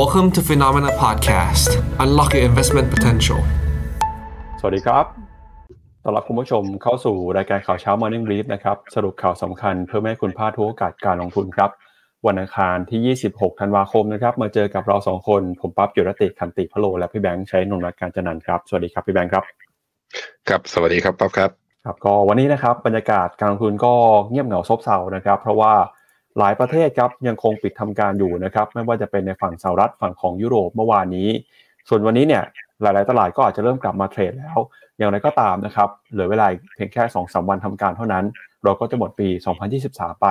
[0.00, 1.70] Welcome to Phenomena Podcast.
[2.04, 3.40] Unlock your investment potential.
[4.60, 5.04] สวัสดีครับ
[6.02, 11.70] ต้อนรับคุณผู้ชมเข้าสู่รายการข่าวเช้า Morning Brief นะครับ สรุปข่าวสำคัญเพื่อไม่ให้คุณพลาดทุกโอกาสการลงทุนครับ
[12.26, 19.44] วันอังคารที่ 26 ธันวาคมนะครับ มาเจอกับเราสองคน ผมปั๊บจุรติคันติพะโล และพี่แบงค์ใช้นนท์รักการจันนันท์ครับ สวัสดีครับพี่แบงค์ครับ
[20.48, 21.50] ครับ สวัสดีครับป๊อบครับ
[21.84, 23.92] ครับ ก็วันนี้นะครับบรรยากาศการลงทุนก็
[24.30, 25.72] เงียบเหงาซบเซานะครับ เพราะว่า
[26.38, 31.28] หลายประเทศครับยังคงปิดทำการอยู่นะครับไม่ว่าจะเป็นในฝั่งสหรัฐฝั่งของยุโรปเมื่อวานนี้
[31.88, 32.42] ส่วนวันนี้เนี่ย
[32.82, 34.58] หลาย ๆ ตลาดก็อาจจะเริ่มกลับมาเทรดแล้ว
[34.98, 38.24] อย่างไรก็ตามนะครับเหลือเวลาเพียงแค่2อสวันทำการเท่านั้น
[38.64, 39.28] เราก็จะหมดปี
[39.74, 40.26] 2023 ไป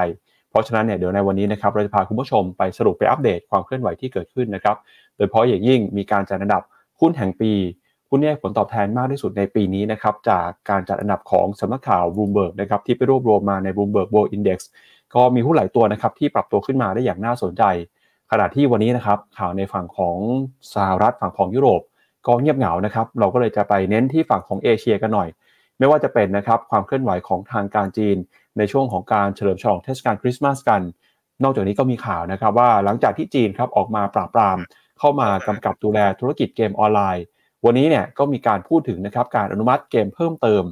[0.49, 4.77] เพราะฉะนั้นเนี่ยเดี๋ยวในวันนี้นะครับเราจะพาคุณผู้ชมไปสรุปไปอัปเดตความเคลื่อนไหวที่เกิดขึ้นนะครับ
[5.15, 6.63] โดยเฉพาะอย่างยิ่งมีการจัดอันดับ
[6.99, 7.51] หุ้นแห่งปี
[8.09, 14.59] หุ้นที่ให้ผลตอบแทนมากที่สุดในปีนี้นะครับจากการจัดอันดับของสำนักข่าว Bloomberg นะครับที่ไปรวบรวมมาใน Bloomberg World Index
[15.15, 17.63] ก็มีหุ้นหลายตัวนะครับที่ปรับตัวขึ้นมาได้อย่างน่าสนใจ
[18.31, 20.17] ขณะที่วันนี้นะครับข่าวในฝั่งของ
[20.73, 21.81] สหรัฐฝั่งของยุโรป
[22.27, 25.29] ก็เงียบเหงานะครับ เราก็เลยจะไปเน้นที่ฝั่งของเอเชียกันหน่อย
[25.79, 28.17] ไม่ว่าจะเป็นนะครับความเคลื่อนไหวของทางการจีน
[28.57, 30.81] ในช่วงของการเฉลิมฉลองเทศกาลคริสต์มาสกัน
[31.43, 34.57] นอกจากนี้ก็มีข่าวนะครับว่าหลังจากที่จีนครับออกมาปราบปราม
[34.99, 37.23] เข้ามากำกับดูแลธุรกิจเกมออนไลน์
[37.65, 40.63] วันนี้เนี่ยก็มีการพูดถึงนะครับการอนุมัติเกมเพิ่มเติม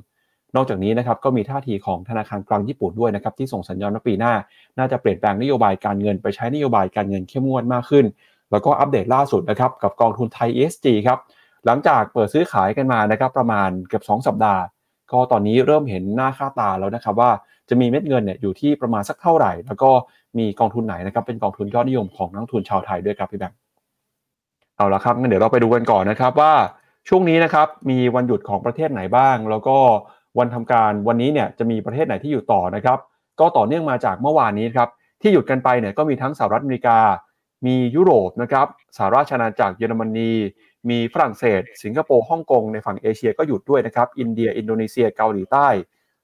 [0.56, 4.34] นอกจากนี้นะครับก็มีท่าทีของธนาคารกลางญี่ปุ่นด้วยนะครับที่ส่งสัญญาณว่าปีหน้า
[4.78, 8.06] น่าจะเปลี่ยนแปลงนโยบายการเงินไปใช้นโยบายการเงินเข้มงวดมากขึ้น
[8.52, 11.20] แล้วก็อัปเดตล่าสุดนะครับกับกองทุนไทย ESG ครับ
[11.66, 14.62] หลังจากเปิดซื้อขายกันมานะครับประมาณเกือบ2 สัปดาห์
[15.12, 17.32] ก็ตอนนี้เริ่มเห็นหน้าค่าตาแล้วนะครับว่า
[17.70, 19.92] จะมีเม็ดเงินเนี่ยอยู่ที่ประมาณสักเท่าไหร่ แล้วก็
[20.38, 23.58] มีกองทุนไหนนะครับเป็นกองทุนยอดนิยมของนักทุนชาวไทยด้วยครับพี่แบงค์
[24.78, 26.54] เอาละครับงั้นเดี๋ยวเราไปดูกันก่อนนะครับว่า
[27.10, 29.78] ช่วงนี้นะครับมีวันหยุดของประเทศไหนบ้าง แล้วก็
[30.38, 33.00] วันทำการวันนี้เนี่ยจะมีประเทศไหนที่อยู่ต่อนะครับ
[33.40, 34.90] ก็ต่อเนื่องมาจากเมื่อวานนี้ครับ
[35.22, 37.00] ที่หยุดกันไปเนี่ยก็มีทั้งสหรัฐอเมริกา
[37.66, 40.32] มียุโรปนะครับสหราชอาณาจักรเยอรมนี
[40.90, 45.68] มีฝรั่งเศส สิงคโปร์ฮ่องกงในฝั่งเอเชียก็หยุดด้วยนะครับ อินเดีย อินโดนีเซีย เกาหลีใต้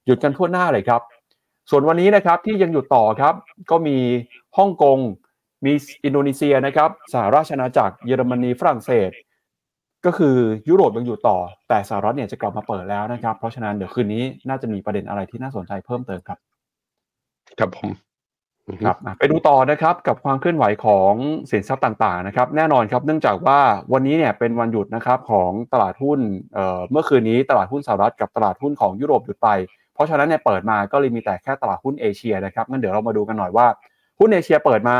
[0.06, 1.02] หยุดกันทั่วหน้าเลยครับ
[1.70, 3.34] ส่วนวันนี้นะครับที่ยังหยุดต่อครับ
[3.70, 3.98] ก็มี
[4.58, 4.98] ฮ่องกง
[5.64, 5.72] มี
[6.04, 9.10] อินโดนีเซียนะครับสหราชอาณาจักรเยอรมนีฝรั่งเศส
[10.06, 10.36] ก็คือ
[10.68, 11.38] ยุโรปยังอยู่ต่อ
[11.68, 16.38] แต่สหรัฐเนี่ยจะกลับมาเปิดแล้วนะครับ เพราะฉะนั้นเดี๋ยวคืนนี้น่าจะมีประเด็นอะไรที่น่าสนใจเพิ่มเติมครับ
[17.58, 17.90] ครับผม
[18.86, 21.12] ครับไปดูต่อนะครับกับความเคลื่อนไหวของ
[21.50, 23.58] สินทรัพย์ต่างๆนะครับ แน่นอนครับเนื่องจากว่า
[23.92, 26.20] วันนี้เนี่ยเป็นวันหยุดนะครับของตลาดหุ้น
[26.54, 29.48] เอ่อเมื่อคืนนี้ตลาดหุ้นสหรัฐกับตลาดหุ้นของยุโรปหยุดไป
[29.94, 33.66] เพราะฉะนั้นเนี่ยเปิดมาก็เลยมีแต่แค่ตลาดหุ้นเอเชียนะครับงั้นเดี๋ยวเรามาดูกันหน่อยว่า
[34.18, 34.96] หุ้นเอเชียเปิดมา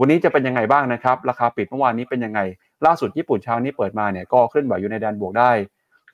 [0.00, 2.40] วันนี้จะเป็นยังไงบ้างนะครับ ราคาปิดเมื่อวานนี้เป็นยังไง
[2.86, 5.50] ล่าสุดญี่ปุ่นเช้านี้เปิดมาเนี่ยก็เคลื่อนไหวอยู่ในแดนบวกได้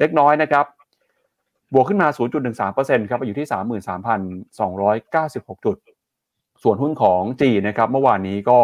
[0.01, 0.67] เล็กน้อยนะครับ
[1.75, 2.09] บวกขึ้นมา
[2.59, 3.49] 0.13%ครับไปอยู่ที่
[4.75, 5.77] 33,296 จุด
[6.63, 8.59] ส่วนหุ้นของจีนะครับเมื่อวานนี้ก็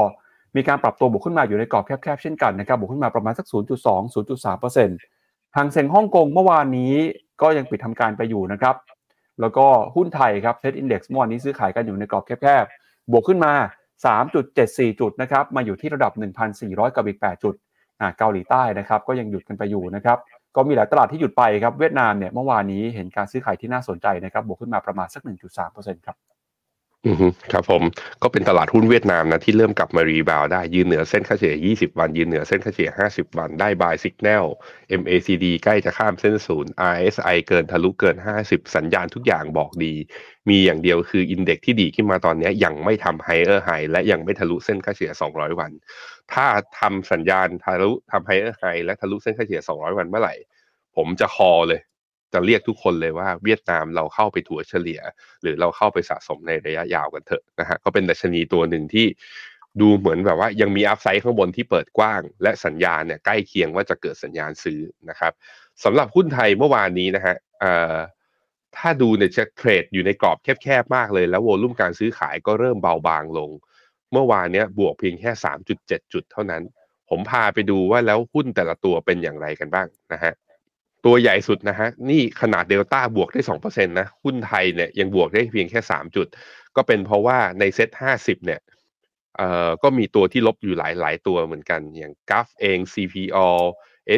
[0.57, 3.55] มีการปรับตัวบวกขึ้นมาอยู่ในกรอบแคบๆเช่นกันนะครับบวกขึ้นมาประมาณสัก 0.2
[4.15, 6.95] 0.3%ทางเซ็งฮ่องกงเมื่อวานนี้
[7.43, 8.77] ก็ยังปิดทำการไปอยู่นะครับ
[9.41, 13.53] แล้วก็หุ้นไทยครับเซ็ตอินดี x เมื่อวานนี้ซื้อขายกันอยู่ในกรอบแคบๆ บวกขึ้นมา
[14.27, 16.13] 3.74 จุดนะครับ มาอยู่ที่ระดับ
[16.55, 17.55] 1,400 กับอีก 8 จุด
[18.19, 20.19] เกาหลีใต้นะครับก็ยังหยุดกันไปอยู่นะครับ
[20.57, 25.23] ก็มีหลายตลาดที่หยุดไปครับเวียดนามเนี่ยเมื่อวานนี้เห็นการซื้อขายที่น่าสนใจนะครับบวกขึ้นมาประมาณสัก
[25.65, 26.19] 1.3%ครับ
[27.07, 27.83] อือฮึครับผม
[28.23, 34.45] ก็เป็นตลาดหุ้นเวียดนามนะที่เริ่มกลับมา rebound ได้ยืนเหนือเส้นค่าเฉลี่ย 20 วัน ยืนเหนือเส้นค่าเฉลี่ย 50 วันได้ buy signal
[35.01, 39.95] MACD ใกล้จะข้ามเส้นศูนย์ RSI เกินทะลุเกิน 50 สัญญาณทุกอย่างบอกดี
[40.49, 45.71] มีอย่างเดียวคือ index ที่ดีขึ้นมาตอนนี้ยังไม่ทำ higher high และยังไม่ทะลุเส้นค่าเฉลี่ย 200 วัน
[46.33, 46.47] ถ้า
[46.81, 50.35] ทำสัญญาณทะลุทำ higher high และทะลุเส้นค่าเฉลี่ย 200 วันเมื่อไหร่
[50.97, 51.81] ผมจะ call เลย
[52.33, 55.01] จะเรียกทุกคนเลยว่าเวียดนามเราเข้าไปถัวเฉลี่ย
[55.43, 59.07] หรือเราเข้าไปสะสมในระยะยาวกันเถอะนะฮะก็เป็นดัชนีตัวหนึ่งที่
[59.81, 64.81] ดูเหมือนแบบว่ายังมี upside ข้างบนที่เปิดกว้าง และสัญญาณเนี่ยใกล้เคียงว่าจะเกิดสัญญาณซื้อ
[65.11, 65.33] นะครับ
[65.85, 67.37] สำหรับหุ้นไทยเมื่อวานนี้นะฮะ
[68.77, 73.51] ถ้าดูเนี่ยจะเทรดอยู่ในกรอบแคบๆมากเลย แล้วโวลุ่มการซื้อขายก็เริ่มเบาบางลง
[74.13, 75.31] เมื่อวานเนี้ยบวกเพียงแค่
[75.73, 76.63] 3.7 จุดเท่านั้น
[77.11, 80.33] ผมพาไปดูว่าแล้วหุ้นแต่ละตัวเป็นอย่างไรกันบ้างนะฮะ
[81.05, 86.27] ตัวใหญ่สุดนะฮะนี่ขนาดเดลต้าบวกได้สองเปอร์เซ็นต์นะหุ้นไทยเนี่ยยังบวกได้เพียงแค่สามจุด
[86.77, 88.61] ก็เป็นเพราะว่าในเซ็ตห้าสิบเนี่ย
[89.37, 93.49] เอ่อก็มีตัวที่ลบอยู่หลายหลายตัวเหมือนกัน อย่างกัฟเอง CPO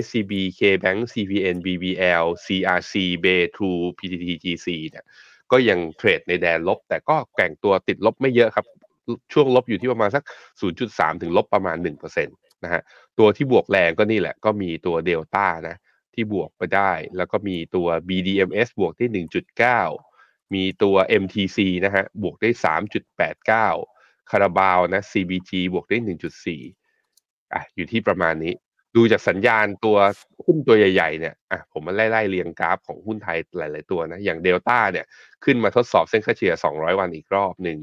[0.02, 2.94] SCB KBank CPN BBL CRC
[3.24, 5.04] Bay True PTTGC เนี่ย
[5.52, 8.66] ก็ยังเทรดในแดนลบ แต่ก็แกว่งตัวติดลบไม่เยอะครับ
[9.32, 10.24] ช่วงลบอยู่ที่ประมาณสัก
[10.62, 12.26] 0.3 ถึงลบประมาณ1%
[12.64, 12.82] นะฮะ
[13.18, 15.76] ตัวที่บวกแรงก็นี่แหละก็มีตัวเดลต้านะ
[16.14, 19.08] ที่บวกไปได้ แล้วก็มีตัว BDMs บวกที่
[19.84, 22.50] 1.9 มีตัว MTC นะฮะบวกได้
[23.34, 26.60] 3.89 คาราบาวนะ CBG บวกได้ 1.4
[27.52, 28.54] อะอยู่ที่ประมาณนี้
[28.96, 29.96] ดูจากสัญญาณตัว
[30.44, 35.06] หุ้นตัวใหญ่ๆเนี่ยอะผมมาไล่ๆเรียงกราฟของหุ้นไทยหลายๆตัวนะ อย่างเดลต้าเนี่ย
[35.44, 37.78] ขึ้นมาทดสอบเส้นค่าเฉลี่ย 200 วันอีกรอบหนึ่ง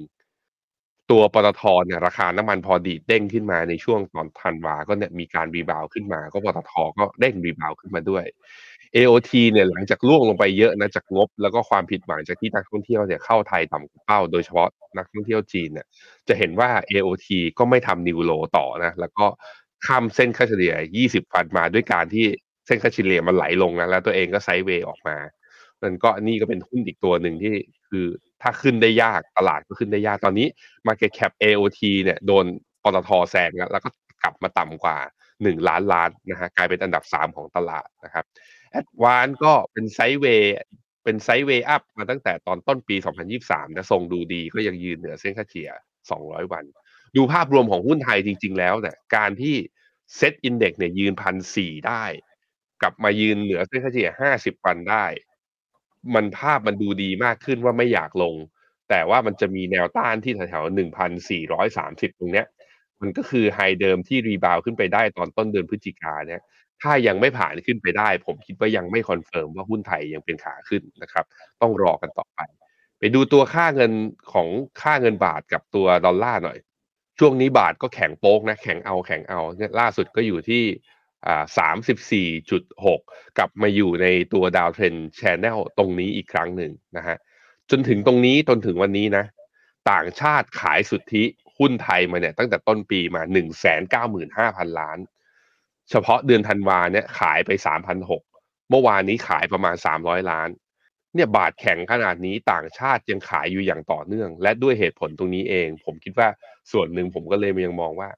[1.12, 8.26] ตัวปตทเนี่ยราคาน้ำมันพอดีดเด้งขึ้นมาในช่วงตอนธันวาก็เนี่ยมีการ rebound ขึ้นมา ก็ปตทก็เด้ง rebound ขึ้นมาด้วย
[8.96, 15.88] AOT เนี่ยหลังจากร่วงลงไปเยอะนะจากงบ แล้วก็ความผิดหวังจากที่นักท่องเที่ยวเนี่ยเข้าไทยต่ำกว่าเป้าโดยเฉพาะนักท่องเที่ยวจีนเนี่ย
[16.28, 17.28] จะเห็นว่า AOT
[17.60, 19.26] ก็ไม่ทำนิวโลต่อนะแล้วก็
[19.86, 22.26] ข้ามเส้นค่าเฉลี่ย 20 วันมาด้วยการที่
[22.66, 25.18] เส้นค่าเฉลี่ยมันไหลลงนะแล้วตัวเองก็ไซด์เวย์ออกมา
[25.84, 27.54] มันก็นี่ก็เป็นหุ้นอีกตัวหนึ่งที่
[27.90, 28.06] คือ
[28.42, 30.48] ถ้าขึ้นได้ยากตลาดก็ขึ้นได้ยากตอนนี้
[30.88, 32.46] Market Cap AOT เนี่ยโดน
[32.84, 33.90] ปตทแซงแล้วก็
[34.24, 34.98] กลับมาต่ำกว่า
[35.32, 38.26] 1 ล้านล้านนะฮะกลายเป็นอันดับ 3 ของตลาดนะครับ
[38.72, 40.56] แอดวานก็เป็นไซด์เวย์
[41.04, 42.96] เป็น sideway up มาตั้งแต่ตอนต้นปี
[43.36, 45.70] 2023 นะทรงดูดีก็ยังยืนเหนือเส้นค่าเฉลี่ย
[46.12, 46.64] 200 วัน
[47.16, 49.56] ดูภาพรวมของหุ้นไทยจริง ๆ แล้วเนี่ยการที่
[50.16, 52.04] SET Index เนี่ยยืนพันสี่ได้
[52.82, 55.06] กลับมายืนเหนือเส้นค่าเฉลี่ย 50 วันได้
[56.16, 58.36] มันภาพมันดูดีมากขึ้นว่าไม่อยากลง
[58.90, 60.78] แต่ว่ามันจะมีแนวต้านที่แถวๆ
[61.38, 62.46] 1,430ตรงเนี้ย
[63.02, 66.42] มันก็คือ high เดิมที่ rebound ขึ้นไปได้ตอนต้นเดือนพฤศจิกาเนี่ย
[66.82, 71.26] ถ้ายังไม่ผ่านขึ้นไปได้ ผมคิดว่ายังไม่ confirm ว่าหุ้นไทยยังเป็นขาขึ้นนะครับ
[71.62, 72.40] ต้องรอกันต่อไป
[73.00, 73.92] ไปดูตัวค่าเงิน
[74.34, 74.48] ของ
[74.82, 76.58] ค่าเงินบาทกับตัวดอลลาร์หน่อย
[77.20, 80.64] ช่วงนี้บาทก็แข็งโป๊กนะ แข็งเอาแข็งเอาเนี่ยล่าสุดก็อยู่ที่
[81.28, 83.02] อ่าสามสิบสี่จุดหก
[83.38, 87.18] กลับมาอยู่ในตัว downtrend channel ตรงนี้อีกครั้งหนึ่งนะฮะ
[87.70, 89.26] จนถึงตรงนี้จนถึงวันนี้นะ
[89.92, 91.24] ต่างชาติขายสุทธิ
[91.58, 94.98] หุ้นไทยมาเนี่ยตั้งแต่ต้นปีมาหนึ่งแสนเก้าหมื่นห้าพันล้าน
[95.90, 98.24] เฉพาะเดือนธันวาเนี่ยขายไปสามพันหก
[98.70, 100.50] เมื่อวานนี้ขายประมาณสามร้อยล้าน
[101.16, 106.30] เนี่ยบาทแข็งขนาดนี้ต่างชาติยังขายอยู่อย่างต่อเนื่อง และด้วยเหตุผลตรงนี้เอง ผมคิดว่า
[106.72, 108.10] ส่วนหนึ่งผมก็เลยยังมองว่า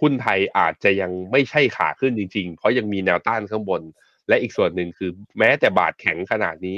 [0.00, 3.82] หุ้นไทยอาจจะยังไม่ใช่ขาขึ้นจริง ๆ เพราะยังมีแนวต้านข้างบน
[4.28, 6.76] และอีกส่วนหนึ่งคือแม้แต่บาทแข็งขนาดนี้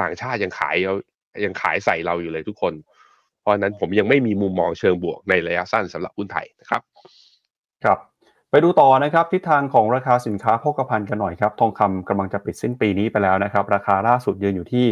[0.00, 0.76] ต่างชาติยังขาย
[1.44, 2.74] ยังขายใส่เราอยู่เลยทุกคน
[3.40, 6.82] เพราะนั้นผมยังไม่มีมุมมองเชิงบวกในระยะสั้นสำหรับหุ้นไทยนะครับ
[7.84, 7.98] ครับ
[8.50, 14.86] ไปดูต่อนะครับทิศทางของราคาสินค้าโภคภัณฑ์กันหน่อยครับทองคำกำลังจะปิดสิ้นปีนี้ไปแล้วนะครับ ราคาล่าสุดยืนอยู่ที่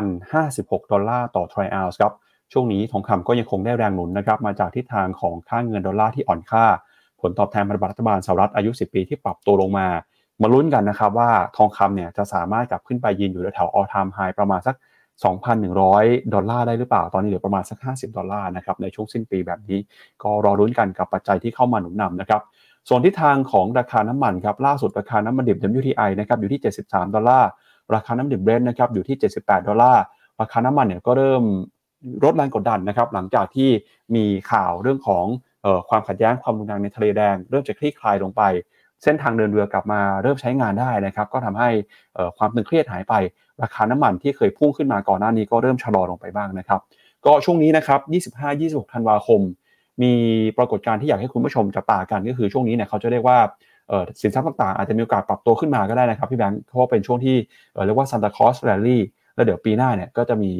[0.00, 2.12] 2,056 ดอลลาร์ต่อทริอัลส์ครับ
[2.52, 6.64] ช่วงนี้ทองคำก็ยังคงได้แรงหนุนนะครับมาจากทิศทางของค่าเงินดอลลาร์ที่อ่อนค่า
[7.20, 9.86] ผลตอบแทนพันธบัตรรัฐบาลสหรัฐอายุ 10 ปีที่ปรับตัวลงมา
[10.42, 14.76] มาลุ้นกันนะครับว่าทองคำเนี่ยจะสามารถกลับขึ้นไปยืนอยู่แถว all time high ประมาณสัก
[15.54, 19.78] 2,100 ดอลลาร์ได้หรือเปล่า ตอนนี้เหลือประมาณสัก 50 ดอลลาร์นะครับในช่วงสิ้นปีแบบนี้
[20.22, 22.42] ก็รอรุ้นกันกับปัจจัยที่เข้ามาหนุนนำนะครับ
[22.88, 27.48] ส่วนทิศทางของราคาน้ำมันครับล่าสุดราคาน้ำมันดิบ WTI นะครับอยู่ที่ 73 ดอลลาร์
[27.94, 30.02] ราคาน้ำมันดิบเบรนท์นะครับอยู่ที่ 78 ดอลลาร์
[30.40, 31.42] ราคาน้ำมันเนี่ยก็เริ่ม
[32.24, 33.70] ลดแรงกดดันนะครับ หลังจากที่
[34.16, 35.24] มีข่าวเรื่องของ
[35.64, 38.42] ออความขัดแย้งความรุนแรงในทะเลแดง เริ่มจะคลี่คลายลงไป
[39.02, 41.68] เส้นทางเดินเรือกลับมาเริ่มใช้งานได้นะครับ ก็ทำให้
[42.36, 43.14] ความตึงเครียดหายไป
[43.62, 46.80] ราคาน้ำมันที่เคยพุ่งขึ้นมาก่อนหน้านี้ก็เริ่มชะลอลงไปบ้างนะครับ
[47.26, 48.00] ก็ช่วงนี้นะครับ
[48.42, 49.40] 25-26 ธันวาคม
[50.02, 50.12] มี
[50.58, 53.38] ปรากฏการณ์ที่อยากให้คุณผู้ชมจับตากันก็คือช่วงนี้เนี่ยเขาจะเรียกว่า
[54.20, 57.36] สินทรัพย์ต่างๆ อาจจะมีโอกาสปรับตัวขึ้นมาก็ได้นะครับพี่แบงค์เพราะว่าเป็นช่วงที่
[57.84, 60.50] เรียกว่า Santa Claus Rally แล้ แล้วเดี๋ยวปีหน้าเนี่ยก็จะมี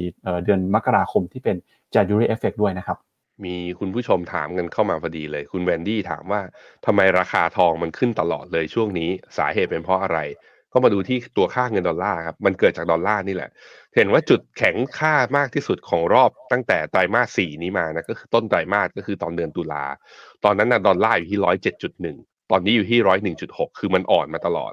[0.44, 1.56] เดือนมกราคมที่เป็น
[1.94, 2.98] January Effect ด้วยนะครับ
[3.44, 6.40] มีคุณผู้ชมถามกันเข้ามาพอดีเลย คุณแวนดี้ถามว่า
[6.86, 10.18] ทำไมราคาทองมันขึ้นตลอดเลยช่วงนี้สาเหตุเป็นเพราะอะไร
[10.72, 13.50] ก็มาดูที่ตัวค่าเงินดอลลาร์ครับมันเกิดจากดอลลาร์นี่แหละ
[13.96, 19.84] เห็นว่าจุดแข็งค่ามากที่สุดของรอบตั้งแต่ไตรมาสสี่นี้มานะก็คือต้นไตรมาสก็คือตอนเดือนตุลา
[20.44, 22.16] ตอนนั้นนะดอลลาร์อยู่ที่ร้อยเจ็ดจุดหนึ่ง
[22.50, 24.72] ตอนนี้อยู่ที่ร้อยหนึ่งจุดหกคือมันอ่อนมาตลอด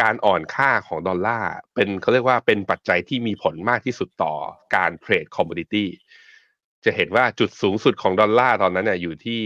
[0.00, 4.34] การอ่อนค่าของดอลลาร์เป็นเขาเรียกว่าเป็นปัจจัยที่มีผลมากที่สุดต่อ
[4.76, 5.88] การ trade commodity
[6.84, 9.40] จะเห็นว่าจุดสูงสุดของดอลลาร์ตอนนั้นเนี่ยอยู่ที่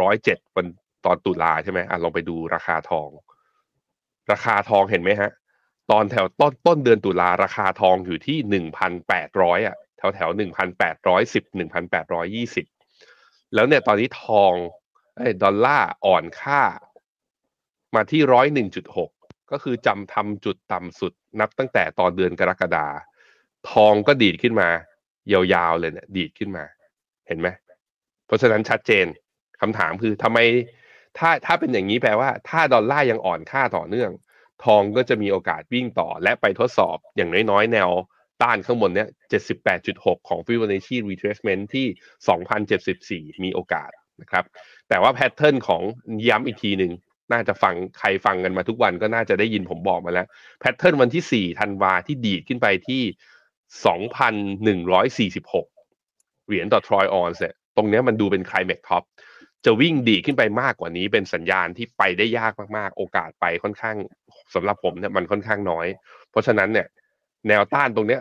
[0.00, 0.66] ร้อยเจ็ดวัน
[1.04, 3.08] ตอนตุลาใช่ไหมอะลองไปดูราคาทอง
[4.32, 5.30] ราคาทองเห็นไหมฮะ
[5.90, 12.66] ตอนแถวต้นต้นเดือนตุลาราคาทองอยู่ที่หนึ่งพันแปดร้อยอะแถวแถวหนึ่งพันแปดร้อยสิบหนึ่งพันแปดร้อยยี่สิบ
[13.54, 14.52] แล้วเนี่ยตอนนี้ทอง
[15.42, 16.62] ดอลลาร์อ่อนค่า
[17.94, 19.10] มาที่ร้อยหนึ่งจุดหก
[19.52, 22.86] ก็คือจำทำจุดต่ำสุดนับตั้งแต่ตอนเดือนกรกฎา
[23.70, 24.68] ทองก็ดีดขึ้นมา
[25.32, 26.64] ยาวๆเลยเนี่ยดีดขึ้นมา
[27.26, 27.48] เห็นไหม
[28.26, 29.06] เพราะฉะนั้นชัดเจน
[29.60, 30.38] คำถามคือทำไม
[31.18, 34.10] ถ้าถ้าเป็นอย่างนี้แปลว่า ถ้าดอลลาร์ยังอ่อนค่าต่อเนื่อง
[34.64, 37.90] ทองก็จะมีโอกาสวิ่งต่อและไปทดสอบอย่างน้อยๆ แนว
[38.42, 39.08] ต้านข้างบนเนี้ย
[39.68, 41.86] 78.6 ของ Fibonacci retracement ที่
[43.30, 43.90] 2,074 มีโอกาส
[44.22, 44.44] นะครับ
[44.88, 45.82] แต่ว่า pattern ของ
[46.28, 46.92] ย้ำอีกทีหนึ่ง
[47.32, 50.26] น่าจะฟังใครฟังกันมาทุกวันก็น่าจะได้ยินผมบอกมาแล้ว
[50.60, 53.02] pattern วันที่ 4 ธันวาที่ดีดขึ้นไปที่
[55.30, 59.02] 2,146 เหรียญต่อทรอยออนเนี่ยตรงนี้มันดูเป็นไคลแม็กท็อป
[59.64, 63.96] จะวิ่งดีขึ้นไปมากกว่านี้เป็นสัญญาณที่ไปได้ยากมากๆ โอกาสไปค่อนข้าง
[64.54, 65.86] สำหรับผมเนี่ยมันค่อนข้างน้อย
[66.30, 66.86] เพราะฉะนั้นเนี่ย
[67.48, 68.20] แนวต้านตรงเนี้ย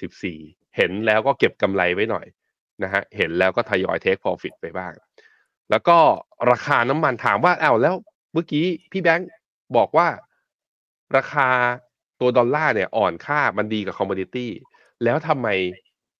[0.00, 2.26] 2,074 เห็นแล้วก็เก็บกำไรไว้หน่อย
[2.82, 4.92] นะฮะเห็นแล้วก็ทยอยเทค profit ไปบ้าง
[5.70, 5.98] แล้วก็
[6.50, 7.94] ราคาน้ำมันถามว่าเอ้าแล้ว
[8.36, 9.30] เมื่อกี้พี่แบงค์
[9.76, 10.08] บอกว่า
[11.16, 11.48] ราคา
[12.20, 14.50] ตัวดอลลาร์เนี่ยอ่อนค่ามันดีกับ commodity
[15.04, 15.48] แล้วทำไม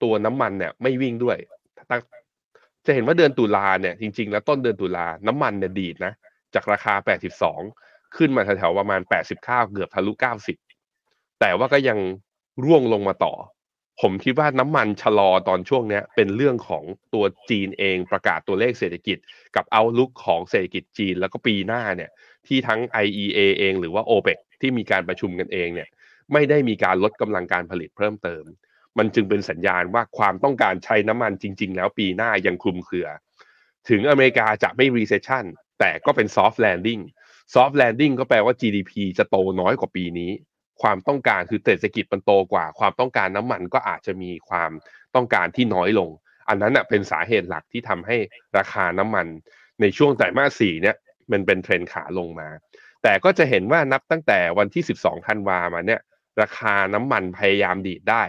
[0.02, 1.38] ตัวน้ำมันเนี่ยไม่วิ่งด้วย
[2.87, 6.12] จะเห็นว่าเดือนตุลาเนี่ยจริง ๆ แล้วต้นเดือนตุลาน้ำมันเนี่ยดีดนะ
[6.54, 6.94] จากราคา
[7.54, 10.12] 82 ขึ้นมาแถวๆประมาณ 89 เกือบทะลุ
[10.76, 11.99] 90 แต่ว่าก็ยัง
[12.64, 13.35] ร่วงลงมาต่อ
[14.00, 16.84] ผมคิดว่าน้ำมันชะลอตอนช่วงนี้เป็นเรื่องของ
[17.14, 19.18] ตัวจีนเองประกาศตัวเลขเศรษฐกิจ
[19.56, 22.10] กับ outlook ของเศรษฐกิจจีน แล้วก็ปีหน้าเนี่ย
[22.46, 25.88] ที่ทั้ง IEA เองหรือว่า OPEC ที่มีการประชุมกันเองเนี่ย
[26.32, 28.44] ไม่ได้มีการลดกำลังการผลิตเพิ่มเติม
[28.98, 33.08] มันจึงเป็นสัญญาณว่าความต้องการใช้น้ำมันจริง ๆ แล้วปีหน้ายังคลุมเครือ
[33.88, 35.44] ถึงอเมริกาจะไม่ recession
[35.80, 37.02] แต่ก็เป็น soft landing
[37.54, 40.30] soft landing ก็แปลว่า GDP จะโตน้อยกว่าปีนี้
[40.83, 44.71] ความต้องการคือเศรษฐกิจมันโตกว่า ความต้องการน้ำมันก็อาจจะมีความ
[45.14, 46.11] ต้องการที่น้อยลง
[46.49, 48.16] อันนั้นนะเป็นสาเหตุหลักที่ทำให้
[48.59, 49.26] ราคาน้ำมัน
[49.80, 50.97] ในช่วงไตรมาสสี่เนี่ย
[51.33, 52.49] มันเป็นเทรนขาลงมา
[53.02, 56.00] แต่ก็จะเห็นว่านับตั้งแต่วันที่ 12ธันวามาเนี่ย
[56.40, 58.25] ราคาน้ำมันพยายามดีดได้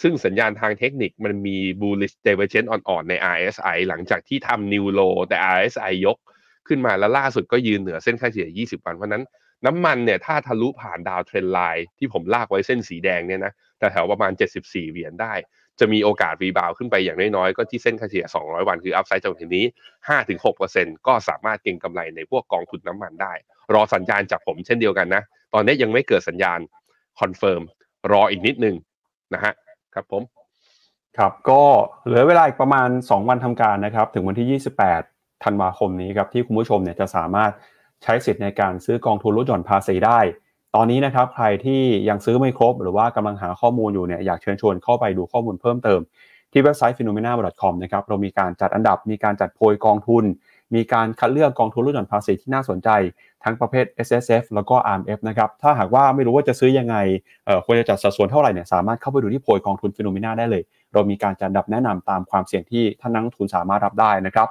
[0.00, 6.16] ซึ่งสัญญาณทางเทคนิคมันมี bullish divergence อ่อนๆใน RSI หลังจากที่ทำ new low แต่ RSI ยก
[6.68, 9.24] ขึ้นมาแล้วล่าสุดก็ยืนเหนือเส้นค่าเฉลี่ย 20 วัน เพราะนั้น
[9.66, 14.32] น้ำมันเนี่ยถ้าทะลุผ่านดาวเทรนไลน์ที่ผมลากไว้เส้นสีแดงเนี่ยนะแต่แถวประมาณ
[14.62, 15.34] 74 เหรียญได้
[15.80, 19.64] จะมีโอกาส rebound ขึ้นไปอย่างน้อยๆ ก็ที่เส้นค่าเฉลี่ย 200 วันคือ upside จากที่นี้
[20.36, 23.32] 5-6%ก็สามารถเก็งกำไรในพวกกองทุนน้ำมันได้
[23.74, 25.22] รอสัญญาณจากผมเช่นเดียวกันนะ
[25.54, 26.58] ตอนนี้ยังไม่เกิดสัญญาณ
[27.20, 27.62] confirm
[28.12, 28.76] รออีกนิดนึง
[29.34, 29.52] นะฮะ
[29.94, 30.22] ครับผม
[31.18, 31.62] ครับก็
[32.04, 34.60] เหลือเวลาอีกประมาณ 2 วันทำการนะครับ ถึงวันที่
[34.96, 37.52] 28ธันวาคมนี้ครับที่คุณผู้ชมเนี่ยจะสามารถ
[38.02, 40.20] ใช้สิทธิ์ในการซื้อกองทุนลดหย่อนภาษีได้
[40.74, 46.00] ตอนนี้นะครับใครที่ยังซื้อไม่ครบ หรือว่ากำลังหาข้อมูลอยู่เนี่ยอยากเชิญชวนเข้าไปดูข้อมูลเพิ่มเติม
[46.52, 50.24] ที่เว็บไซต์ phenomena.com นะครับเรามีการจัดอันดับมีการจัดโพยกองทุน
[50.74, 52.88] มีการคัดเลือกกองทุนลดหย่อนภาษีที่น่าสนใจ
[53.44, 56.96] ทั้งประเภท S S F แล้วก็ R M F นะครับถ้าหากว่าไม่รู้ว่าจะซื้อยังไง
[57.64, 60.62] ควรจะจัดสัดส่วนเท่าไหร่เนี่ยสามารถเข้าไปดูที่โพยกองทุน Phenomena ได้เลย
[60.92, 64.48] เรามีการจัดอันดับแนะนำตามความเสี่ยงที่ท่านนักทุนสามารถรับได้นะครับ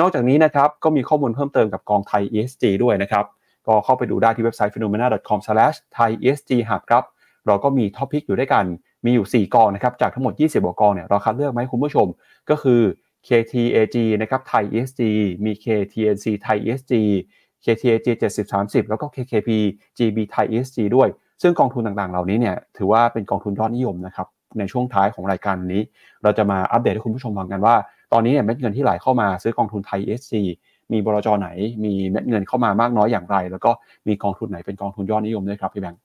[0.00, 3.24] นอกจากนี้นะครับก็มีข้อมูลเพิ่มเติมกับกองไทย ESG ด้วยนะครับ
[3.66, 7.04] ก็เข้าไปดูได้ที่เว็บไซต์ phenomena.com/thaieSGhub ครับ
[7.46, 8.64] เราก็มีท็อปิกอยู่ด้วยกัน
[9.04, 12.06] มีอยู่ 4 กองนะครับจากทั้งหมด 20กว่ากองเนี่ยเราคัดเลือกมาให้คุณผู้ชม
[12.50, 12.80] ก็คือ
[13.28, 15.00] KTAG นะครับไทย ESG
[15.44, 16.92] มี KTNC ไทย ESG
[17.64, 18.06] KTAG
[18.48, 19.50] 7030 แล้วก็ KKP
[19.98, 21.08] GB ไทย ESG ด้วย
[21.42, 24.26] ซึ่งกองทุนต่างๆ เหล่านี้เนี่ยถือว่าเป็นกองทุนยอดนิยมนะครับ
[24.58, 25.82] ในช่วงท้ายของรายการนี้
[26.22, 27.74] เราจะมาอัปเดตให้คุณผู้ชมฟังกันว่า
[28.12, 30.32] ตอนนี้เนี่ยเม็ดเงินที่ไหลเข้ามาซื้อกองทุนไทย ESG
[30.92, 31.48] มีบลจไหน
[31.84, 33.70] มีเม็ดเงินเข้ามามากน้อยอย่างไร แล้วก็
[34.08, 36.00] มีกองทุนไหนเป็นกองทุนยอดนิยมด้วยครับพี่แบงค์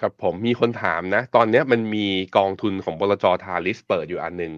[0.00, 2.06] ครับผมมีคนถามนะ ตอนนี้มันมี
[2.38, 4.52] กองทุนของบลจทาลิสเปิดอยู่อันหนึ่ง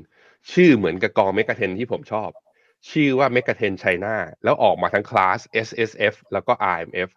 [0.53, 2.29] ชื่อเหมือนกับกอง Mega Ten ที่ผมชอบ
[2.91, 7.11] ชื่อว่า Mega Ten China แล้วออกมาทั้ง class S S F แล้วก็ R M F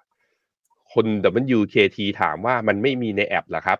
[0.93, 1.05] คน
[1.57, 3.79] WKT ถามว่ามันไม่มีในแอปหรอครับ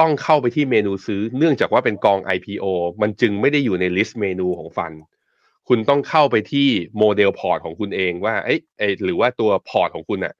[0.00, 2.64] ต้องเข้าไปที่เมนูซื้อ เนื่องจากว่าเป็นกอง IPO
[3.02, 4.92] มันจึงไม่ได้อยู่ใน list เมนูของ fund
[5.68, 6.68] คุณต้องเข้าไปที่
[6.98, 8.60] model port ของคุณเองว่าเอ้ย
[9.04, 10.34] หรือว่าตัว port ของคุณอะ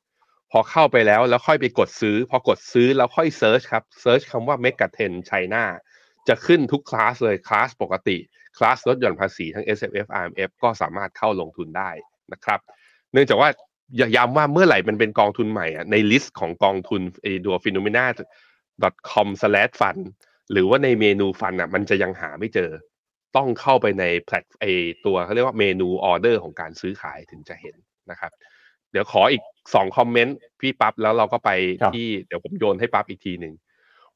[0.52, 5.64] พอเข้าไปแล้วแล้วค่อยไปกดซื้อ พอกดซื้อแล้วค่อย search ครับ search คำว่า m e g a t e n China
[6.28, 8.16] จะขึ้นทุกคลาสเลยคลาสปกติ
[8.59, 11.90] คลาสลดหย่อนภาษีทั้ง S S F R M F ก็สามารถเข้าลงทุนได้
[12.33, 12.61] นะครับ
[13.12, 13.49] เนื่องจากว่า
[13.97, 18.30] อย่าย้ำว่าเมื่อไหร่มันเป็นกองทุนใหม่อะใน list ของกองทุนไอ้ตัว finnomena com slash
[19.80, 20.02] fund
[20.52, 22.70] หรือว่าในเมนูฟันอะมันจะยังหาไม่เจอ
[23.37, 24.64] ต้องเข้าไปในแพลตไอ
[25.06, 27.75] ตัวเขาเรียกว่าเมนูออเดอร์ของการซื้อขายถึงจะเห็น
[28.10, 28.32] นะครับ
[28.92, 29.42] เดี๋ยวขออีก
[29.75, 31.50] สองคอมเมนต์พี่ปั๊บแล้วเราก็ไป
[31.82, 33.54] ครับที่เดี๋ยวผมโยนให้ปั๊บอีกทีหนึ่ง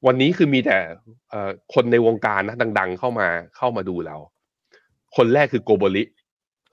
[0.07, 0.79] วันนี้คือมีแต่
[1.31, 4.17] เอ่อคนในวงการนะดัง ๆ เข้ามาเข้ามาดูเรา
[5.17, 6.05] คนแรกคือโกโบริ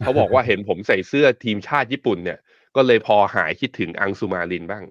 [0.04, 2.40] เขาบอกว่าเห็นผมใส่เสื้อทีมชาติญี่ปุ่นเนี่ย
[2.76, 4.84] ก็เลยพอหายคิดถึงอังสุมารินบ้าง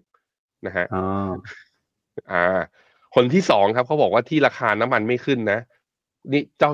[0.67, 1.33] นะฮะอ่า
[2.33, 2.61] อ่า
[3.15, 5.61] คนที่สองครับเขาบอกว่าที่ราคาน้ำมันไม่ขึ้นนะ
[6.33, 6.71] นี่เจ้า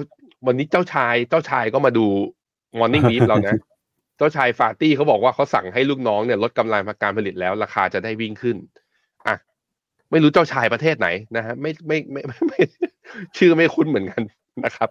[0.46, 2.06] วันนี้เจ้าชาย เจ้าชายก็มาดู
[2.78, 3.54] มอร์นิ่งวีฟเรานะ
[4.18, 8.56] เจ้าชายฟาร์ตี้เขาบอกว่าเขาสั่งให้ลูกน้องเนี่ยลดกำลังการผลิตแล้ว ราคาจะได้วิ่งขึ้น
[9.26, 9.36] อะ
[10.10, 12.60] ไม่รู้เจ้าชายประเทศไหนนะฮะไม่ไม่ไม่ไม่ไม่
[13.36, 14.22] ชื่อไม่คุ้นเหมือนกัน
[14.64, 14.88] นะครับ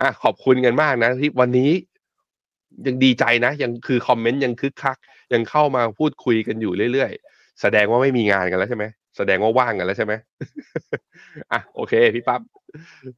[0.00, 1.70] อะขอบคุณกันมากนะที่วันนี้
[2.86, 4.96] ยังดีใจนะ ยังคือคอมเมนต์ยังคึกคัก
[5.32, 8.84] ยังเข้ามาพูดคุยกันอยู่เรื่อยๆ แสดงว่าไม่มีงานกันแล้วใช่ไหม
[9.16, 10.12] แสดงว่าว่างกันแล้วใช่ไหม
[11.52, 12.40] อะโอเคพี่ปั๊บ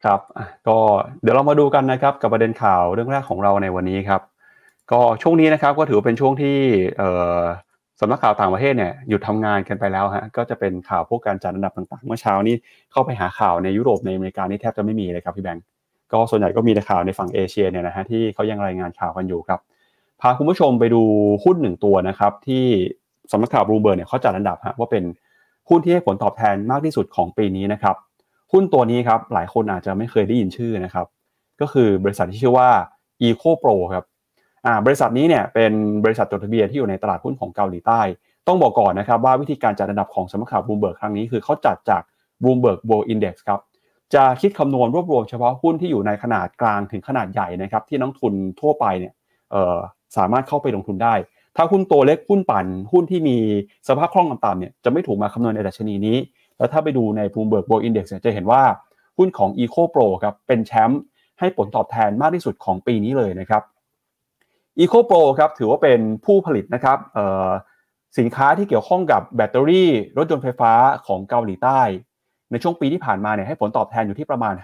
[0.05, 0.21] ครับ
[0.69, 0.77] ก็
[1.23, 4.21] เดี๋ยวเรามาดูกันนะครับกับประเด็นข่าวเรื่องแรกของเราในวันนี้ครับ
[4.93, 6.57] ก็ช่วงนี้นะครับก็ถือเป็นช่วงที่
[8.01, 12.55] สำนักข่าวต่างประเทศเนี่ยหยุดทำงานกันไปแล้วฮะก็จะเป็นข่าวพวกการจัดอันดับต่างๆ เมื่อเช้านี้
[12.93, 15.65] เข้าไปหาข่าวในยุโรปในอเมริกานี่แทบจะไม่มีเลยครับพี่แบงก์
[16.13, 19.61] ก็ส่วนใหญ่ก็มีแต่ข่าวในฝั่งเอเชียเนี่ยนะฮะที่เขายังรายงานข่าวกันอยู่ครับ
[20.21, 21.03] พาคุณผู้ชมไปดู
[21.45, 22.65] หุ้นหนึ่งตัวนะครับที่
[23.33, 25.05] สำนักข่าวบลูเบิร์เนี่ยเขาจัดอันดับฮะว่าเป็น
[25.73, 27.97] หุ้นที่ให้ผลตอบแทนมากที่สุดของปีนี้นะครับ
[28.53, 31.07] หุ้นตัวนี้ครับหลายคนอาจจะไม่เคยได้ยินชื่อนะครับ
[31.61, 32.71] ก็คือบริษัทที่ชื่อว่า
[33.23, 34.05] Eco Pro ครับ
[34.67, 35.73] อ่าบริษัทนี้เนี่ยเป็น
[36.05, 38.01] บริษัทจดทะเบียนที่อยู่ในตลาดหุ้นของเกาหลีใต้
[38.47, 42.03] ต้องบอกก่อนนะครับว่าวิธีการจัดอันดับของสำนักข่าวบลูเบิร์กครั้งนี้คือเขาจัดจาก
[42.43, 43.61] Bloomberg World Index ครับ
[44.15, 49.13] จะคิดคำนวณรวบรวมเฉพาะหุ้นที่อยู่ในขนาดกลางถึงขนาดใหญ่นะครับที่นักทุนทั่วไปเนี่ย
[50.17, 51.15] สามารถเข้าไปลงทุนได้
[51.57, 53.37] ถ้าหุ้นตัวเล็กหุ้นปั่นหุ้นที่มี
[53.89, 56.17] สภาพคล่องต่ำๆเนี่ยจะไม่ถูกมาคำนวณในดัชนีนี้
[56.59, 58.63] แล้วถ้าไปดูใน Bloomberg World Index จะเห็นว่า
[59.19, 61.03] หุ้นของ Eco Pro ครับเป็นแชมป์
[61.39, 63.63] ให้ผลตอบแทนมากที่สุดของปีนี้เลยนะครับ
[64.81, 66.99] Eco Pro ครับถือว่าเป็นผู้ผลิตนะครับ
[68.19, 70.73] สินค้าที่เกี่ยวข้องกับแบตเตอรี่ รถยนต์ไฟฟ้า
[71.07, 71.81] ของเกาหลีใต้
[72.51, 74.55] ในช่วงปีที่ผ่านมาเนี่ยให้ผลตอบแทนอยู่ที่ประมาณ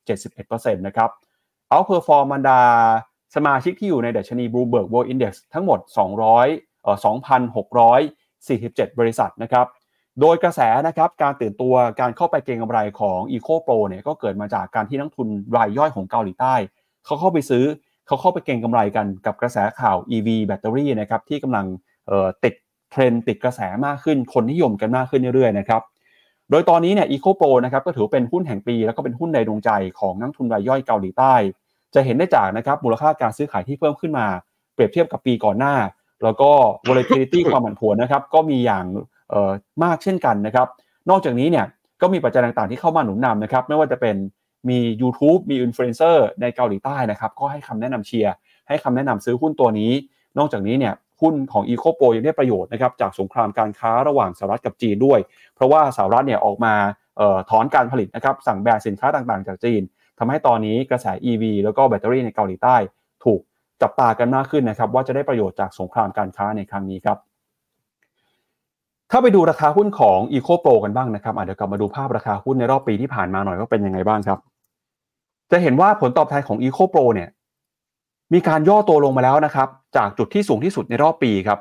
[0.00, 1.10] 571%นะครับ
[1.68, 2.60] outperform บรรดา
[3.34, 5.80] สมาชิกที่อยู่ในดัชนี Bloomberg World Index ทั้งหมด
[6.30, 6.96] 200เอ่อ
[8.02, 9.66] 2,647 บริษัทนะครับ
[10.20, 16.54] โดยกระแสนะครับการตื่นตัวการเข้าไปเก็งกำไรของ Eco Pro เนี่ยก็เกิดมาจากการที่นักทุนรายย่อยของเกาหลีใต้
[17.04, 17.64] เขาเข้าไปซื้อ
[18.06, 21.66] เขาเข้าไปเก็งกำไรกันกับกระแสข่าว EV แบตเตอรี่นะครับที่กำลัง
[22.44, 22.54] ติด
[22.90, 25.82] เทรนติดกระแสมากขึ้น คนนิยมกันมากขึ้นเรื่อยๆนะครับ
[26.50, 29.70] โดยตอนนี้เนี่ย Eco Pro นะครับก็ถือเป็นหุ้นแห่งปี แล้วก็เป็นหุ้นในดวงใจ
[30.00, 31.34] ของนักทุนรายย่อยเกาหลีใต้
[31.94, 34.26] จะเห็นได้จากนะครับมูลค่าการซื้อขายที่เพิ่มขึ้นมา
[34.74, 35.74] เปรียบเทียบกับปีก่อนหน้า
[36.24, 36.50] แล้วก็
[36.88, 38.84] volatility ความผันผวนนะครับก็มีอย่าง
[39.84, 40.66] มากเช่นกันนะครับ
[41.10, 41.66] นอกจากนี้เนี่ย
[42.02, 44.16] ก็มีปัจจัยต่างๆที่เข้ามาหนุนนำนะครับไม่ว่าจะเป็น
[44.68, 48.32] มี YouTube มีอินฟลูเอนเซอร์ในเกาหลีใต้นะครับก็ให้คำแนะนำเชียร์
[48.68, 49.92] ให้คำแนะนำซื้อหุ้นตัวนี้
[50.38, 55.20] นอกจากนี้เนี่ยหุ้นของ Eco Pro ยังได้ประโยชน์นะครับจากสงครามการค้าระหว่างสหรัฐกับจีนด้วย
[55.54, 56.74] เพราะว่าสหรัฐเนี่ยออกมา
[57.50, 59.82] ถอนการผลิตนะครับสั่งแบนสินค้าต่างๆ จากจีน
[60.18, 62.76] ทำให้ตอนนี้กระแส EV แล้วก็แบตเตอรี่ในเกาหลีใต้
[63.24, 63.40] ถูก
[63.82, 67.18] จับตากันมากขึ้นนะครับว่าจะได้ประโยชน์จากสงครามการค้าในครั้งนี้ครับ
[69.10, 74.38] ถ้าไปดูราคาหุ้นของ Eco Pro กันบ้างนะครับเดี๋ยวกลับมาดูภาพราคาหุ้นในรอบปีที่ผ่านมาหน่อยว่าเป็นยังไงบ้างครับ
[75.50, 77.28] จะเห็นว่าผลตอบแทนของ Eco Pro เนี่ย
[78.32, 81.58] มีการย่อตัวลงมาแล้วนะครับ จากจุดที่สูงที่สุดในรอบปีครับ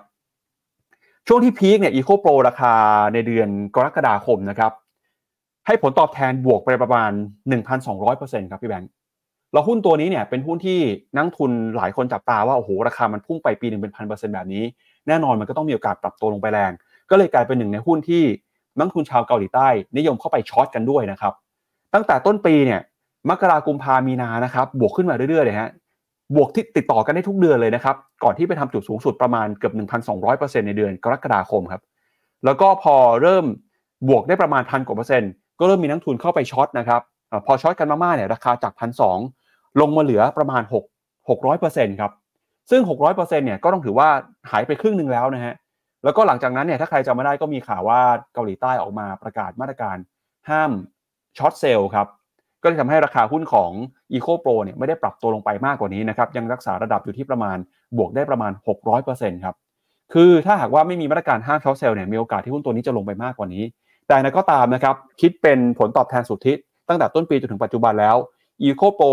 [1.27, 2.73] ช่วงที่ peak เนี่ย Eco Pro ราคา
[3.13, 4.71] ในเดือนกรกฎาคมนะครับ
[5.67, 7.11] ให้ผลตอบแทนบวกไปประมาณ
[7.81, 8.89] 1,200%ครับพี่แบงค์
[9.53, 10.79] เราหุ้นตัวนี้เนี่ยเป็นหุ้นที่
[11.15, 14.63] นักทุนหลายคนจับตาว่าโอ้โหราคามันพุ่งไปปีหนึ่งเป็นพันเปอร์เซ็นต์แบบนี้
[15.07, 16.71] แน่นอนมันก็ต้องมีโอกาสปรับตัวลงไปแรง
[17.09, 18.23] ก็เลยกลายเป็นหนึ่งในหุ้นที่
[18.77, 21.33] นักทุนชาวเกาหลีใต้ นิยมเข้าไป short กันด้วยนะครับ
[21.93, 22.81] ตั้งแต่ต้นปีเนี่ย
[23.29, 25.69] มกรากุมภามีนานะครับบวกขึ้นมาเรื่อยๆเลยฮะ
[26.35, 29.73] บวกที่ติดต่อกันได้ทุกเดือนเลยนะครับก่อนที่ไปทำจุดสูงสุดประมาณเกือบ
[30.19, 31.81] 1,200%ในเดือนกรกฎาคมครับ
[32.45, 33.45] แล้วก็พอเริ่ม
[34.09, 39.01] บวกได้ประมาณพันกว่าเปอร์เซ็นต์ ก็เริ่มมีนักทุนเข้าไปช็อตนะครับอพอช็อตกันมากๆเนี่ยราคาจากพันส
[39.81, 42.11] ลงมาเหลือประมาณ 6 600%ครับ
[42.71, 44.09] ซึ่ง 600%เนี่ยก็ต้องถือว่า
[44.51, 45.55] หายไปครึ่งหนึ่งแล้วนะฮะ
[46.03, 47.99] แล้วก็หลังจากนั้นเนี่ยถ้าใครจำไม่ได้ก็มีข่าวว่า
[48.33, 49.97] เกาหลีใต้ออกมาประกาศมาตรการ
[50.49, 50.71] ห้าม
[51.37, 52.07] short sell ครับ
[52.61, 53.71] ก็เลยทำให้ราคาหุ้นของ
[54.13, 57.57] Eco Pro เนี่ยไม่ได้ปรับตัวลงไปมากกว่านี้นะครับยังรักษาระดับอยู่ที่ประมาณ
[57.97, 58.51] บวกได้ประมาณ
[58.97, 59.55] 600%ครับ
[60.13, 63.63] คือถ้าหากว่าไม่มีมาตรการห้าม short sell เนี่ยมีโอกาสที่หุ้นตัวนี้จะลงไปมากกว่านี้
[64.11, 66.53] แต่ก็ตามนะครับคิดเป็นผลตอบแทนสุทธิ
[66.89, 68.15] ตั้งแต่ต้นปีจนถึงปัจจุบันแล้ว
[68.63, 69.11] Eco Pro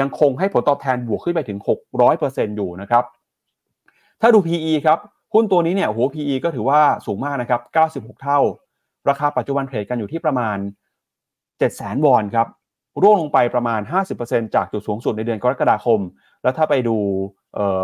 [0.00, 1.58] ยังคงให้ผลตอบแทนบวกขึ้นไปถึง
[2.06, 3.04] 600%อยู่นะครับ
[4.20, 4.98] ถ้าดู PE ครับ
[5.34, 7.60] หุ้นตัวนี้เนี่ยโห PE ก็ถือว่าสูงมากนะครับ
[8.14, 8.38] 96 เท่า
[9.08, 10.56] ราคาปัจจุบันเทรดกันอยู่ที่ประมาณ
[11.30, 12.46] 700,000 วอนครับ
[13.02, 13.80] ร่วงลงไปประมาณ
[14.18, 16.00] 50%จากจุดสูงสุดในเดือนกรกฎาคม
[16.42, 16.96] แล้วถ้าไปดู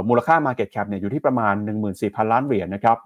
[0.08, 1.54] มูลค่า Market Cap เนี่ยอยู่ที่ประมาณ
[1.94, 2.98] 14,000 ล้านเหรียญนะครับ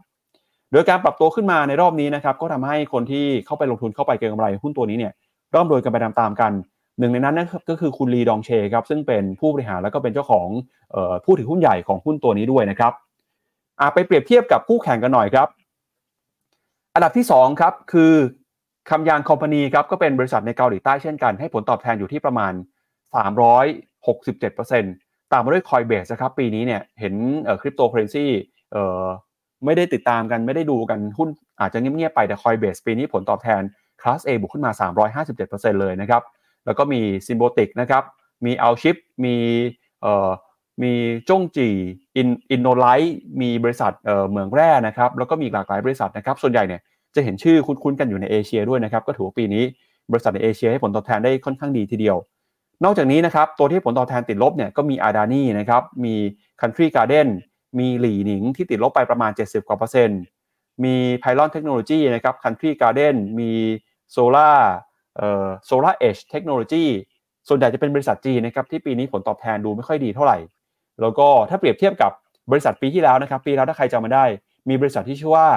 [0.72, 5.12] โดยการปรับตัวขึ้นมาในรอบนี้นะครับก็ทำให้คนที่เข้าไปลงทุนเข้าไปเก็งกำไรหุ้นตัวนี้เนี่ย
[5.54, 6.52] ร่ำรวยกันไปตามๆกัน
[6.98, 10.48] หนึ่งในนั้นนะครับก็คือคุณลีดองเชครับซึ่งเป็นผู้บริหารแล้วก็เป็นเจ้าของ
[11.24, 12.92] ผู้ถือหุ้นใหญ่ของหุ้นตัวนี้ด้วยนะครับ
[13.94, 15.48] ไปเปรียบเทียบกับคู่แข่งกันหน่อยครับ
[16.94, 18.12] อันดับที่2ครับคือ
[18.90, 22.52] Kumyang Company ครับก็เป็นบริษัทในเกาหลีใต้เช่นกัน ให้ผลตอบแทนอยู่ที่ประมาณ
[24.12, 27.14] 367%ตามมาด้วย Coinbase นะครับปีนี้เนี่ยเห็น
[27.60, 28.26] คริปโตเคอเรนซี
[29.64, 31.28] ไม่ได้ติดตามกันไม่ได้ดูกันหุ้น
[31.60, 33.62] อาจจะเงียบๆไปแต่ Coinbase ปีนี้ผลตอบแทน
[34.00, 34.72] คลาส A บุกขึ้นมา
[35.26, 36.22] 357%เลยนะครับ
[36.66, 38.02] แล้วก็มี Symbotic นะครับ
[38.44, 39.36] มี Alchip มี
[40.82, 40.92] มี
[41.28, 43.92] Zhongji In Innolight มีบริษัท
[44.28, 46.80] เหมืองแร่นะครับ แล้วก็มีหลากหลายบริษัทนะครับ ส่วนใหญ่เนี่ย
[47.14, 49.62] จะเห็นชื่อคุ้นๆกันอยู่ในเอเชียด้วยนะครับ ก็ถือว่าปีนี้
[50.12, 52.16] บริษัทในเอเชียให้ผลตอบแทนได้ค่อนข้างดีทีเดียว
[52.84, 56.14] นอกจากนี้นะครับ ตัวที่ผลตอบแทนติดลบเนี่ยก็มี Adani นะครับ มี
[56.60, 57.28] Country Garden
[57.78, 60.20] มี Li Ning ที่ติดลบไปประมาณ 70 กว่าเปอร์เซ็นต์
[60.84, 63.52] มี Pylon Technology นะครับ Country Garden มี
[64.10, 64.52] โซล่า
[65.16, 66.84] เอ่อ SolarEdge Technology
[67.48, 70.38] ส่วนใหญ่จะเป็นบริษัทจีนนะครับที่ปีนี้ผลตอบแทนดูไม่ค่อยดีเท่าไหร่
[71.00, 72.12] แล้วก็ถ้าเปรียบเทียบกับ
[72.50, 74.24] บริษัทปีที่แล้วนะครับปีแล้วถ้าใครจำมาได้
[74.68, 75.48] มีบริษัทที่ชื่อว่า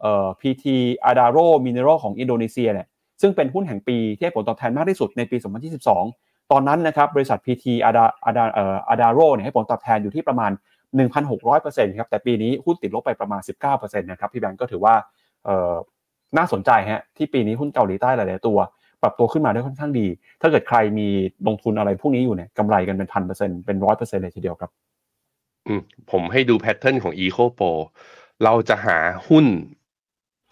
[0.00, 0.64] เอ่อ PT
[1.10, 2.86] Adaro Mineral ของอินโดนีเซียเนี่ย
[3.22, 5.36] ซึ่งเป็นหุ้นแห่งปีที่ให้ผลตอบแทนมากที่สุดในปี
[5.94, 10.50] 2022 ตอนนั้นนะครับบริษัท PT Ada Ada เอ่อ Adaro เนี่ยให้ผลตอบแทนอยู่ที่ประมาณ
[10.96, 14.94] 1,600%ครับแต่ปีนี้หุ้นติดลบไปประมาณ 19%นะครับพี่แบงก์ก็ถือว่า
[16.36, 18.58] น่าสนใจฮะที่ปีนี้หุ้นเกาหลีใต้หลาย ๆ ตัว
[19.02, 20.06] ปรับตัวขึ้นมาได้ค่อนข้างดี
[20.40, 21.08] ถ้าเกิดใครมี
[21.46, 24.70] ลงทุนอะไรพวกนี้อยู่เนี่ยกำไรกันเป็นพันเปอร์เซ็นต์เป็นร้อยเปอร์เซ็นต์เลยทีเดียวครับ
[26.10, 27.72] ผมให้ดู pattern ของ Eco Pro
[28.44, 28.98] เราจะหา
[29.28, 29.46] หุ้น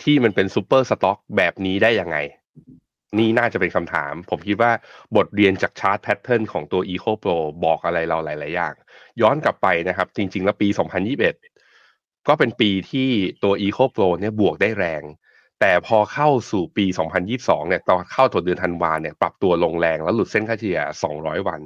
[0.03, 2.17] ที่มันเป็น super stock แบบนี้ได้ยังไง
[3.19, 4.73] นี่น่าจะเป็นคำถาม ผมคิดว่า
[5.17, 8.75] บทเรียนจาก chart pattern ของตัว Eco Pro บอกอะไรเราหลาย ๆ อย่าง
[9.21, 10.69] ย้อนกลับไปนะครับ จริง ๆ แล้วปี
[11.49, 13.09] 2021 ก็เป็นปีที่
[13.45, 15.03] ตัว Eco Pro เนี่ยบวกได้แรง
[15.61, 16.87] แต่พอเข้าสู่ปี
[17.29, 20.81] 2022 เนี่ยตอนเข้าตัวเดือนธันวาเนี่ยปรับตัวลงแรงแล้วหลุดเส้นค่าเฉลี่ย
[21.15, 21.61] 200 วัน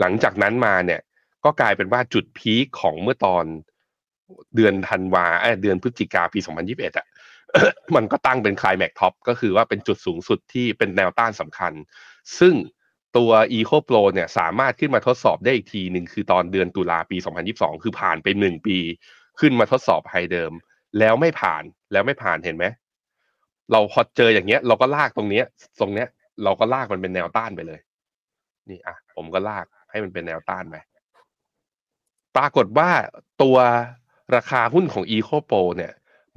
[0.00, 1.00] หลังจากนั้นมาเนี่ย
[1.44, 3.44] ก็กลายเป็นว่าจุดพีคของเมื่อตอน
[4.56, 7.06] เดือนธันวาเเดือนพฤศจิกาปี 2021อะ
[7.96, 11.72] มันก็ตั้งเป็นคลายแม็กท็อปก็คือว่าเป็นจุดสูงสุดที่เป็นแนวต้านสำคัญ
[12.38, 12.54] ซึ่ง
[13.16, 17.16] ตัว Eco Pro เนี่ยสามารถขึ้นมาทดสอบได้อีกทีหนึ่งคือตอนเดือนตุลาปี
[17.50, 18.78] 2022 คือผ่านไปหนึ่งปี
[19.40, 20.52] ขึ้นมาทดสอบไฮเดิม
[20.98, 22.64] แล้วไม่ผ่านแล้วไม่ผ่านเห็นไหม
[23.72, 25.44] เราพอเจออย่างเงี้ย เราก็ลากตรงเนี้ย
[25.80, 26.08] ตรงเนี้ย
[26.44, 27.80] เราก็ลากมันเป็นแนวต้านไปเลย
[28.70, 30.76] นี่อะ ผมก็ลากให้มันเป็นแนวต้านไป
[32.36, 32.90] ปรากฏว่า
[33.42, 33.56] ตัว
[34.34, 35.92] ราคาหุ้นของ Eco Pro เนี่ย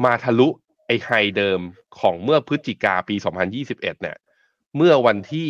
[0.05, 0.47] มาทะลุ
[0.91, 1.59] อ้ไฮเดิม
[1.99, 3.15] ของเมื่อพฤศจิกาปี
[3.53, 4.17] 2021 เนี่ย
[4.75, 5.49] เมื่อวันที่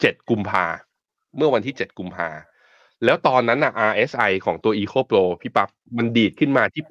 [0.00, 0.66] 7 กุมภา
[1.36, 2.28] เมื่อวันที่ 7 กุมภา
[3.04, 6.84] แล้วตอนนั้นนะ RSI ของตัว Eco Pro พี่ปั๊บมันดีดขึ้นมาที่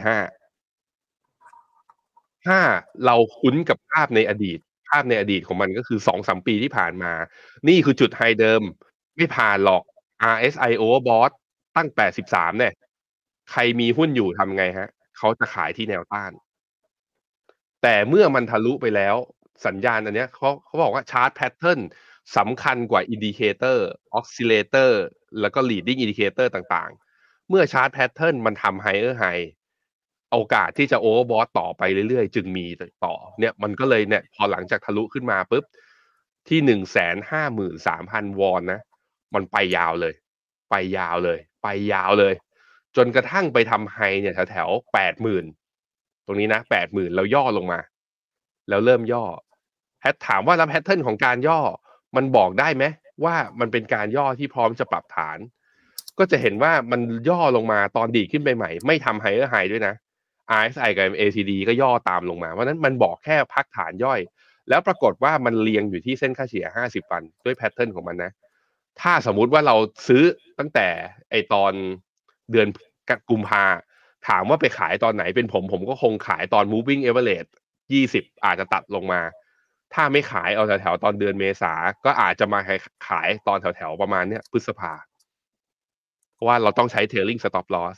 [0.00, 2.58] 83.45 ถ้า
[3.04, 4.58] เราคุ้นกับภาพในอดีต
[4.88, 7.12] ภาพในอดีตของมันก็คือสองสามปีที่ผ่านมา
[7.68, 8.62] นี่คือจุดไฮเดิม
[9.16, 9.82] ไม่ผ่านหรอก
[10.34, 11.32] RSI overbought
[11.76, 11.88] ตั้ง
[12.24, 12.72] 83 เนี่ย
[13.50, 14.88] ใครมีหุ้นอยู่ทำไงฮะ
[15.20, 16.32] เขาจะขายที่แนวต้าน
[17.82, 19.16] แต่เมื่อมันทะลุไปแล้ว
[19.66, 21.80] สัญญาณอันเนี้ยเขาเขาบอกว่า chart pattern
[22.36, 25.02] สำคัญกว่า indicator oscillator
[25.40, 29.24] แล้วก็ leading indicator ต่างๆ เมื่อ chart pattern มันทำ higher high
[30.32, 32.66] โอกาสที่จะ overbought ต่อไปเรื่อยๆ จึงมี
[33.04, 35.64] ต่อ เนี่ยมันก็เลยเนี่ยพอหลังจากทะลุขึ้นมาปุ๊บ
[36.48, 38.80] ที่หนึ่งแสนห้าหมื่นสามพันวอนนะ
[39.34, 40.14] มันไปยาวเลย
[40.70, 42.34] ไปยาวเลย ไปยาวเลย
[42.96, 45.44] จนกระทั่งไปทำ high เนี่ยแถวๆแปดหมื่น
[46.26, 47.80] ตรงนี้นะแปดหมื่นแล้วย่อลงมา
[48.68, 49.24] แล้วเริ่มย่อ
[50.00, 51.60] แพทถามว่าแล้ว pattern ของการย่อ
[52.16, 52.84] มันบอกได้ไหม
[53.24, 55.38] ว่ามันเป็นการย่อที่พร้อมจะปรับฐาน
[56.18, 59.94] ก็จะเห็นว่ามันย่อลงมาตอนดีดขึ้นไปใหม่ ไม่ทำ higher high ด้วยนะ
[60.58, 64.20] RSI กับ MACD ก็ย่อตามลงมา เพราะนั้นมันบอกแค่พักฐานย่อย
[64.68, 68.32] แล้วปรากฏว่ามันเรียงอยู่ที่เส้นค่าเฉลี่ย 50 วันด้วยแพทเทิร์นของมันนะ
[69.00, 69.76] ถ้าสมมุติว่าเรา
[70.08, 70.22] ซื้อ
[70.58, 70.88] ตั้งแต่
[71.30, 71.72] ไอตอน
[72.52, 72.68] เดือน
[73.30, 73.64] กุมภา
[74.28, 77.50] ถามว่าไปขายตอนไหนเป็นผมผมก็คงขายตอน moving average
[77.96, 79.20] 20อาจจะตัดลงมา
[79.94, 81.72] ถ้าไม่ขายเอาแถวๆตอนเดือนเมษา
[82.04, 82.60] ก็อาจจะมา
[83.08, 84.92] ขายตอนแถวๆประมาณเนี้ยพฤษภา
[86.34, 87.96] เพราะว่าเราต้องใช้ trailing stop loss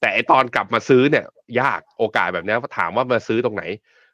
[0.00, 1.26] แต่ไอตอนกลับมาซื้อเนี่ย
[1.60, 3.64] ยากโอกาสแบบนี้ถามว่ามาซื้อตรงไหน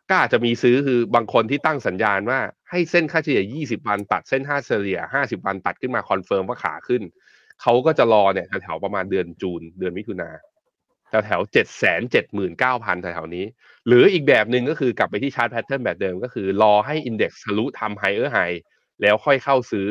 [0.08, 7.02] ก็อาจจะมีซื้อคือบางคนที่ตั้งสัญญาณว่าให้เส้นค่าเฉลี่ย 20 วันตัดเส้น5เฉลี่ย 50 วันตัดขึ้นมา confirm ว่าขาขึ้น
[7.62, 10.31] เขาก็จะรอเนี่ยแถวๆประมาณเดือน June เดือนมิถุนา
[11.09, 13.44] แถวแถวเจ็ดแสนเจ็ดหมื่นเก้าพันแถวๆนี้
[13.87, 18.38] หรืออีกแบบหนึ่งก็คือกลับไปที่ chart pattern แบบเดิมก็คือรอให้ index ทะลุทำ higher high
[19.03, 19.87] แล้วค่อยเข้าซื้อ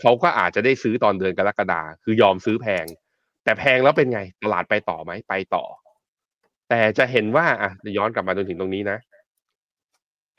[0.00, 2.84] เขาก็อาจจะได้ซื้อตอนเดือนกรกฎาคือยอมซื้อแพง
[3.44, 5.64] แต่แพงแล้วเป็นไง ตลาดไปต่อไหมไปต่อ
[6.68, 8.98] แต่จะเห็นว่าอะย้อนกลับมาจนถึงตรงนี้นะ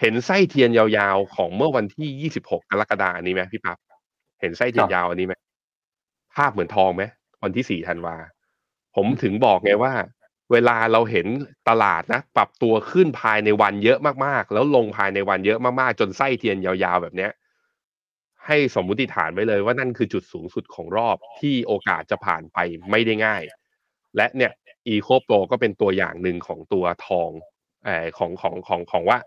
[0.02, 3.78] เห็นไส้เทียนยาวๆของเมื่อวันที่26กรกฎาอันนี้ไหมพี่ปั๊บ
[4.42, 5.34] เห็นไส้เทียนยาวอันนี้ไหม
[6.38, 7.04] ภาพเหมือนทองไหม
[7.44, 8.16] วันที่4ธันวา
[8.96, 9.94] ผมถึงบอกไงว่า
[10.52, 11.28] เวลาเราเห็น
[11.70, 17.32] ตลาดนะ ปรับตัวขึ้นภายในวันเยอะมากๆ แล้วลงภายในวันเยอะมากๆ จนไส้เทียนยาวๆแบบเนี้ย
[18.46, 22.58] ให้สมมุติฐานไว้เลยว่านั่นคือจุดสูงสุดของรอบที่โอกาสจะผ่านไป
[22.90, 23.42] ไม่ได้ง่าย
[24.16, 24.52] และเนี่ย
[24.94, 27.30] Eco Pro ก็เป็นตัวอย่างหนึ่งของตัวทอง
[27.86, 29.20] เอ่อของของของของว่า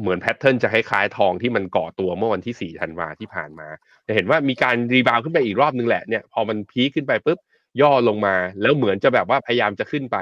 [0.00, 3.68] เหมือนแพทเทิร์นจะคล้ายๆทองที่มันก่อตัวเมื่อวันที่ 4 ธันวาที่ผ่านมา
[4.06, 7.38] จะเห็นว่ามีการรีบาวขึ้นไปอีกรอบนึงแหละเนี่ยพอมันพีคขึ้นไปปุ๊บ
[7.80, 10.18] ย่อลงมา แล้วเหมือนจะแบบว่าพยายามจะขึ้นไป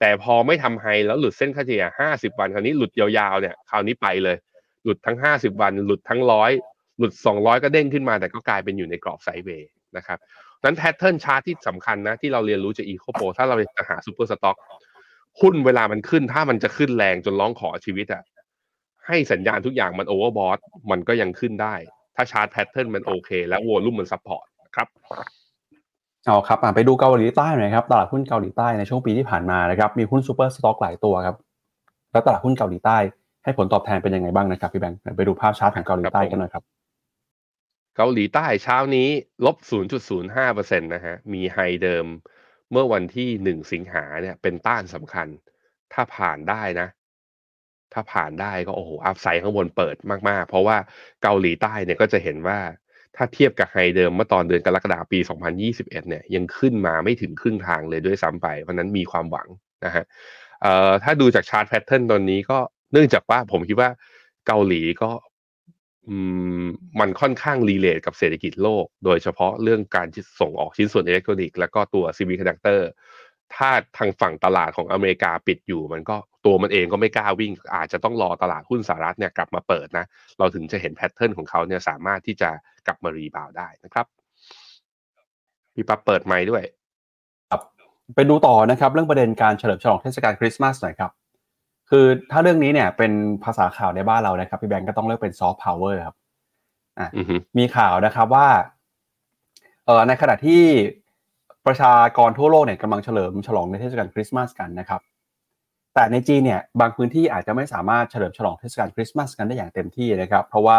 [0.00, 4.36] แต่พอไม่ทำไฮแล้วหลุดเส้นค่าเฉลี่ย 50 วันคราวนี้หลุดยาวๆเนี่ยคราวนี้ไปเลย
[4.84, 6.52] หลุดทั้ง 50 วัน หลุดทั้งร้อย
[6.98, 10.18] หลุด 200 ก็เด้งขึ้นมาแต่ก็กลายเป็นอยู่ในกรอบ sideway นะครับ
[10.64, 14.56] นั้น pattern chart ที่สำคัญนะที่เราเรียนรู้จาก Eco Pro ถ้าเราจะหา super stock
[15.40, 18.22] หุ้นเวลามันขึ้นถ้ามันจะขึ้นแรงจนร้องขอชีวิตอะ
[19.08, 20.58] ให้สัญญาณทุกอย่างมัน overbought
[20.90, 21.74] มันก็ยังขึ้นได้
[22.16, 24.88] ถ้า chart pattern มันโอเค และ volume มัน support ครับ
[26.24, 31.36] เอาครับไปดูเกาหลีใต้หน่อยครับตลาดหุ้นเกาหลีใต้ในช่วงปีที่ผ่านมานะครับมีหุ้น super stock หลายตัวครับ
[32.12, 32.98] แล้วตลาดหุ้นเกาหลีใต้
[33.44, 36.64] ให้ผลตอบแทนเป็นยังไงบ้างนะครับพี่แบงค์ไปดูภาพชาร์ตของเกาหลีใต้กันหน่อยครับ
[37.96, 39.08] เกาหลีใต้เช้านี้
[39.46, 39.56] ลบ
[40.18, 42.06] 0.05%นะฮะมีไฮเดิม
[42.70, 45.26] เมื่อวันที่ 1 สิงหาเนี่ยเป็นต้านสำคัญ
[45.92, 46.88] ถ้าผ่านได้นะ
[47.92, 49.96] ถ้าผ่านได้ก็โอ้โหอัพไซด์ข้างบนเปิด
[50.28, 50.76] มากๆ เพราะว่า
[51.22, 52.58] เกาหลีใต้เนี่ยก็จะเห็นว่า
[53.16, 55.18] ถ้าเทียบกับไฮเดิมเมื่อตอนเดือนกรกฎาคมปี
[55.58, 59.48] 2021 เนี่ยยังขึ้นมาไม่ถึงครึ่งทางเลยด้วยซ้ำไป เพราะนั้นมีความหวัง
[59.84, 60.04] นะฮะ
[60.62, 62.58] เอ่อถ้าดูจาก chart pattern ตอนนี้ก็
[62.92, 63.90] เนื่องจากว่าผมคิดว่า
[64.46, 65.10] เกาหลีก็
[67.00, 70.06] มันค่อนข้าง relate กับเศรษฐกิจโลก โดยเฉพาะเรื่องการ
[70.40, 72.88] ส่งออกชิ้นส่วนอิเล็กทรอนิกส์แล้วก็ตัว semiconductor
[73.54, 80.04] ถ้าทางฝั่งตลาดของอเมริกาปิดอยู่ มันก็ตัวมันเองก็ไม่กล้าวิ่ง อาจจะต้องรอตลาดหุ้นสหรัฐเนี่ยกลับมาเปิดนะ
[80.38, 82.50] เราถึงจะเห็น pattern ของเขาเนี่ยสามารถที่จะ
[82.86, 84.06] กลับมา rebound ได้นะครับ
[85.74, 86.62] พี่ปั๊บเปิดไมค์ด้วย
[87.50, 87.60] ครับ
[88.14, 91.12] ไปดูต่อนะครับเรื่องประเด็นการเฉลิมฉลองเทศกาลคริสต์มาสหน่อยครับ
[91.90, 93.12] คือถ้าเรื่องนี้เนี่ยเป็น
[93.44, 96.16] ภาษาข่าวในบ้านเรานะครับพี่แบงค์ก็ต้องเรียกเป็น soft power ครับ
[96.98, 98.48] อะอือฮึมีข่าวนะครับว่า
[99.86, 100.62] เอ่อในขณะที่
[101.66, 105.00] ประชากรทั่วโลกเนี่ยกำลังเฉลิมฉลองในเทศกาลคริสต์มาสกันนะครับ
[105.98, 110.78] แต่ในจีนเนี่ยบางพื้นที่อาจจะไม่สามารถเฉลิมฉลองเทศกาลคริสต์มาสกันได้อย่างเต็มที่นะครับ เพราะว่า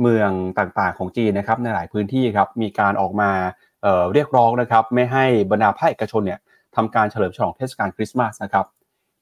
[0.00, 6.40] เมืองต่างๆของจีนนะครับในหลายพื้นที่ครับมีการออกมาเรียกร้องนะครับไม่ให้บรรดาภาคเอกชนเนี่ย
[6.76, 8.66] ทำการเฉลิมฉลองเทศกาลคริสต์มาสนะครับ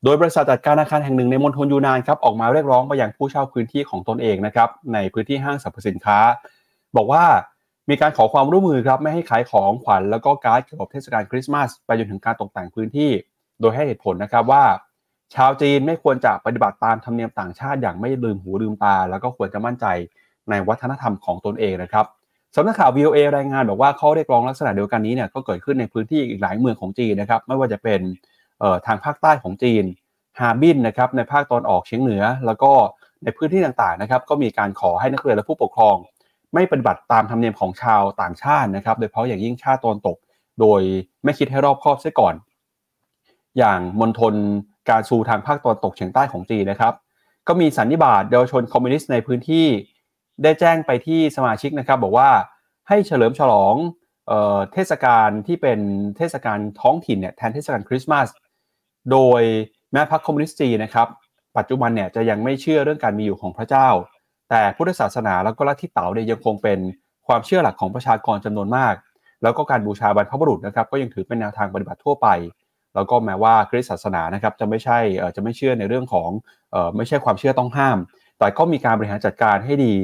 [0.04, 6.18] โดยบริษัทจัดการอาคารแห่งหนึ่งในมณฑลยูนนานครับออกมาเรียกร้องไปยังผู้เช่าพื้นที่ของตนเองนะครับในพื้นที่ห้างสรรพสินค้า
[6.96, 7.24] บอกว่า
[7.90, 13.10] มีการขอความร่วมมือครับไม่ให้ขายของขวัญแล้วก็การ์ดเกี่ยวกับเทศกาลคริสต์มาสไปจนถึงการตกแต่งพื้นที่
[13.60, 14.64] โดยให้เหตุผลนะครับว่า
[15.34, 19.86] ชาวจีนไม่ควรจะปฏิบัติตามธรรมเนียมต่างชาติอย่างไม่ลืมหูลืมตา แล้วก็ควรจะมั่นใจ
[20.50, 22.06] ในวัฒนธรรมของตนเองนะครับ
[22.56, 28.00] สำนักข่าว VOA รายงานบอกว่าข้อเรียกร้องลักษณะเดียวกันนี้เนี่ยก็เกิดขึ้นในพื้นที่อีกหลายเมืองของจีนนะครับไม่ว่าจะเป็น
[28.86, 29.84] ทางภาคใต้ของจีน
[30.40, 32.72] ฮาร์บินนะครับในภาคตอนออกเฉียงเหนือ แล้วก็
[33.24, 35.96] ในพื้นที่ต่างๆนะครับก็มีการขอให้นักเรียนและผู้ปกครอง
[36.54, 40.16] ไม่ปฏิบัติตามธรรมเนียมของชาวต่างชาตินะครับโดยเฉพาะอย่างยิ่งชาติตะวันตก
[40.60, 40.80] โดย
[41.24, 42.34] ไม่คิดให้รอบคอบเสียก่อน
[43.58, 44.34] อย่างมณฑล
[44.88, 46.94] การซูทางภาคตะวันตกเฉียงใต้ของจีนนะครับ
[47.48, 49.66] ก็มีสันนิบาตเยาวชนคอมมิวนิสต์ในพื้นที่
[50.42, 52.30] ได้แจ้งไปที่สมาชิกนะครับ บอกว่า
[52.88, 53.74] ให้เฉลิมฉลอง
[54.28, 55.80] เออเทศกาลที่เป็น
[56.16, 58.28] เทศกาลท้องถิ่นเนี่ยแทนเทศกาลคริสต์มาส
[59.10, 59.42] โดย
[59.92, 61.08] แม้พรรคคอมมิวนิสต์จีนนะครับ
[61.56, 63.88] ปัจจุบันเนี่ยจะยังไม่เชื่อเรื่องการมีอยู่ของพระเจ้า
[64.50, 66.78] แต่พุทธศาสนาแล้วก็ลัทธิเต๋าเนี่ยยังคงเป็น
[67.26, 68.94] ความเชื่อหลักของประชากรจำนวนมาก
[69.42, 72.28] แล้วก็การบูชาบรรพบุรุษนะครับ ก็ยังถือเป็นแนวทางปฏิบัติทั่วไป
[72.94, 74.98] แล้วก็แม้ว่าคริสตศาสนานะครับจะไม่ใช่
[75.36, 76.30] จะไม่เชื่อในเรื่องของ
[76.96, 77.98] ไม่ใช่ความเชื่อต้องห้าม
[78.38, 79.94] แต่ก็มีการบริหารจัดการให้ดี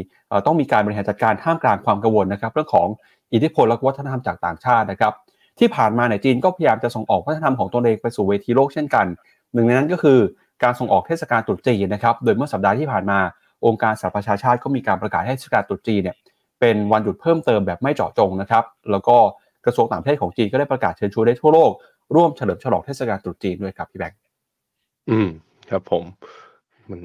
[0.46, 2.88] ต้องมีการบริหารจัดการท่ามกลางความกังวลนะครับ เรื่องของ
[3.32, 5.12] อิทธิพลและวัฒนธรรมจากต่างชาตินะครับ
[5.58, 9.06] ที่ผ่านมาในจีนก็พยายามจะส่งออกวัฒนธรรมของตนเองไปสู่เวทีโลกเช่นกัน
[9.54, 10.18] หนึ่งในนั้นก็คือ
[10.62, 13.18] การส่งออกเทศกาลตรุษจีนนะครับ โดยเมื่อสัปดาห์ที่ผ่านมา
[13.66, 16.16] องค์การสหประชาชาติก็มีการประกาศให้เทศกาลตรุษจีนเนี่ย
[16.60, 19.16] เป็นวันหยุดเพิ่มเติมแบบไม่เจาะจงนะครับ แล้วก็
[19.64, 21.70] กระทรวงต่างประเทศของจีนก็ได้ประกาศเชิญชวนได้ทั่วโลก
[22.14, 24.20] ร่วมเฉลิมฉลองเทศกาลตรุษจีนด้วยครับพี่แบงค์
[25.10, 25.28] อืม
[25.70, 26.04] ครับผม
[26.90, 27.00] มัน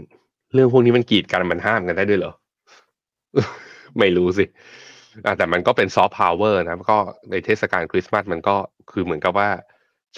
[0.54, 2.34] เรื่องพวกนี้มันกีดกันมันห้ามกันได้ด้วยเหรอ
[4.00, 4.46] ไม่รู้สิ
[5.26, 6.98] อะแต่มันก็เป็น soft power นะก็
[7.32, 8.56] ในเทศกาลคริสต์มาสมันก็
[8.92, 9.50] คือเหมือนกับว่า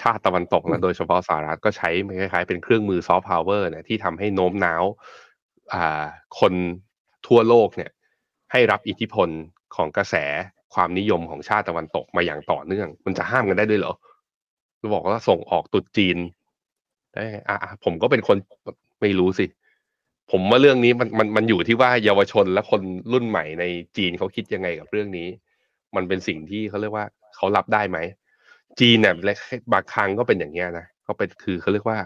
[0.01, 4.83] ชาติตะวันตกนะโดยเฉพาะสหรัฐก็ใช้คล้ายๆเป็นเครื่องมือ soft power นะที่ทำให้โน้มน้าว
[5.73, 6.03] อ่า
[6.39, 6.53] คน
[7.27, 7.91] ทั่วโลกเนี่ย
[8.51, 9.29] ให้รับอิทธิพล
[9.75, 10.15] ของกระแส
[10.73, 13.93] ความนิยมของชาติตะวันตกมาอย่างต่อเนื่อง มันจะห้ามกันได้ด้วยเหรอ
[14.93, 16.17] บอกว่าส่งออกตรุษจีน
[17.13, 18.37] ได้อะผมก็เป็นคน
[19.01, 19.45] ไม่รู้สิ
[20.31, 23.65] ผมว่าเรื่องนี้มันมันมันอยู่ที่ว่าเยาวชนและคนรุ่นใหม่ใน
[23.97, 25.27] จีนเขาคิดยังไงกับเรื่องนี้
[25.95, 27.97] มันเป็นสิ่งที่เขาเรียกว่าเขารับได้ไหม
[28.79, 29.33] จีนเนี่ยและ
[29.73, 31.99] บางครั้งก็เป็นอย่างเงี้ยนะเขาเป็นคือเขาเรียกว่า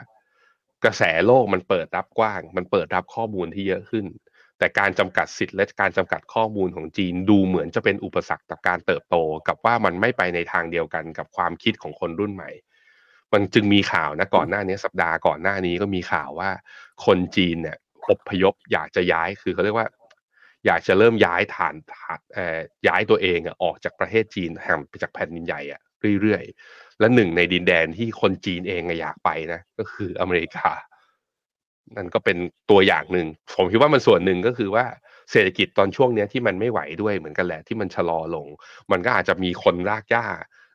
[0.85, 4.05] กระแสโลกมันเปิดรับกว้าง มันเปิดรับข้อมูลที่เยอะขึ้น
[4.57, 9.15] แต่การจำกัดสิทธิ์และการจำกัดข้อมูลของจีนดูเหมือนจะเป็นอุปสรรคต่อการเติบโต
[9.47, 12.49] กับว่ามันไม่ไปในทางเดียวกันกับความคิดของคนรุ่นใหม่
[13.33, 16.49] มันจึงมีข่าวนะก่อนหน้านี้สัปดาห์ก่อนหน้านี้ก็มีข่าวว่า
[17.05, 17.77] คนจีนเนี่ย
[18.09, 19.87] อพยพอยากจะย้ายคือเขาเรียกว่า
[20.65, 25.81] อยากจะเริ่มย้ายฐานฐานเอ่อย้ายตัวเองออกจากประเทศจีนแห่งจากแผ่นดินใหญ่อะ
[26.21, 30.69] เรื่อยๆ และหนึ่งในดินแดนที่คนจีนเองอะอยากไปนะก็คืออเมริกา
[31.97, 32.37] นั่นก็เป็น
[32.69, 34.85] ตัวอย่างหนึ่งผมคิดว่ามันส่วนหนึ่งก็คือว่า
[35.31, 38.47] เศรษฐกิจตอนช่วงเนี้ยที่มันไม่ไหวด้วยเหมือนกันแหละที่มันชะลอลง
[38.91, 40.25] มันก็อาจจะมีคนรากหญ้า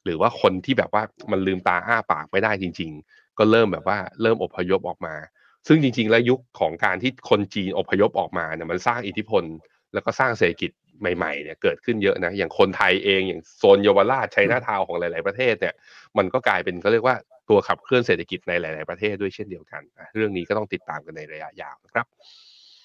[0.04, 5.14] หรือว่าคนที่แบบว่ามันลืมตาอ้าปากไม่ได้จริง ๆ ก็เริ่มแบบว่าเริ่มอพยพออกมา
[5.68, 9.42] ซึ่งจริง ๆ แล้วยุคของการที่คนจีนอพยพออกมาเนี่ยมันสร้างอิทธิพล
[9.94, 15.74] แล้วก็สร้างเศรษฐกิจใหม่ๆเนี่ยเกิดขึ้นเยอะนะอย่างคนไทยเองอย่างโซนเยาวราชไชน่าทาวของหลาย ๆประเทศเนี่ย
[16.18, 17.16] มันก็กลายเป็นเขาเรียกว่า
[17.50, 19.82] ตัวขับเคลื่อนเศรษฐกิจในหลาย ๆประเทศด้วยเช่นเดียวกัน
[20.14, 22.06] เรื่องนี้ก็ต้องติดตามกันในระยะยาวนะครับ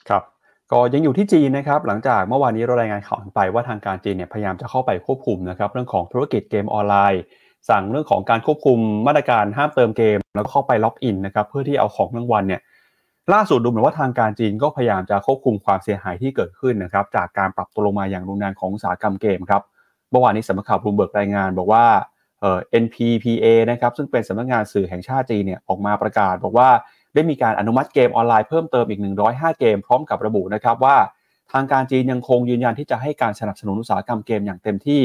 [0.10, 0.24] ครับ
[0.72, 7.22] ก็ยังอยู่ที่จีนนะครับหลังจากเมื่อวานนี้เรารายงานข่าวไปว่าทางการจีนเนี่ยพยายามจะเข้าไปควบคุมนะครับเรื่องของธุรกิจเกมออนไลน์
[7.70, 12.62] สั่งเรื่องของการควบคุมมาตรการห้ามเติมเกม แล้วก็เข้าไปล็อกอินนะครับเพื่อที่เอาของรางวัลเนี่ย
[13.34, 19.62] ล่าสุดดูเหมือนว่าทางการจีนก็พยายามจะควบคุมความเสียหายที่เกิดขึ้นนะครับจากการปรับตัวลงมาอย่างรุนแรงของอุตสาหกรรมเกมครับ
[20.12, 21.86] เมื่อวานนี้สำนักข่าวบลูเบิร์กรายงาน บอกว่า
[22.42, 26.70] เอ่อ NPPA นะครับซึ่งเป็นสำนักงานสื่อแห่งชาติจีนเนี่ยออกมาประกาศบอกว่า
[27.14, 30.98] ได้มีการอนุมัติเกมออนไลน์เพิ่มเติมอีก 105 เกม พร้อมกับระบุนะครับว่า
[31.54, 35.02] ทางการจีนยังคงยืนยันที่จะให้การสนับสนุนอุตสาหกรรมเกมอย่างเต็มที่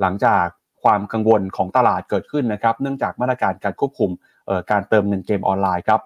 [0.00, 0.44] หลังจาก
[0.82, 4.10] ความกังวลของตลาดเกิดขึ้นนะครับเนื่องจากมาตรการการควบคุม
[4.70, 6.00] การเติมเงินเกมออนไลน์ครับ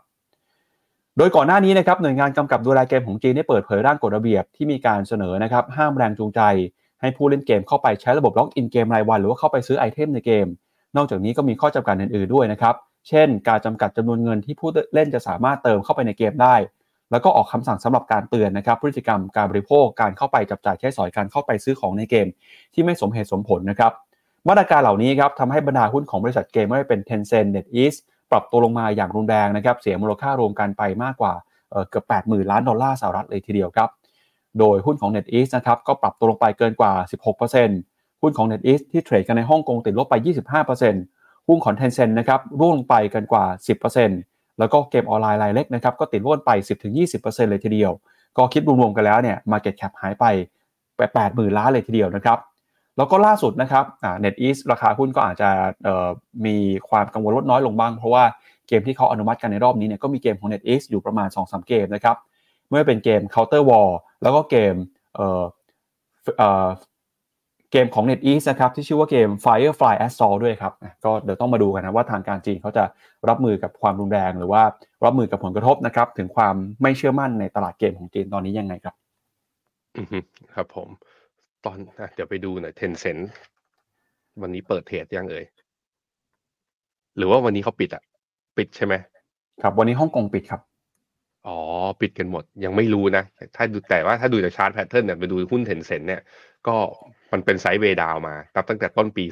[1.16, 6.40] โดยก่อนหน้านี้นะครับหน่วยงานกำกับดูแลเกมของจีนได้เปิดเผยร่างกฎระเบียบที่มีการเสนอนะครับห้ามแรงจูงใจ
[7.00, 10.46] ให้ผู้เล่นเกมเข้าไปใช้ระบบ login เกมรายวัน หรือว่าเข้าไปซื้อ item ในเกม
[10.96, 12.74] นอกจากนี้ก็มีข้อจำกัดอื่นๆด้วยนะครับ
[13.08, 16.56] เช่น การจำกัดจำนวนเงินที่ผู้เล่นจะสามารถเติมเข้าไปในเกมได้
[17.10, 22.26] แล้วก็ออกคำสั่งสำหรับการเตือนนะครับพฤติกรรมการบริโภคการเข้าไปจับจ่ายใช้สอยการเข้าไปซื้อของในเกม
[22.74, 23.92] ที่ไม่สมเหตุสมผลนะครับ
[24.48, 27.98] มาตรการเหล่านี้ครับทำให้บรรดาหุ้นของบริษัทเกมไม่ว่าเป็น Tencent NetEase
[28.30, 31.32] ปรับตัวลงมาอย่างรุนแรงนะครับเสียมูลค่ารวมกันไปมากกว่า
[31.88, 33.88] เกือบ 80,000 ล้านดอลลาร์สหรัฐเลยทีเดียวครับ
[34.58, 36.92] โดยหุ้นของ NetEase นะครับก็ปรับตัวลงไปเกินกว่า
[37.56, 40.14] 16%หุ้นของ NetEase ที่เทรดกันในฮ่องกงติดลบไป
[40.62, 41.17] 25%
[41.48, 43.44] หุ้นของ Tencent นะครับร่วงลงไปกันกว่า
[44.02, 46.50] 10%แล้วก็เกมออนไลน์รายเล็กนะครับก็ติดร่วนไป
[47.00, 47.92] 10-20%เลยทีเดียว
[48.36, 50.24] ก็คิดรวมๆกันแล้วเนี่ย Market Cap หายไป
[50.88, 52.38] 80,000 ล้านเลยทีเดียวนะครับ
[52.96, 55.50] แล้วก็ล่าสุดนะครับอ่า NetEase ราคาหุ้นก็อาจจะ
[56.46, 56.56] มี
[56.88, 58.24] ความกังวลลดน้อยลงบ้าง เพราะว่า
[58.68, 62.16] เกมที่เขาอนุมัติกันในรอบนี้เนี่ยก็มีเกมของ Net e a s อยู่ประมาณ 2-3 เกมนะครับ
[62.68, 63.88] เมื่อเป็นเกม Counter War
[64.22, 64.74] แล้วก็เกม
[65.14, 70.72] เเกมของ NetEase นะครับที่ชื่อว่าเกม Firefly Assault ด้วยครับ
[71.04, 72.84] ก็เดี๋ยวต้องมาดูกันนะว่าทางการจีนเขาจะ
[73.28, 74.62] รับมือกับความรุนแรงหรือว่า
[75.04, 78.94] รับมือกับผลกระทบนะครับ ถึงความไม่เชื่อมั่นในตลาดเกมของจีนตอนนี้ยังไงครับ
[79.96, 80.06] อือ
[80.54, 80.88] ครับผม
[81.64, 81.78] ตอน
[82.14, 83.18] เดี๋ยวไปดูหน่อย Tencent
[84.42, 85.44] วันนี้เปิด trade ยังเอ่ย
[87.16, 88.02] หรือว่าวันนี้เขาปิดอะ
[88.56, 88.94] ปิดใช่ไหม
[89.62, 90.60] ครับ วันนี้ฮ่องกงปิดครับ
[91.46, 91.58] อ๋อ
[92.00, 93.24] ปิดกันหมดยังไม่รู้นะ
[93.56, 96.22] ถ้าดูแต่ว่าถ้าดูจาก chart pattern เนี่ยไปดูหุ้น Tencent เนี่ย
[96.68, 96.76] ก็
[97.32, 99.24] มันเป็น sideway down มานับตั้งแต่ต้นปี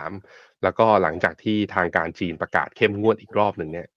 [0.00, 3.88] 2023 แล้วก็หลังจากที่ทางการจีนประกาศเข้มงวดอีกรอบหนึ่งเนี่ย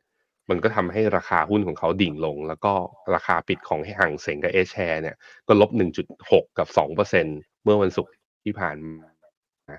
[0.49, 2.73] มันก็ทำให้ราคาหุ้นของเขาดิ่งลง แล้วก็
[3.13, 5.15] ราคาปิดของห่างเสงกับเอชแชร์เนี่ย
[5.47, 5.69] ก็ลบ
[6.09, 8.11] 1.6 กับ 2%เมื่อวันศุกร์
[8.43, 9.77] ที่ผ่านมา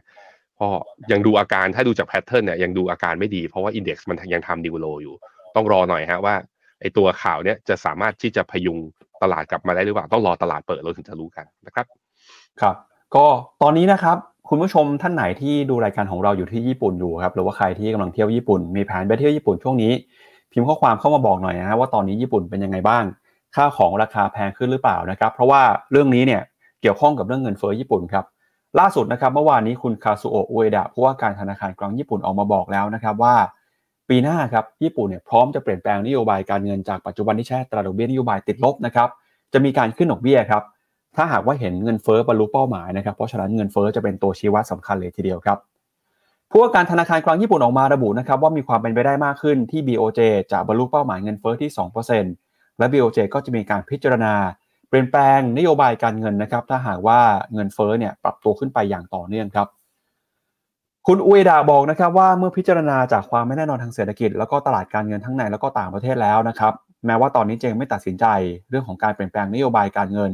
[0.61, 0.69] ก็
[1.13, 5.15] ยังดูอาการถ้าดูจากแพทเทิร์นเนี่ยยังดูอาการไม่ดี เพราะว่าอินเด็กซ์มันยังทำดิวโลอยู่
[5.57, 6.35] ต้องรอหน่อยฮะว่า
[6.81, 8.79] ไอตัวข่าวเนี่ยจะสามารถที่จะพยุง
[9.23, 11.87] ตลาดกลับมาได้หรือเปล่า ต้องรอตลาดเปิดเราถึงจะรู้กันนะครับ
[12.61, 12.77] ครับ
[13.17, 13.27] ก็
[13.63, 14.17] ตอนนี้นะครับ
[14.49, 19.93] คุณผู้ชมท่านไหนที่ดูรายการของเราอยู่ที่ญี่ปุ่นอยู่ครับหรือว่าใครที่กำลังเที่ยวญี่ปุ่นมีแผนไปเที่ยวญี่ปุ่นช่วงนี้
[20.53, 23.05] พิมพ์ข้อความเข้ามาบอกหน่อยนะว่าตอนนี้ญี่ปุ่นเป็นยังไงบ้าง
[23.55, 26.43] ค่าของราคาแพงขึ้นหรือเปล่านะครับ เพราะว่าเรื่องนี้เนี่ย
[26.83, 28.25] เกี่ยวข้องกับเรื่องเงินเฟ้อญี่ปุ่นครับ
[28.79, 33.35] ล่าสุดนะครับเมื่อวานนี้คุณคาซูโอะอุเอดะผู้ว่าการธนาคารกลางญี่ปุ่นออกมาบอกแล้วนะครับว่า
[34.09, 39.09] ปีหน้าครับญี่ปุ่นเนี่ยพร้อมจะเปลี่ยนแปลงนโยบายการเงินจากปัจจุบันที่ใช้ตราดอกเบี้ยนโยบายติดลบนะครับ
[39.53, 40.63] จะมีการขึ้นดอกเบี้ยครับ
[41.17, 45.59] ถ้าหากว่าเห็นเงินเฟ้อบรรลุเป้าหมายนะครับ เพราะฉะนั้นเงินเฟ้อจะเป็นตัวชี้วัดสำคัญเลยทีเดียวครับ
[46.51, 50.21] ผู้ว่าการธนาคารกลางญี่ปุ่นออกมาระบุนะครับว่ามีความเป็นไปได้มากขึ้นที่ BOJ
[50.53, 51.71] จะบรรลุเป้าหมายเงินเฟ้อที่
[52.25, 54.35] 2%และ BOJ ก็จะมีการพิจารณา
[54.89, 57.21] เปลี่ยนแปลงนโยบายการเงินนะครับ ถ้าหากว่า
[57.55, 59.69] เงินเฟ้อเนี่ยปรับตัวขึ้นไปอย่างต่อเนื่องครับ
[61.07, 66.73] คุณอุเอดาบอกนะครับว่าเมื่อพิจารณาจากความไม่แน่นอนทางเศรษฐกิจ แล้วก็ตลาดการเงินทั้งในแล้วก็ต่างประเทศแล้วนะครับ
[67.07, 68.27] แม้ว่าตอนนี้เจงไม่ตัดสินใจ
[68.71, 70.33] เรื่องของการเปลี่ยนแปลงนโยบายการเงิน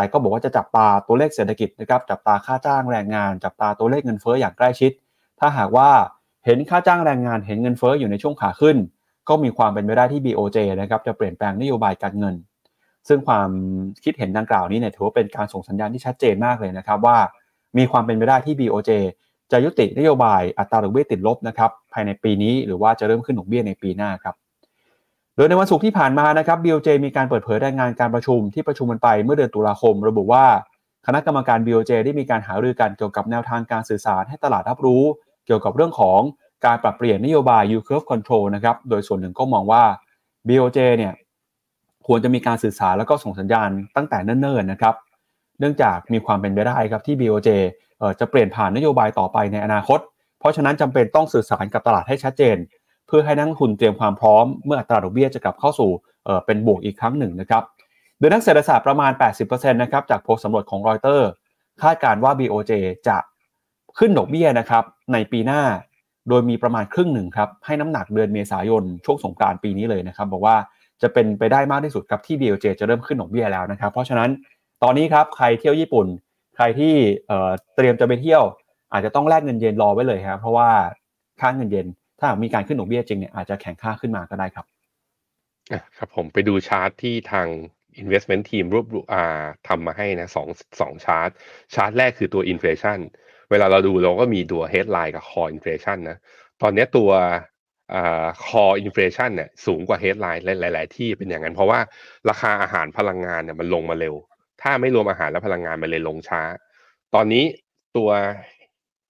[0.00, 4.92] แต่ก็บอกว่าจะจับตาตัวเลขเศรษฐกิจนะครับจับตาค่าจ้างแรงงาน จับตาตัวเลขเงินเฟ้ออย่างใกล้ชิด
[5.40, 5.88] ถ้าหากว่า
[6.44, 8.76] เห็นค่าจ้างแรงงานเห็นเงินเฟ้ออยู่ในช่วงขาขึ้น
[9.28, 12.34] ก็มีความเป็นไปได้ที่ BOJ นะครับจะเปลี่ยนแปลงนโยบายการเงิน
[13.08, 13.48] ซึ่งความ
[14.04, 17.16] คิดเห็นดังกล่าวนี้เนี่ยถือว่าเป็นการส่งสัญญาณที่ชัดเจนมากเลยนะครับว่า
[17.78, 18.90] มีความเป็นไปได้ที่ BOJ
[19.52, 24.34] จะยุตินโยบายอัตราดอกเบี้ยติดลบนะครับภายในปีนี้หรือว่าจะเริ่มขึ้นดอกเบี้ยในปีหน้าครับ
[25.42, 30.46] ดยในวันศุกร์ที่ผ่านมานะครับ BOJ มีการเปิดเผยรายงานการประชุมที่ประชุมกันไปเมื่อเดือนตุลาคม ระบุว่า
[31.06, 35.02] คณะกรรมการ BOJ ได้มีการหารือกันเกี่ยวกับแนวทางการสื่อสารให้ตลาดรับรู้
[35.46, 36.20] เกี่ยวกับเรื่องของ
[36.66, 39.82] การปรับเปลี่ยนนโยบาย yield curve control นะครับ โดยส่วนหนึ่งก็มองว่า
[40.48, 41.12] BOJ เนี่ย
[42.06, 44.94] ควรจะมีการสื่อสารแล้วก็ส่งสัญญาณตั้งแต่เนิ่นๆนะครับ
[45.58, 47.48] เนื่องจากมีความเป็นไปได้ครับที่ BOJ
[48.20, 50.00] จะเปลี่ยนผ่านนโยบายต่อไปในอนาคต
[50.38, 52.56] เพราะฉะนั้นจำเป็นต้องสื่อสารกับตลาดให้ชัดเจน
[53.10, 55.90] เพื่อให้นักทุนเตรียมความพร้อมเมื่ออัตราดอกเบี้ยจะกลับเข้าสู่
[56.46, 57.62] เป็นบวกอีกครั้งหนึ่งนะครับ
[58.18, 61.28] โดยนักเศรษฐศาสตร์ประมาณ 80%นะครับจากโพลสำรวจของรอยเตอร์
[61.82, 62.72] คาดการว่า BOJ
[63.08, 63.16] จะ
[63.98, 65.62] ขึ้นดอกเบี้ยนะครับในปีหน้า
[66.28, 70.56] โดยมีประมาณครึ่งหนึ่งครับให้น้ำหนักเดือนเมษายนช่วงสงกรานต์ปีนี้เลยนะครับบอกว่า
[71.02, 74.30] จะเป็นไปได้มากที่สุดครับที่ BOJ จะเริ่มขึ้นดอกเบี้ยแล้วนะครับเพราะฉะนั้น
[74.82, 76.06] ตอนนี้ครับใครเที่ยวญี่ปุ่น
[76.56, 76.94] ใครที่
[77.76, 78.42] เตรียมจะไปเที่ยว
[78.92, 80.68] อาจจะต้องแลกเงินเยนรอไว้เลยครับเพราะว่า
[81.40, 81.86] ค่าเงินเยน
[82.20, 84.66] ถ้ามีการขึ้นดอกเบี้ยจริงเนี่ยอาจจะแข่งค่าขึ้นมาก็ได้ครับ
[85.96, 87.46] ครับผมไปดูชาร์ตที่ทาง
[88.02, 89.06] investment team รวบรวม
[89.68, 90.48] ทำมาให้นะสอง
[90.80, 91.30] สองชาร์ต
[91.74, 92.98] ชาร์ตแรกคือตัว inflation
[93.50, 96.18] เวลาเราดูเราก็มีตัว headline กับ core inflation นะ
[96.62, 97.10] ตอนนี้ตัว
[97.94, 101.80] อ่า core inflation เนี่ยสูงกว่า headline หลาย ๆ ที่เป็นอย่างนั้น เพราะว่า
[102.28, 104.14] ราคาอาหารพลังงานเนี่ยมันลงมาเร็ว
[104.62, 106.42] ถ้าไม่รวมอาหารและพลังงานมันเลยลงช้า
[107.14, 107.44] ตอนนี้
[107.96, 108.10] ตัว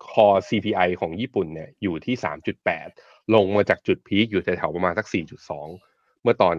[0.08, 2.14] core CPI ของญี่ปุ่นเนี่ยอยู่ที่
[2.74, 5.06] 3.8 ลงมาจากจุด peak อยู่แถวๆประมาณสัก
[5.64, 6.56] 4.2 เมื่อตอน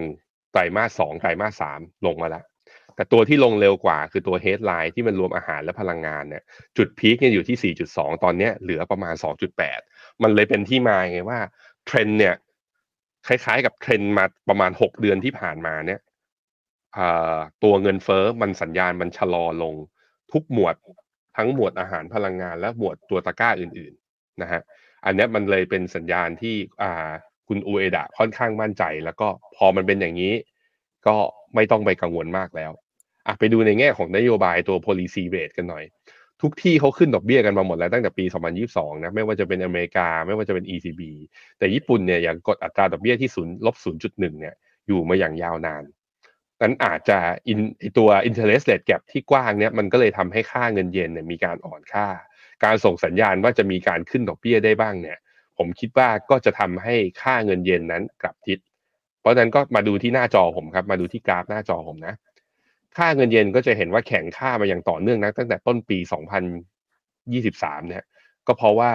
[0.51, 2.45] ไตรมาสสองไตรมาสสามลงมาแล้ว
[2.95, 6.43] แต่ตัวที่ลงเร็วกว่าคือตัว headline ที่มันรวมอาหารและพลังงานเนี่ย
[6.77, 9.15] จุด peak เนี่ยอยู่ที่ 4.2 ตอนนี้เหลือประมาณ
[9.67, 11.39] 2.8 มันเลยเป็นที่มาไงว่า
[11.85, 12.35] เทรนเนี่ย
[13.27, 15.99] คล้ายๆกับเทรนมาประมาณ 6 เดือนที่ผ่านมาเนี่ย
[17.63, 19.75] ตัวเงินเฟ้อมันสัญญาณมันชะลอลง
[20.31, 20.75] ทุกหมวด
[21.38, 24.61] ทั้งหมวดอาหารพลังงานและหมวดตัวตะกร้าอื่นๆนะฮะ
[25.05, 27.09] อันนี้มันเลยเป็นสัญญาณที่อ่า
[27.47, 30.34] คุณอูเอดะค่อนข้างมั่นใจ แล้วก็พอมันเป็นอย่างนี้
[31.07, 31.15] ก็
[31.55, 32.71] ไม่ต้องไปกังวลมากแล้ว
[33.27, 35.84] อะไปดูในแง่ของนโยบายตัว policy rate กันหน่อย
[36.41, 38.25] ทุกที่เขาขึ้นดอกเบี้ยกันมาหมดแล้วตั้งแต่ปี
[38.63, 41.01] 2022 นะไม่ว่าจะเป็นอเมริกาไม่ว่าจะเป็น ECB
[41.57, 44.55] แต่ญี่ปุ่นเนี่ยอย่างกดอัตราดอกเบี้ยที่ศูนย์ลบ0.1เนี่ย
[44.88, 45.84] อยู่มาอย่างยาวนาน
[46.62, 47.59] นั้นอาจจะอิน
[47.97, 52.07] ตัว interest rate gap ที่กว้างเนี่ยมันก็เลยทำให้ค่าเงินเยนเนี่ยมีการอ่อนค่า
[52.64, 55.18] การส่งสัญญาณว่าจะมีการขึ้นดอกเบี้ยได้บ้างเนี่ย
[55.57, 58.59] ผมคิดว่าก็จะทำให้ค่าเงินเยนนั้นกลับทิศ
[59.22, 62.16] เพราะฉะนั้นก็มาดูที่หน้าจอผมครับ มาดูที่กราฟหน้าจอผมนะ
[62.97, 65.97] ค่าเงินเยนก็จะเห็นว่าแข็งค่ามาอย่างต่อเนื่องนะตั้งแต่ต้นปี
[66.74, 68.03] 2023 เนี่ย
[68.47, 68.91] ก็เพราะว่า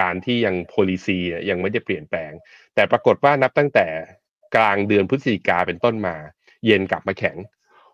[0.00, 1.18] การที่ยัง policy
[1.50, 2.32] ยังไม่ได้เปลี่ยนแปลง
[2.74, 3.86] แต่ปรากฏว่านับตั้งแต่
[4.56, 6.16] กลางเดือนพฤศจิกาเป็นต้นมา
[6.64, 7.36] เยนกลับมาแข็ง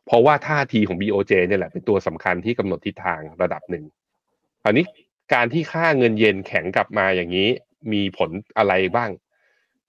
[0.07, 3.85] เพราะว่าท่าทีของ BOJ เนี่ยแหละเป็นตัวสำคัญที่กำหนดทิศทางระดับหนึ่ง
[4.65, 4.85] อันนี้
[5.35, 7.49] การที่ค่าเงินเยนแข็งกลับมาอย่างนี้
[7.93, 9.11] มีผลอะไรบ้าง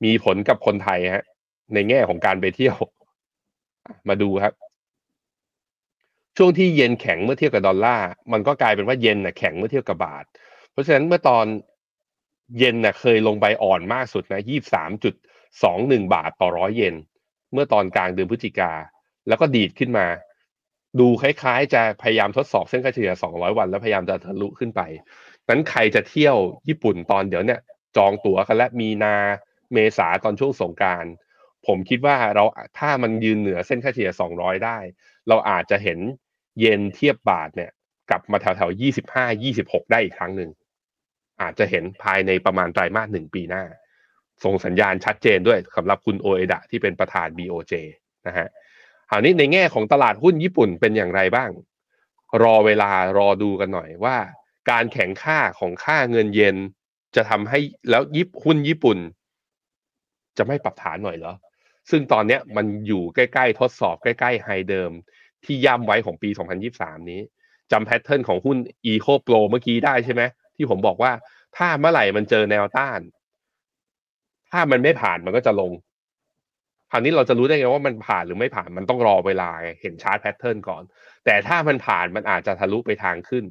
[0.03, 1.25] มีผลกับคนไทยฮะ
[1.73, 2.77] ในแง่ของการไปเที่ยว
[4.09, 4.53] มาดูครับ
[6.37, 10.25] ช่วงที่เย็นแข็งเมื่อเทียบกับดอลลาร์มันก็กลายเป็นว่าเย็นน่ะแข็งเมื่อเทียบกับบาท
[10.71, 11.45] เพราะฉะนั้นเมื่อตอน
[12.59, 15.13] เย็นน่ะเคยลงไปอ่อนมากสุดนะยี่สามจุด
[15.63, 16.95] สองหนึ่งบาทต่อร้อยเยน
[17.53, 18.71] เมื่อตอนกลางเดือนพฤศจิกา
[19.27, 20.07] แล้วก็ดีดขึ้นมา
[20.99, 24.81] ดูคล้ายๆ จะพยายามทดสอบเส้นค่าเฉลี่ย 200 วัน แล้วพยายามจะทะลุขึ้นไป
[25.49, 26.37] นั้นใครจะเที่ยว
[26.67, 27.59] ญี่ปุ่นตอนเดี๋ยวเนี่ย
[27.97, 29.15] จองตั๋วกันและมีนา
[29.73, 31.05] เมษาตอนช่วงสงการ
[31.67, 32.43] ผมคิดว่าเรา
[32.79, 34.77] ถ้ามันยืนเหนือเส้นค่าเฉลี่ย 200 ได้
[35.27, 35.99] เราอาจจะเห็น
[36.59, 37.71] เยนเทียบบาทเนี่ย
[38.09, 38.71] กลับมาแถวแถว
[39.07, 40.49] 25 26 ได้อีกครั้งหนึ่ง
[41.41, 43.63] อาจจะเห็นภายในประมาณไตรมาสหนึ่งปีหน้า
[44.43, 47.73] ส่งสัญญาณชัดเจนด้วยสำหรับคุณโอเอดะที่เป็นประธาน BOJ
[48.27, 48.47] นะฮะ
[49.09, 51.49] คราวนี้ในแง่ของตลาดหุ้นญี่ปุ่นเป็นอย่างไรบ้าง
[52.43, 54.17] รอเวลารอดูกันหน่อยว่า
[54.71, 56.55] การแข่งค่าของค่าเงินเยน
[57.15, 57.59] จะทำให้
[57.89, 58.97] แล้วยิบหุ้นญี่ปุ่น
[60.37, 61.33] จะไม่ปรับฐานหน่อยเหรอ
[61.89, 64.91] ซึ่งตอนนี้มันอยู่ใกล้ๆ ทดสอบใกล้ๆ high เดิม
[65.45, 66.29] ที่ย่ำไว้ของปี
[66.69, 67.21] 2023 นี้
[67.71, 68.57] จำ pattern ของหุ้น
[68.91, 70.21] Eco Pro เมื่อกี้ได้ใช่ไหม
[70.55, 71.11] ที่ผมบอกว่า
[71.57, 72.99] ถ้าเมื่อไหร่มันเจอแนวต้าน
[74.51, 75.71] ถ้ามันไม่ผ่านมันก็จะลง
[76.91, 79.49] คราวนี้เราจะรู้ได้ไงว่ามันผ่านหรือไม่ผ่านมันต้องรอเวลา
[79.81, 80.83] เห็น chart pattern ก่อน
[81.25, 83.43] แต่ถ้ามันผ่านมันอาจจะทะลุไปทางขึ้น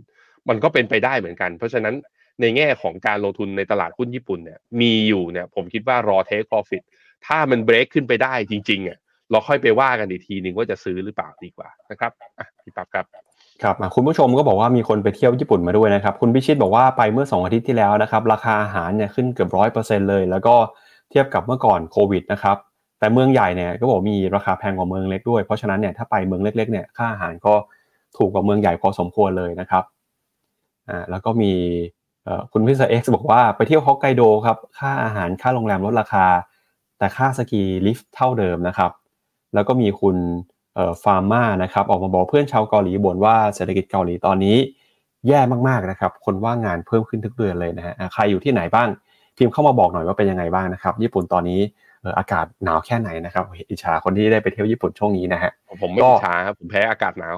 [0.48, 1.94] มันก็เป็นไปได้เหมือนกัน เพราะฉะนั้น
[2.40, 6.82] ในแง่ของการลงทุนในตลาดหุ้นญี่ปุ่นเนี่ยมีอยู่เนี่ยผมคิดว่ารอเทค profit
[7.26, 8.98] ถ้ามันเบรกขึ้นไปได้จริงๆอะ
[9.30, 13.06] เราค่อยไปว่ากันอีกทีหนึ่งว่าจะซื้อหรือเปล่าดีกว่านะครับอะพี่ปั๊บครับ
[13.62, 20.54] ครับคุณผู้ชมก็บอกว่ามีคนไปเที่ยวญี่ปุ่นมาด้วยนะครับ คุณพิชิตบอกว่าไปเมื่อ 2 อาทิตย์ที่แล้วนะครับ ราคาอาหารเนี่ยขึ้นเกือบร้อยเปอร์เซ็นเลย แล้วก็
[21.10, 22.56] เทียบกับเมื่อก่อนโควิดนะครับ
[22.98, 27.54] แต่เมืองใหญ่เนี่ยก็บอกมีราคาแพงกว่าเมืองเล็กด้วยเพราะฉะนั้นเนี่ยถ้าไปเมืองเล็กๆเนี่ยค่าอาหารก็
[28.16, 29.84] ถูกกว่าเมืองใหญ่พอสมควรเลยนะครับ
[30.88, 31.52] อ่าแล้วก็มี
[32.52, 36.26] คุณพิเศษเอ็กซ์บอกว่าไปเที่ยวฮอกไกโดครับค่าอาหารค่าโรงแรมลดราคา
[36.98, 38.90] แต่ค่าสกีลิฟต์เท่าเดิมนะครับ
[39.54, 40.16] แล้วก็มีคุณ
[41.02, 44.56] ฟาร์มานะครับออกมาบอกเพื่อนชาวเกาหลีบ่นว่าเศรษฐกิจเกาหลีตอนนี้
[45.28, 48.88] แย่มากๆนะครับ คนว่างงานเพิ่มขึ้นทุกเดือนเลยนะฮะใครอยู่ที่ไหนบ้าง
[49.38, 51.60] พิมพ์เข้ามาบอกหน่อยว่าเป็นยังไงบ้างนะครับ ญี่ปุ่นตอนนี้
[52.18, 57.36] อากาศหนาวแค่ไหนนะครับอิจฉาคนที่ได้ไปเที่ยวญี่ปุ่นช่วงนี้นะฮะผมไม่อิจฉาครับผมแพ้อากาศหนาว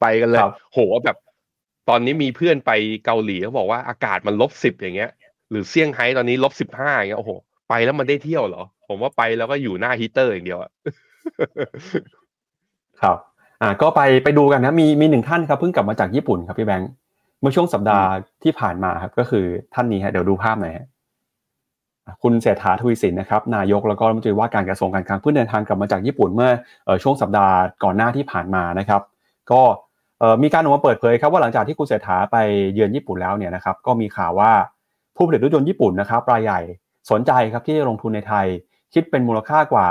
[0.00, 1.16] ไปกันเลยครับโหแบบ
[1.88, 2.70] ตอนนี้มีเพื่อนไป
[3.04, 5.10] เกาหลีเขาบอกว่าอากาศมันลบสิบอย่างเงี้ย
[5.50, 7.32] หรือเซี่ยงไฮ้ตอนนี้ลบสิบห้าอย่างเงี้ยโอ้โห
[7.68, 10.70] ไปแล้วมันได้เที่ยวเหรอ ผมว่าไปแล้วก็อยู่หน้าฮีเตอร์อย่างเดียวอะ
[13.02, 13.16] ครับ
[13.62, 16.90] อ่า ก็ไปไปดูกันนะ มีมีหนึ่งท่านครับเพิ่งกลับมาจากญี่ปุ่นครับพี่แบงค์
[17.40, 18.08] เมื่อช่วงสัปดาห์
[18.42, 20.86] ที่ผ่านมาครับก็คือท่านนี้ฮะเดี๋ยวดูภาพหน่อยฮะ
[22.06, 26.50] อะคุณเศรษฐาทวีสินนะครับนายกแล้วก็รัฐมนตรีว่าการกระทรวงการคลังเพิ่งเดินทางกลับมาจากญี่ปุ่นเมื่อ
[26.84, 29.02] เอ่อช่วงสัปดาห์ก่อนหน้าที่ผ่านมานะครับ
[29.50, 29.62] ก็
[30.20, 32.36] เอ่อมีการออกมาเปิดเผยครับว่าหลังจากที่คุณเศรษฐาไป
[32.74, 34.52] เยือนญี่ปุ่นแล้วเนี่ยนะครับก็มีข่าวว่า
[35.16, 36.60] ผู้ผลิตรถยนต์ญี่ปุ่นนะครับรายใหญ่
[37.10, 38.46] สนใจครับที่จะลงทุนในไทย
[38.94, 39.88] คิดเป็นมูลค่ากว่า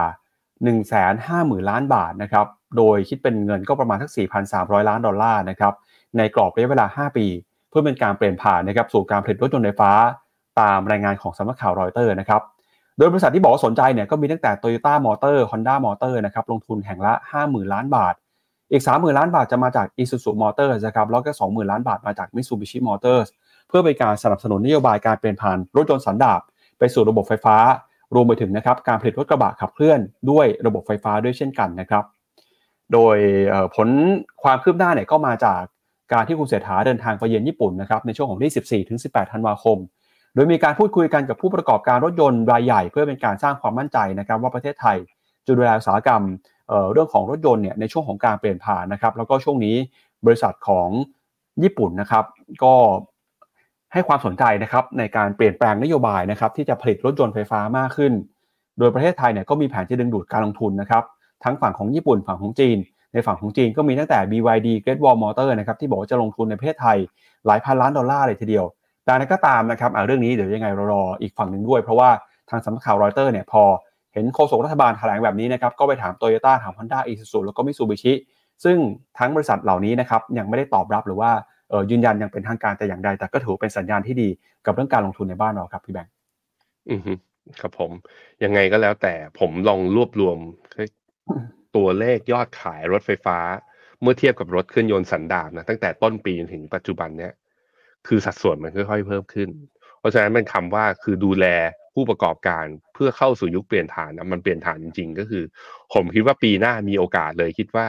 [0.64, 4.12] 1 5 0 0 0 0 ล้านบาทนะครับโดยคิดเป็นเงินก็ประมาณทั้ง
[4.50, 5.74] 4,300 ล้านดอลลาร์นะครับ
[6.18, 7.26] ในกรอบระยะเวลา 5 ปี
[7.70, 9.92] เพื่อเป็นการเปลี่ยนผ่านนะครับสู่การผลิตรถยนต์ไฟฟ้า
[10.60, 12.42] ตามรายงานของสำนักข่าวรอยเตอร์นะครับ
[12.98, 17.14] โดยบริษัทที่บอกว่าสนใจเนี่ยก็มีตั้งแต่ Toyota Motor Honda Motor นะครับลงทุนแห่งละ
[17.44, 18.14] 50,000 ล้านบาท
[18.72, 23.28] อีก 30,000 ล้านบาทจะมาจาก Isuzu Motors นะครับแล้วก็ 20,000 ล้านบาทมาจาก Mitsubishi Motors
[23.68, 26.42] เพื่อเป็นการสนับสนุนนโยบายการเปลี่ยนผ่านรถยนต์สันดาป
[26.80, 27.58] ไปสู่ระบบไฟฟ้า
[28.16, 30.00] รวมไปถึงนะครับการผลิตรถกระบะขับเคลื่อน
[30.32, 32.04] ด้วยระบบไฟฟ้าด้วยเช่นกันนะครับ
[32.94, 33.18] โดย
[33.76, 33.90] ผล
[34.44, 35.62] ความคืบหน้าเนี่ยก็มาจาก
[36.12, 39.78] การที่คุณเศรษฐาเดินทางไปเยือนญี่ปุ่นนะครับในช่วงของที่ 14 ถึง 18 ธันวาคม
[40.34, 44.98] โดยมีการพูดคุยกันกับผู้ประกอบการรถยนต์รายใหญ่ เพื่อเป็นการสร้างความมั่นใจนะครับว่าประเทศไทย
[45.46, 46.22] จะดูแลอุตสาหกรรม
[46.68, 49.76] เอ่อเรื่องของรถยนต์เนี่ยในช่วงของการเปลี่ยนผ่านนะครับแล้วก็ช่วงนี้
[50.26, 50.90] บริษัทของ
[51.64, 52.26] ญี่ปุ่นนะครับ
[52.64, 52.74] ก็
[53.94, 58.14] ให้ความสนใจนะครับในการเปลี่ยนแปลงนโยบายนะครับที่จะผลิตรถยนต์ไฟฟ้ามากขึ้น
[58.80, 61.04] โดยประเทศไทยเนี่ยก็มีแผนจะดึงดูดการลงทุนนะครับ
[61.44, 62.78] ทั้งฝั่งของญี่ปุ่นฝั่งของจีน
[63.16, 66.98] ในฝั่งของจีนก็มีตั้งแต่ BYD Great Wall Motor นะครับที่บอกว่าจะลงทุนในประเทศไทย
[67.48, 68.66] หลายพันล้านดอลลาร์เลยทีเดียว
[69.04, 72.10] แต่นั้นก็ตามนะครับอ่าเรื่องนี้เดี๋ยวยังไงรออีกฝั่งหนึ่งด้วย เพราะว่า
[72.50, 73.64] ทางสำนักข่าวรอยเตอร์เนี่ยพอ
[74.14, 78.14] เห็นโฆษกรัฐบาลแถลงแบบนี้นะครับก็ไปถามโตโยต้าถาม Honda Isuzu แล้วก็ Mitsubishi
[78.64, 78.78] ซึ่ง
[79.18, 81.32] ทั้งบริษัทเหล่านี้นะครับยังไม่ได้ตอบรับหรือว่า
[81.92, 84.30] ยืนยันยังเป็นทางการแต่อย่างใด แต่ก็ถือเป็นสัญญาณที่ดี
[84.66, 86.14] กับเรื่องการลงทุนในบ้านเราครับพี่แบงค์
[86.90, 87.02] อือ
[87.62, 87.92] ครับผม
[88.44, 90.38] ยังไงก็แล้วแต่ผมลองรวบรวม
[91.76, 93.40] ตัวเลขยอดขายรถไฟฟ้า
[94.02, 97.34] เมื่อเทียบกับรถเครื่องยนต์สันดาปนะตั้งแต่ต้นปีจนถึงปัจจุบันเนี้ย
[98.08, 99.50] คือสัดส่วนมันค่อยๆเพิ่มขึ้น
[100.00, 101.46] เพราะฉะนั้นเป็นคำว่าคือดูแล
[101.94, 105.44] ผู้ประกอบการเพื่อเข้าสู่ยุคเปลี่ยนฐานนะมันเปลี่ยนฐานจริงๆ ก็คือ
[105.94, 107.88] ผมคิดว่าปีหน้ามีโอกาสเลยคิดว่า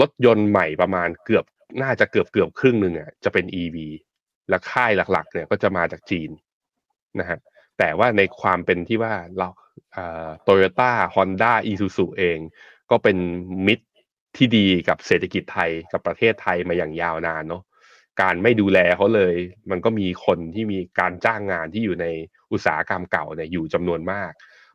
[0.00, 1.44] รถยนต์ใหม่ประมาณเกือบ
[1.82, 3.76] น่าจะเกือบเกือบครึ่งหนึ่งอะจะเป็น EV
[4.48, 6.30] และค่ายหลักๆ เนี่ยก็จะมาจากจีน
[7.20, 7.38] นะฮะ
[7.78, 9.48] แต่ว่าในความเป็นที่ว่าเรา
[10.42, 12.38] โตโยต้าฮอนด้าอีซูซูเอง
[12.92, 13.18] ก็เป็น
[13.66, 13.86] มิตร
[14.36, 17.62] ที่ดีกับเศรษฐกิจไทยกับประเทศไทยมาอย่างยาวนานเนาะ
[18.20, 19.34] การไม่ดูแลเขาเลย
[19.70, 22.06] มันก็มีคนที่มีการจ้างงานที่อยู่ใน
[22.52, 24.32] อุตสาหกรรมเก่าเนี่ยอยู่จำนวนมาก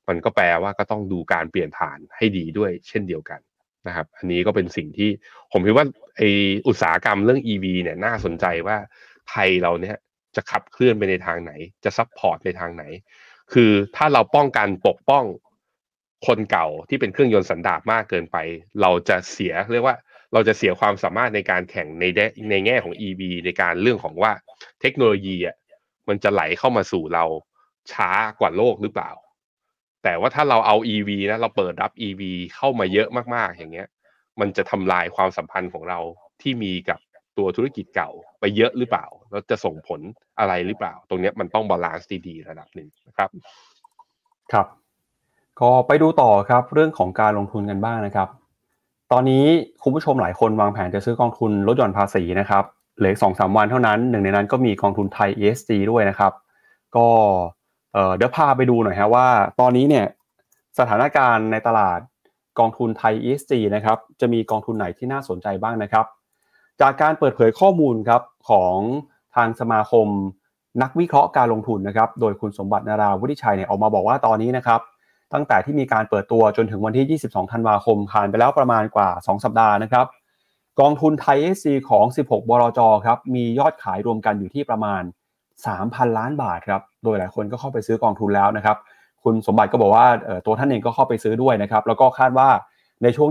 [0.08, 3.40] มันก็แปลว่าก็ต้องดูการเปลี่ยนผ่านให้ดีด้วยเช่นเดียวกัน
[3.88, 5.10] นะครับ อันนี้ก็เป็นสิ่งที่
[5.52, 5.86] ผมคิดว่า
[6.18, 6.22] ไอ
[6.68, 8.78] อุตสาหกรรมเรื่อง EV เนี่ยน่าสนใจว่า
[9.30, 9.98] ไทยเราเนี่ย
[10.36, 11.52] จะขับเคลื่อนไปในทางไหน
[11.84, 12.84] จะ support ในทางไหน
[13.54, 15.24] คือถ้าเราป้องกันปกป้อง
[16.26, 18.38] คนเก่าที่เป็นเครื่องยนต์สันดาปมากเกินไป
[18.82, 19.96] เราจะเสียเรียกว่า
[20.34, 22.06] เราจะเสียความสามารถในการแข่งใน
[22.52, 24.32] ในแง่ของ EV ในการเรื่องของว่า
[24.82, 25.56] เทคโนโลยีอะ
[26.08, 27.26] มันจะไหลเข้ามาสู่เรา
[27.92, 28.10] ช้า
[28.40, 29.12] กว่าโลกหรือเปล่า
[30.04, 32.22] แต่ว่าถ้าเราเอา EV นะเราเปิดรับ EV
[32.56, 33.88] เข้ามาเยอะมากๆอย่างเงี้ย
[34.40, 36.00] มันจะทำลายความสัมพันธ์ของเรา
[36.42, 37.00] ที่มีกับ
[37.38, 38.10] ตัวธุรกิจเก่า
[38.40, 40.02] ไปเยอะหรือเปล่า แล้วจะส่งผล
[40.40, 43.30] อะไรหรือเปล่า ตรงนี้มันต้อง balance ดีๆระดับหนึ่งนะครับ
[44.52, 44.68] ครับ
[45.62, 48.28] ก็ไปดูต่อครับเรื่องของการลงทุนกันบ้างนะครับ
[49.12, 49.46] ตอนนี้
[49.84, 52.64] คุณผู้ชมหลายคนวางแผนจะซื้อกองทุนลดหย่อนภาษีนะครับ
[52.98, 56.32] เหลือสองสามวันเท่านั้นหนึ่งในนั้นก็มีกองทุนไทย ESG ด้วยนะครับ
[56.96, 57.08] ก็
[58.18, 59.28] เดี๋ยวพาไปดูหน่อยฮะว่า
[59.60, 60.06] ตอนนี้เนี่ย
[60.80, 62.00] สถานการณ์ในตลาด
[62.60, 66.06] กองทุนไทย ESG นะครับจะมีกองทุนไหนที่น่าสนใจบ้างนะครับ
[66.82, 68.76] จากการเปิดเผยข้อมูลครับของ
[69.36, 70.08] ทางสมาคม
[70.82, 74.82] นักวิเคราะห์การลงทุนนะครับ โดยคุณสมบัตินาราวุฒิชัยเนี่ยออกมาบอกว่าตอนนี้นะครับ
[75.34, 80.06] ตั้งแต่ที่มีการเปิดตัวจนถึงวันที่ 22 ธันวาคมผ่านไปแล้วประมาณกว่า 2 สัปดาห์นะครับ
[80.80, 85.02] กองทุนไทย SC ของ 16 บลจครับมียอดขายรวมกันอยู่ที่ประมาณ
[85.60, 88.78] 3,000 ล้านบาทครับโดยหลายคนก็เข้าไปซื้อกองทุนแล้วนะครับ
[89.24, 90.08] คุณสมบัติก็บอกว่า
[90.46, 92.50] ตัวท่านเองก็เข้าไปซื้อด้วยนะครับแล้วก็คาดว่า
[93.04, 93.30] ในช่วง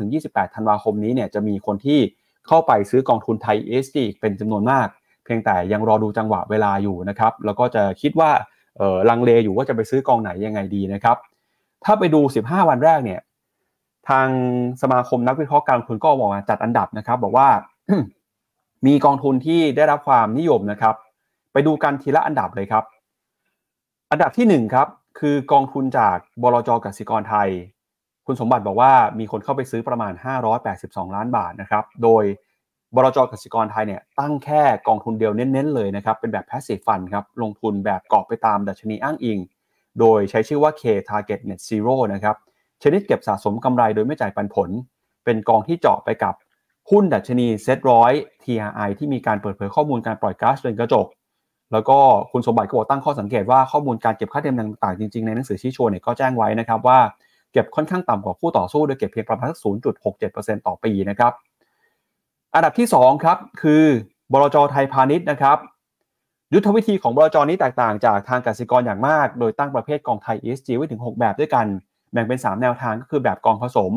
[0.00, 2.00] 23-28 ธันวาคมนี้เนี่ยจะมีคนที่
[2.46, 4.86] เข้าไปซื้อกองทุนไทย ESG เป็นจำนวนมาก
[5.24, 8.30] เพียงแต่ยังรอดูจังหวะเวลาอยู่นะครับแล้วก็จะคิดว่า
[9.10, 11.16] ลังเลอยู่ว่าจะไปซื้อกองไหนยังไงดีนะครับ
[11.84, 13.20] ถ้าไปดู 15 วันแรกเนี่ย
[14.08, 14.28] ทาง
[14.82, 17.48] สมาคมนักวิเคราะห์การลงทุนก็บอกมาจัดอันดับนะครับ บอกว่า
[18.86, 20.94] มีกองทุนที่ได้รับความนิยมนะครับ
[21.52, 22.84] ไปดูกันทีละอันดับเลยครับ
[24.10, 27.48] อันดับที่ 1 ครับ คือกองทุนจากบลจกสิกรไทย
[28.26, 30.12] คุณคุณสมบัติบอกว่ามีคนเข้าไปซื้อประมาณ
[30.64, 32.24] 582 ล้านบาทนะครับ โดย
[32.94, 39.38] บลจกสิกรไทยเนี่ยตั้งแค่กองทุนเดียวเน้นๆเลยนะครับ เป็นแบบ passive fund ครับ ลงทุนแบบเกาะไปตามดัชนีอ้างอิง
[40.00, 42.36] โดยใช้ชื่อว่า K Target Net Zero นะครับ
[42.82, 44.70] ชนิดเก็บสะสมกำไรโดยไม่จ่ายปันผล
[45.24, 46.34] เป็นกองที่เจาะไปกับ
[46.90, 48.12] หุ้นดัชนีเซ็ตร้อย
[48.44, 51.06] TRI ที่มีการเปิดเผยข้อมูลการปล่อยก๊าซเรือนกระจก
[51.72, 51.98] แล้วก็
[52.32, 56.98] คุณสมบัติก็บอกตั้งข้อสังเกตว่าข้อมูลการเก็บค่าเดิมต่างๆจริงๆ ในหนังสือชี้ชวนเนี่ยก็แจ้งไว้นะครับว่า
[57.52, 59.58] เก็บค่อนข้างต่ำกว่าคู่ต่อสู้โดยเก็บเพียงประมาณสัก
[60.12, 61.32] 0.67%ต่อปีนะครับ
[62.54, 63.84] อันดับที่ 2 ครับ คือ
[64.32, 65.58] บลจไทยพาณิชย์นะครับ
[66.54, 71.66] ยุทธวิธีของบลจนี้แตกต่างจากทางกสิกรอย่างมาก โดยตั้งประเภทกองไทย ESG ไว้ถึง 6 แบบด้วยกัน
[72.12, 73.92] แบ่งเป็น 3 แนวทางก็คือแบบกองผสม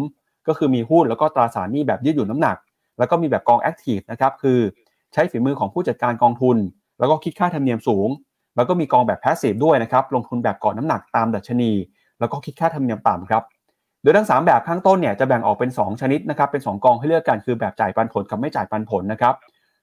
[0.48, 2.58] ก็คือมีหุ้นแล้วก็ตราสารหนี้แบบยืดหยุ่นน้ำหนัก
[3.00, 4.60] แล้วก็มีแบบกองแอคทีฟนะครับคือ
[5.14, 6.58] ใช้ฝีมือของผู้จัดการกองทุน
[7.00, 8.10] แล้วก็คิดค่าธรรมเนียมสูง
[8.56, 11.72] แล้วก็มีกองแบบแพสซีฟด้วยนะครับลงทุนแบบก่อนน้ำหนักตามดัชนี
[12.20, 13.44] แล้วก็คิดค่าธรรมเนียมต่ำครับ
[14.02, 19.34] โดยทั้ง 3 แบบข้างต้นเนี่ยจะแบ่งออกเป็น 2 ชนิดนะครับเป็น 2 กองให้เลือกกันคือแบบจ่ายปันผลกับไม่จ่ายปันผลนะครับ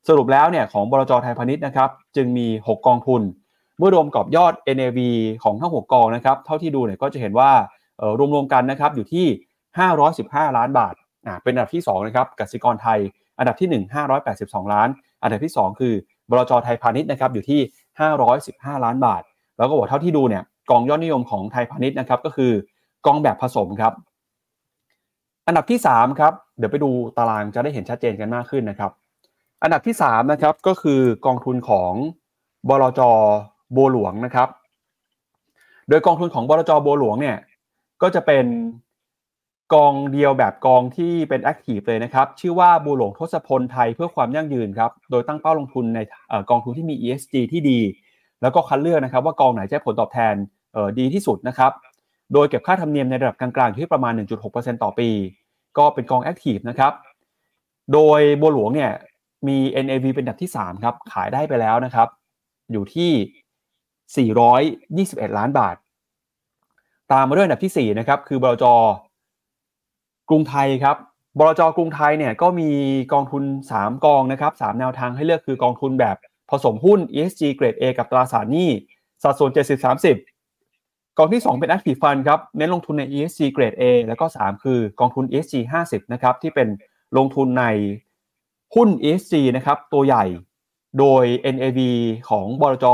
[0.08, 3.22] สรุปแล้วเนี่ยของบลจไทยพาณิชย์นะครับจึงมี 6 กองทุน
[3.78, 5.00] เมื่อรวมกับยอด NAV
[5.42, 7.50] ของทั้ง 6 กองนะครับเท่าที่ดูเนี่ยก็จะเห็นว่า
[8.34, 9.26] รวมๆกันนะครับอยู่ที่
[9.92, 10.94] 515 ล้านบาท
[11.26, 12.98] อ่าเป็นอันดับที่2นะครับกสิกรไทย
[13.38, 13.94] อันดับที่ 1
[14.28, 14.88] 582 ล้าน
[15.22, 15.94] อันดับที่ 2 คือ
[16.30, 17.60] บลจไทยพาณิชย์นะครับอยู่ที่
[18.22, 19.22] 515 ล้านบาท
[19.58, 22.52] แล้วก็บอกเท่าที่ดูเนี่ยกองยอดนิยมของไทยพาณิชย์นะครับก็คือ
[23.06, 23.92] กองแบบผสมครับ
[25.46, 28.90] อันดับที่3ครับเดี๋ยวไปดูตารางจะได้เห็นชัดเจนกันมากขึ้นนะครับ
[29.62, 31.92] อันดับที่3นะครับก็คือกองทุนของ
[32.68, 33.00] บลจ
[33.76, 34.48] บัวหลวงนะครับ
[35.88, 37.38] โดยกองทุนของบลจบัวหลวงเนี่ย
[38.02, 38.46] ก็จะเป็น
[39.74, 45.98] กองเดียวแบบกองที่เป็นแอคทีฟเลยนะครับ ชื่อว่าบัวหลวงทศพลไทยเพื่อความยั่งยืนครับ โดยตั้งเป้าลงทุนใน
[46.50, 47.80] กองทุนที่มี ESG ที่ดี
[48.42, 50.34] แล้วก็คัดเลือกนะครับว่ากองไหนจะผลตอบแทน
[50.98, 51.72] ดีที่สุดนะครับ
[52.32, 54.12] โดยเก็บค่าธรรมเนียมในระดับกลางๆที่ประมาณ
[54.48, 55.08] 1.6%ต่อปี
[55.78, 56.92] ก็เป็นกองแอคทีฟนะครับ
[57.92, 58.92] โดยบัวหลวงเนี่ย
[59.48, 62.08] มี NAV เป็นอันดับที่ 3 ครับ ขายได้ไปแล้วนะครับ
[62.72, 63.10] อยู่ที่
[64.88, 65.76] 421 ล้านบาท
[67.12, 68.64] ตามมาด้วยอันดับที่ 4 นะครับ คือบลจ
[70.28, 70.96] กรุงไทยครับ
[71.38, 72.70] บลจกรุงไทยเนี่ยก็มี
[73.12, 73.42] กองทุน
[73.76, 76.16] 3 กองนะครับ3แนวทางให้เลือกคือกองทุนแบบ
[76.50, 78.70] ผสมหุ้น ESG เกรด A กับตราสารหนี้
[79.22, 79.50] สัดส่วน
[80.34, 86.12] 70-30 กองที่ 2 เป็น Active Fund ครับเน้นลงทุนใน ESG เกรด A แล้วก็ 3 คือกองทุน ESG 50
[86.12, 86.68] นะครับที่เป็น
[87.16, 87.64] ลงทุนใน
[88.74, 90.24] หุ้น ESG นะครับตัวใหญ่
[90.98, 91.80] โดย NAV
[92.28, 92.86] ของบลจ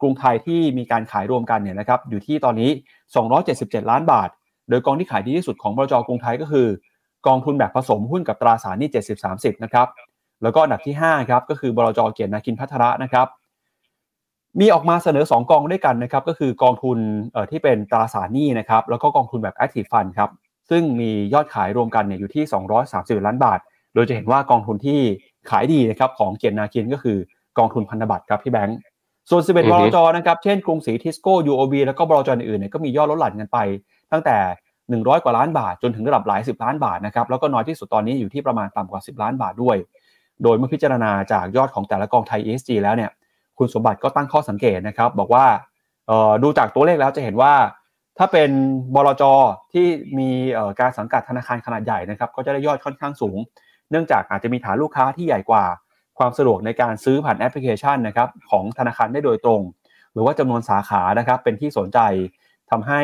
[0.00, 2.70] กรุงไทยที่มีการขายรวมกันเนี่ยนะครับอยู่ที่ตอนนี้
[3.30, 4.28] 277 ล้านบาท
[4.68, 6.66] โดยกองที่ขายดีที่สุดของบลจกรุงไทยก็คือ
[7.26, 8.88] กองทุนแบบผสมหุ้นกับตราสารหนี้
[9.26, 9.88] 70-30นะครับ
[10.42, 13.26] แล้วก็อันดับที่5ครับก็คือบลจเกียรตินาคินพัทระนะครับ
[14.60, 16.98] มีออกมาเสนอ 2 กองด้วยกันนะครับก็คือกองทุน
[17.50, 20.30] ที่เป็นตราสารหนี้นะครับแล้วก็กองทุนแบบ Active Fund ครับ
[20.70, 22.44] ซึ่งมียอดขายรวมกันเนี่ยอยู่ที่
[22.84, 23.60] 230 ล้านบาท
[23.94, 25.00] โดยจะเห็นว่ากองทุนที่
[25.50, 27.16] ขายดีนะครับของเกียรตินาคินก็คือ
[27.58, 28.78] กองทุนพันธบัตรครับพี่แบงค์
[29.30, 33.58] ส่วน 11บลจนะครับเช่นกรุงศรีทิสโก้ UOB แล้วก็บลจอื่นๆเนี่ยก็มียอดลดหลั่นกันไป
[34.12, 34.36] ตั้งแต่
[35.02, 39.76] 100 กว่าล้านบาทจนถึงระดับหลาย 10 ล้านบาทนะครับแล้วก็น้อยที่สุดตอนนี้อยู่ที่ประมาณต่ำกว่า 10 ล้านบาทด้วย
[40.42, 43.10] โดยเมื่อพิจารณาจากยอดของแต่ละกองไทย ESG แล้วเนี่ย
[43.58, 45.44] คุณสมบัติก็ตั้งข้อสังเกตนะครับบอกว่า
[46.42, 47.54] ดูจากตัวเลขแล้วจะเห็นว่า
[48.18, 48.50] ถ้าเป็น
[48.94, 49.22] บลจ
[49.72, 49.86] ที่
[50.18, 50.30] มี
[50.80, 53.38] การสังกัดธนาคารขนาดใหญ่นะครับก็จะได้ยอดค่อนข้างสูง
[53.94, 55.64] เนื่องจากอาจจะมีฐานลูกค้าที่ใหญ่กว่า
[56.18, 59.60] ความสะดวกในการซื้อผ่านแอปพลิเคชันนะครับของธนาคารได้โดยตรง
[60.12, 61.98] หรือว่าจำนวนสาขานะครับเป็นที่สนใจ
[62.70, 63.00] ทำให้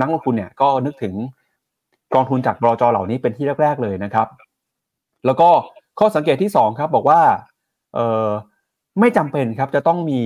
[0.00, 1.14] นักลงทุนเนี่ยก็นึกถึง
[2.14, 4.28] กองทุนจากบลจเหล่านี้เป็นที่แรก ๆเลยนะครับ
[5.26, 5.48] แล้วก็
[5.98, 7.20] ข้อสังเกตที่2ครับบอกว่า
[7.94, 8.28] เออ
[9.00, 10.20] ไม่จำเป็นครับจะต้องมี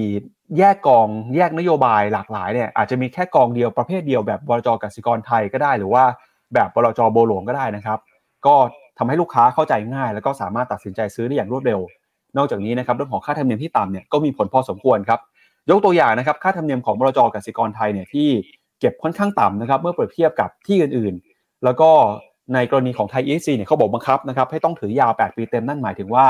[0.58, 6.04] แยกกองแยกนโยบายหลากหลายเนี่ยอาจจะมีแค่กองเดียวประเภทเดียวแบบบลจกสิกรไทยก็ได้ หรือว่า
[6.54, 7.98] แบบบลจโบหลวงก็ได้นะครับ
[8.46, 8.54] ก็
[8.98, 11.80] ทำให้ลูกค้าเข้าใจง่าย แล้วก็สามารถตัดสินใจซื้อได้อย่างรวดเร็ว
[12.36, 15.20] นอกจากนี้นะครับเรื่องของค่าธรรมเนียมที่ต่ำเนี่ยก็มีผลพอสมควรครับ
[15.70, 18.28] ยกตัวอย่างนะครับค่าธรรมเนียมของบลจกสิกรไทยเนี่ยที่
[18.80, 21.90] เก็บค่อนข้างต่ำนะครับเมื่อเปรียบเทียบกับที่อื่นๆ แล้วก็
[22.54, 26.26] ในกรณีของไทยเอซีเนี่ยเขาบอกบังคับนะครับให้ต้องถือยาว 8 ปีเต็มนั่นหมายถึงว่า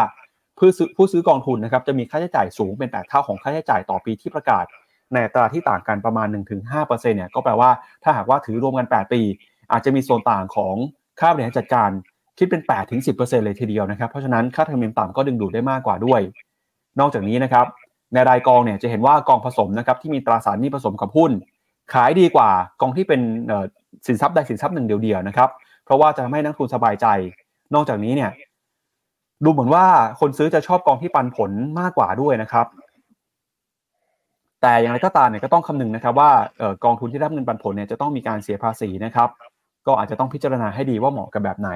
[0.59, 4.65] ผู้ซื้อผู้ซื้อกองทุนนะครับจะมีค่าใช้จ่ายสูงเป็น 8 เท่าของค่าใช้จ่ายต่อปีที่ประกาศ
[5.13, 6.27] ในอัตราที่ต่างกันประมาณ
[6.71, 7.71] 1-5%เนี่ยก็แปลว่า
[8.03, 9.21] ถ้าหากว่าถือรวมกัน 8 ปี
[9.73, 10.75] อาจจะมีส่วนต่างของ
[11.21, 11.91] ค่าบริหารจัดการ
[12.39, 12.63] คิดเป็น
[13.05, 16.21] 8-10%เลยทีเดียวนะครับเพราะฉะนั้นค่าธรรมเนียมต่ำก็ดึงดูดได้มากกว่าด้วย
[17.01, 17.67] นอกจากนี้นะครับ
[18.15, 21.31] ในรายกองเนี่ยจะเห็นว่ากองผสมนะครับที่มีตราสารหนี้ผสมกับหุ้น
[21.93, 23.21] ขายดีกว่ากองที่เป็น
[24.07, 25.49] สินทรัพย์ใดสินทรัพย์หนึ่งเดียวๆนะครับ
[25.85, 27.07] เพราะว่าจะทำให้นักทุนสบายใจ
[27.75, 28.31] นอกจากนี้เนี่ย
[29.45, 29.85] ดูเหมือนว่า
[30.21, 32.67] คนซื้อจะชอบกองที่ปันผลมากกว่าด้วยนะครับ
[34.63, 36.31] แต่อย่างไรก็ตามเนี่ยก็ต้องคำนึงนะครับ ว่า
[36.85, 39.29] กองทุนที่รับเงินปันผลเนี่ยจะต้องมีการเสียภาษีนะครับ
[39.87, 41.71] ก็อาจจะต้องพิจารณาให้ดีว่าเหมาะกับแบบไหน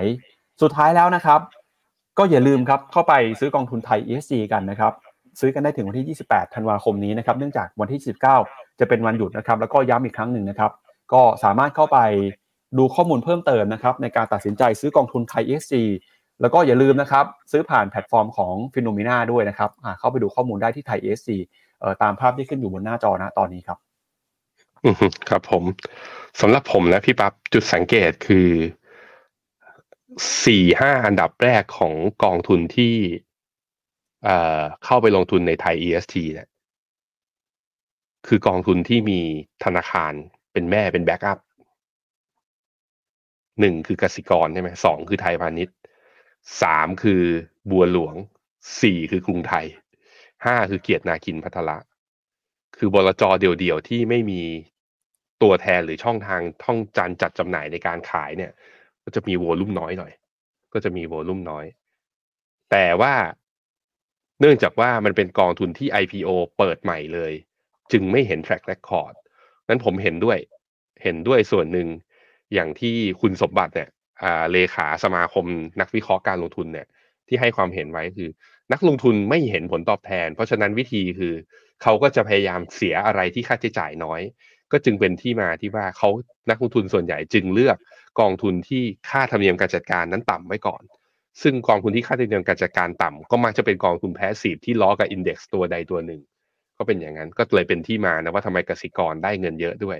[0.62, 1.40] สุดท้ายแล้วนะครับ
[2.18, 4.92] ก็อย่าลืมครับเข้าไปซื้อกองทุนไทย ESG กันนะครับ
[5.40, 8.00] ซื้อกันได้ถึงวันที่ 28 ธันวาคมนี้นะครับ เนื่องจากวันที่
[8.40, 10.70] 29 จะเป็นวันหยุดนะครับ แล้วก็ย้ำอีกครั้งหนึ่งนะครับ
[11.12, 11.98] ก็สามารถเข้าไป
[12.78, 15.74] ดูข้อมูลเพิ่มเติมนะครับ ในการตัดสินใจซื้อกองทุนไทย ESG
[16.40, 21.30] แล้วก็อย่าลืมนะครับ ซื้อผ่านแพลตฟอร์มของ FINNOMENA ด้วยนะครับเข้าไปดูข้อมูลได้ที่ไทย ESG
[22.02, 23.78] ตามภาพที่ขึ้นอยู่บนหน้าจอนะตอนนี้ครับ
[25.28, 25.64] ครับผม
[26.40, 28.48] สำหรับผมนะพี่ปับ๊บจุดสังเกตคือ
[30.44, 31.94] สี่ห้าอันดับแรกของ
[32.24, 32.94] กองทุนที่
[34.24, 36.48] เอ่อเข้าไปลงทุนในไทย EST เนี่ย
[38.26, 39.20] คือกองทุนที่มี
[39.64, 40.12] ธนาคาร
[40.52, 41.38] เป็นแม่เป็นแบ็กอัพ
[43.60, 45.76] หนึ่งคือกสิกรใช่ไหมสองคือไทยพาณิชย์
[46.62, 47.22] สามคือ
[47.70, 48.14] บัวหลวง
[48.82, 49.66] สี่คือกรุงไทย
[50.44, 51.78] ห้าคือเกียรตินาคินพัทละ
[52.76, 54.42] คือบลจเดี่ยวๆ ที่ไม่มี
[55.42, 58.52] ตัวแทนหรือช่องทางท่องจันจัดจำหน่ายในการขายเนี่ย
[59.04, 60.12] ก็จะมีโวลุ่มน้อยหน่อย
[60.72, 61.64] ก็จะมีโวลุ่มน้อย
[62.70, 63.14] แต่ว่า
[64.40, 66.28] เนื่องจากว่ามันเป็นกองทุนที่ IPO
[66.58, 67.32] เปิดใหม่เลย
[67.92, 69.14] จึงไม่เห็น track record
[69.68, 70.38] นั้นผมเห็นด้วย
[71.02, 71.88] เห็นด้วยส่วนหนึ่ง
[72.54, 73.88] อย่างที่คุณสมบัติเนี่ย
[74.52, 75.44] เลขาสมาคม
[75.80, 76.86] นักวิเคราะห์การลงทุนเนี่ย
[77.28, 78.30] ที่ให้ความเห็นไว้คือ
[78.72, 81.34] นักลงทุนไม่เห็นผลตอบแทน เพราะฉะนั้นวิธีคือ
[81.82, 84.20] เขาก็จะพยายามเสียอะไรที่ค่าใช้จ่ายน้อย
[84.72, 86.08] ก็จึงเป็นที่มาที่ว่าเขา
[86.50, 87.76] นักลงทุนส่วนใหญ่จึงเลือก
[88.20, 90.82] กองทุนที่ค่าธรรมเนียมการจัดการนั้นต่ำไว้ก่อน
[91.42, 96.20] ซึ่งกองทุนที่ค่าธรรมเนียมการจัดการต่ำก็มักจะเป็นกองทุนแพสซีฟที่ล้อกับอินเด็กซ์ตัวใดตัวหนึ่ง
[96.78, 99.98] ก็เป็นอย่างนั้นก็เลยเป็นที่มานะว่าทำไมกสิกรได้เงินเยอะด้วย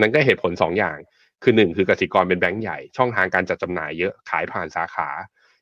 [0.00, 0.98] นั้นก็เหตุผล2ออย่าง
[1.42, 5.08] คือ 1 คือกสิกรเป็นแบงก์ใหญ่ช่องทางการจัดจำหน่ายเยอะขายผ่านสาขา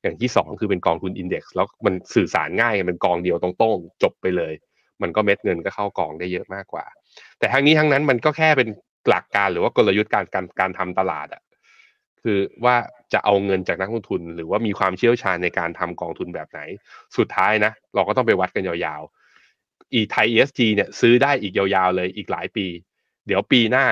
[0.03, 4.53] อย่างที่ 2 คือเป็นกองทุนอินเด็กซ์แล้วมันสื่อสารง่ายเป็นกองเดียวตรงๆจบไปเลย
[5.03, 6.85] มันก็เม็ดเงินก็เข้ากองได้เยอะมากกว่า
[7.39, 8.69] แต่ทั้งนี้ทั้งนั้นมันก็แค่เป็น
[9.09, 11.43] หลักการหรือว่ากลยุทธ์การการการทำตลาดอะ
[12.23, 12.77] คือว่า
[13.13, 16.61] จะเอาเงินจากนักลงทุน หรือว่ามีความเชี่ยวชาญในการทำกองทุนแบบไหน
[17.17, 22.67] สุดท้ายนะ เราก็ต้องไปวัดกันยาวๆ อีไทย ESG เนี่ยซื้อได้อีกยาวๆเลยอีกหลายปี
[23.27, 23.87] เดี๋ยวปีหน้า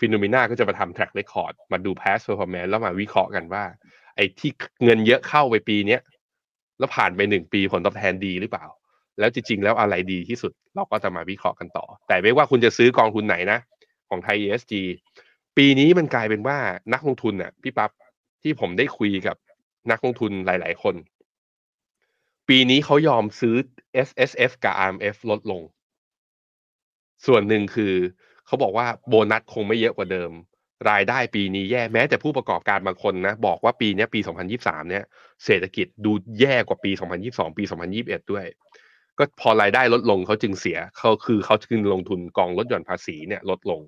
[0.00, 3.64] ฟิโนเมนาก็จะมาทำ track record มาดู past performance แล้วมาวิเคราะห์กันว่า
[4.16, 4.52] ไอ้ที่
[4.84, 6.00] เงินเยอะเข้าไปปีเนี้ย
[6.78, 8.66] แล้วผ่านไปหนึ่งปีผลตอบแทนดีหรือเปล่า
[9.18, 13.58] แล้วจริงๆ แล้วอะไรดีที่สุดเราก็จะมาวิเคราะห์กันต่อ แต่ไม่ว่าคุณจะซื้อกองทุนไหนนะ
[14.08, 14.72] ของไทย ESG
[15.56, 16.58] ปีนี้มันกลายเป็นว่า
[16.92, 17.90] นักลงทุนน่ะพี่ปับ๊บ
[18.42, 19.36] ที่ผมได้คุยกับ
[19.90, 20.94] นักลงทุนหลาย ๆ คน
[22.48, 23.56] ปีนี้เขายอมซื้อ
[24.08, 25.62] S S F กับ R M F ลดลง
[27.26, 27.94] ส่วนหนึ่งคือ
[28.46, 30.32] เขาบอกว่าโบนัสคงไม่เยอะกว่าเดิม
[30.90, 34.20] รายได้ปีนี้แย่แม้แต่ผู้ประกอบการบางคนนะ บอกว่าปีนี้ปี
[34.54, 35.04] 2023 เนี่ย
[35.44, 36.90] เศรษฐกิจดูแย่กว่าปี
[37.24, 37.64] 2022 ปี
[37.96, 38.44] 2021 ด้วย
[39.18, 43.80] ก็พอรายได้ลดลงเขาจึงเสียเขาคือเขาจึงลงทุนกองลดหย่อนภาษีเนี่ยลดลง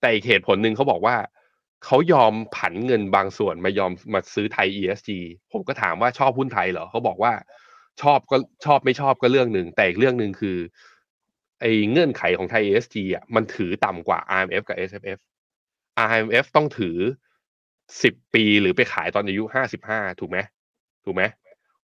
[0.00, 1.16] แต่อีกเหตุผลหนึ่งเขาบอกว่า
[1.84, 5.10] เขายอมผันเงินบางส่วนมายอมมาซื้อไทย ESG
[5.52, 7.32] ผมก็ถามว่าชอบหุ้นไทยเหรอเขาบอกว่า
[8.02, 10.56] ชอบก็ชอบไม่ชอบก็เรื่องหนึ่งแต่อีกเรื่องหนึ่งคือ
[11.60, 15.18] ไอ้เงื่อนไขของไทย ESG อะมันถือต่ำกว่า RMF กับ SFF
[16.04, 16.96] RMF ต้องถือ
[18.02, 20.38] สิบปีหรือไปขายตอนอายุห้าสิบห้าถูกไหม
[21.04, 21.22] ถูกไหม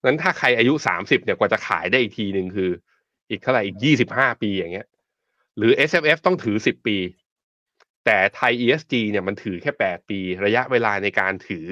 [0.06, 2.70] นั้นถ้าใครอายุสามสิบเนี่ยกว่าจะขายได้อีกทีหนึ่งคือ
[3.30, 4.86] อีกเท่าไหร่อีกยี่สิบห้าปีอย่างเงี้ย
[5.56, 6.96] หรือ SFF ต้องถือสิบปี
[8.04, 11.66] แต่ไทย ESG เนี่ยมันถือแค่แปดปี ระยะเวลาในการถือ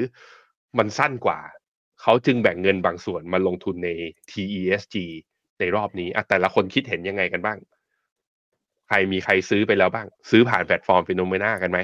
[0.78, 1.41] มันสั้นกว่า
[2.03, 3.89] เขาจึงแบ่งเงินบางส่วนมาลงทุนใน
[4.30, 4.97] TESG
[5.61, 7.59] ในรอบนี้อะแต่ละคนคิดเห็นยังไงกันบ้าง
[8.89, 11.78] ใครมีใครซื้อไปแล้วบ้าง ซื้อผ่านแพลตฟอร์ม FINNOMENA กันไหม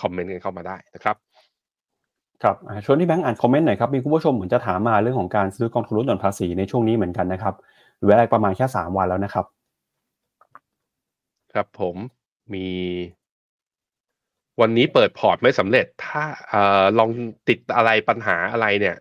[0.00, 1.16] คอมเมนต์กันเข้ามาได้นะครับ
[2.42, 7.54] ครับชวนที่แบงค์อ่านคอมเมนต์หน่อยครับมีคุณผู้ชมเหมือนจะถามมาเรื่องของการซื้อกองทุนลดหย่อนภาษีในช่วงนี้เหมือนกันนะครับ
[8.06, 9.46] เวลาประมาณแค่สามวันแล้วนะครับ
[11.52, 11.96] ครับผม
[12.54, 12.66] มี
[14.60, 16.22] วันนี้เปิดพอร์ตไม่สำเร็จ ถ้า
[16.52, 16.54] อ
[16.98, 17.10] ลอง
[17.48, 18.96] ติดอะไรปัญหาอะไรเนี่ย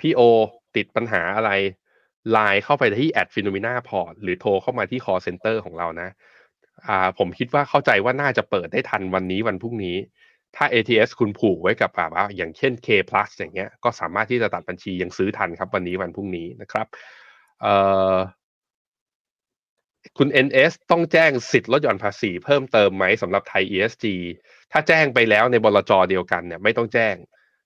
[0.00, 0.20] พี่โอ
[0.76, 1.50] ติดปัญหาอะไร
[2.32, 6.08] ไลน์เข้าไปที่แอด FINNOMENA Port หรือโทรเข้ามาที่ call center ของเรานะ
[6.88, 9.96] อ่า ผมคิดว่าเข้าใจว่าน่าจะเปิดได้ทันวันนี้วันพรุ่งนี้
[10.56, 16.86] ถ้า ATS คุณผูกไว้กับแบบว่าอย่างเช่น K plus อย่างเงี้ย ก็สามารถที่จะตัดบัญชียังซื้อทันครับ วันนี้วันพรุ่งนี้นะครับ
[17.60, 17.74] เอ่
[18.14, 18.16] อ
[20.18, 24.06] คุณ NS ต้องแจ้งสิทธิ์ลดหย่อนภาษีเพิ่มเติมไหมสำหรับไทย ESG
[24.72, 27.14] ถ้าแจ้งไปแล้วในบลจเดียวกันเนี่ยไม่ต้องแจ้ง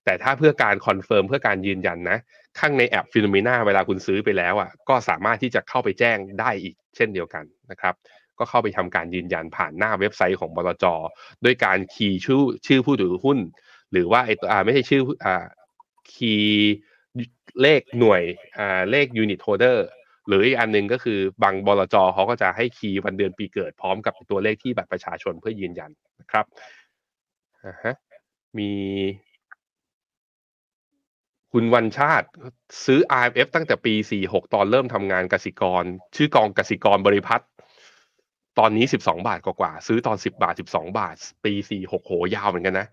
[0.05, 2.17] แต่ถ้าเพื่อการ confirm เพื่อการยืนยันนะ
[2.59, 7.93] ข้างในแอป FINNOMENA เวลาคุณซื้อไปแล้วอะก็สามารถที่จะเข้าไปแจ้งได้อีกเช่นเดียวกันนะครับ
[8.39, 10.85] ก็เข้าไปทำการยืนยันผ่านหน้าเว็บไซต์ของบลจ
[11.45, 13.39] ด้วยการ key ชื่อชื่อผู้ถือหุ้น
[13.91, 15.45] หรือว่าไอ้อ่าไม่ใช่ชื่ออ่า
[16.13, 16.53] key
[17.61, 18.21] เลขหน่วย
[18.59, 19.87] อ่าเลข unit holder
[20.27, 26.45] หรืออีกอันนึงก็คือบางบลจเขาก็จะให้ key วันเดือนปีเกิดพร้อมกับตัวเลขที่บัตรประชาชนเพื่อยืนยันนะครับ
[27.65, 27.95] อ่าฮะ
[28.57, 28.71] มี
[31.53, 32.27] คุณวันชาติ
[32.85, 35.83] ซื้อ IMF ตั้งแต่ปี 46 ตอนเริ่มทำงานกสิกร
[36.15, 37.45] ชื่อกองกสิกรบริพัตร
[38.59, 42.87] ตอนนี้ 12 บาทกว่าๆซื้อตอน 10 บาท 12 บาท ปี46โหยาวเหมือนกันนะ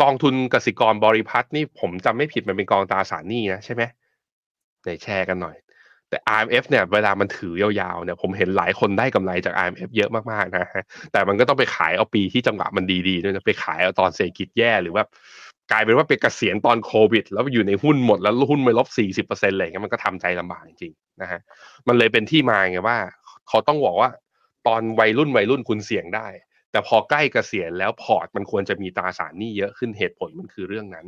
[0.00, 3.82] กองทุนกสิกรบริพัตรนี่ผมจำไม่ผิดมันเป็นกองตราสารหนี้นะใช่ไหม
[4.82, 5.56] ไหนแชร์กันหน่อย
[6.08, 10.82] แต่ IMF เนี่ยเวลามันถือยาวๆเนี่ยผมเห็นหลายคนได้กำไรจาก IMF เยอะมากๆนะฮะ
[11.12, 15.04] แต่มันก็ต้องไปขายเอาปีที่จังหวะมันดีๆด้วยนะไปขายเอาตอนเศรษฐกิจแย่หรือว่า
[15.72, 21.40] กลายเป็นว่าไปเกษียณตอนโควิด แล้วอยู่ในหุ้นหมดแล้วหุ้นไปลบสี่สิบเปอร์เซ็นต์อะไรเงี้ยมันก็ทำใจลำบากจริงๆนะฮะ
[21.88, 22.98] มันเลยเป็นที่มาไงว่า
[23.48, 24.10] เขาต้องบอกว่า
[24.66, 26.28] ตอนวัยรุ่นวัยรุ่นคุณเสี่ยงได้
[26.70, 31.06] แต่พอใกล้เกษียณแล้วพอร์ตมันควรจะมีตราสารหนี้เยอะขึ้นเหตุผลมันคือเรื่องนั้น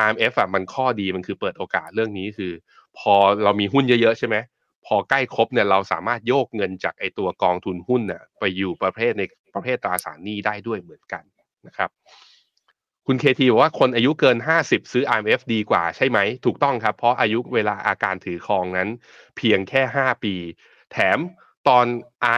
[0.00, 2.52] RMF อะมันข้อดีมันคือเปิดโอกาสเรื่องนี้คือ
[2.98, 3.14] พอ
[3.44, 4.36] เรามีหุ้นเยอะๆใช่ไหม
[4.86, 9.22] พอใกล้ครบเนี่ยเราสามารถโยกเงินจากไอตัวกองทุนหุ้นเนี่ยไปอยู่ประเภทใน
[9.54, 11.24] ประเภทตราสารหนี้ได้ด้วยเหมือนกัน
[11.66, 11.90] นะครับ
[13.06, 18.88] คุณเคทีบอกว่าคนอายุเกิน 50 ซื้อ IMF ดีกว่าใช่ไหม ถูกต้องครับ เพราะอายุเวลาอาการถือครองนั้น
[19.36, 20.34] เพียงแค่ 5 ปี
[20.92, 21.18] แถม
[21.68, 21.86] ตอน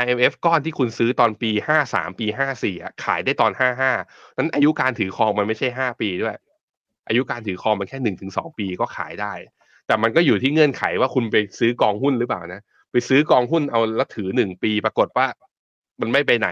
[0.00, 1.50] IMF ก้อนที่คุณซื้อตอนปี
[1.86, 3.52] 53 ปี 54อะขายได้ตอน
[3.94, 6.36] 55 นั้นอายุการถือครองมันไม่ใช่ 5 ปีด้วย
[7.08, 9.32] อายุการถือครองมันแค่ 1-2 ปีก็ขายได้
[9.86, 12.60] แต่มันก็อยู่ที่เงื่อนไขว่าคุณไปซื้อกองหุ้นหรือเปล่านะ
[12.92, 15.26] ไปซื้อกองหุ้นเอาแล้วถือ 1 ปีปรากฏว่า
[16.00, 16.48] มันไม่ไปไหน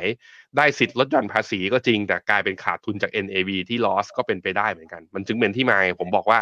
[0.57, 6.41] ได้สิทธิ์ลดหย่อนภาษีก็จริง แต่กลายเป็นขาดทุนจาก NAV ที่ loss ก็เป็นไปได้เหมือนกัน มันจึงเป็นที่มาผมบอกว่า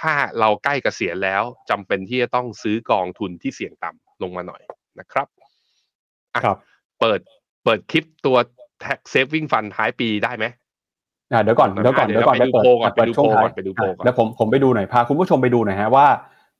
[0.00, 4.62] ถ้าเราใกล้เกษียณแล้วจำเป็นที่จะต้องซื้อกองทุนที่เสี่ยงต่ำลงมาหน่อย
[5.00, 5.26] นะครับ
[6.44, 6.56] ครับ
[7.00, 7.20] เปิด
[7.64, 8.36] เปิดคลิปตัว
[8.84, 10.44] tax saving fund ท้ายปีได้ไหม
[11.32, 16.06] อ่าเดี๋ยวก่อนเดี๋ยวก่อนเดี๋ยวก่อนไปดูโพก่อนไปดูโพก่อนไปดูโพก่อนเดี๋ยวผมผมไปดูหน่อยพาคุณผู้ชมไปดูหน่อยฮะว่า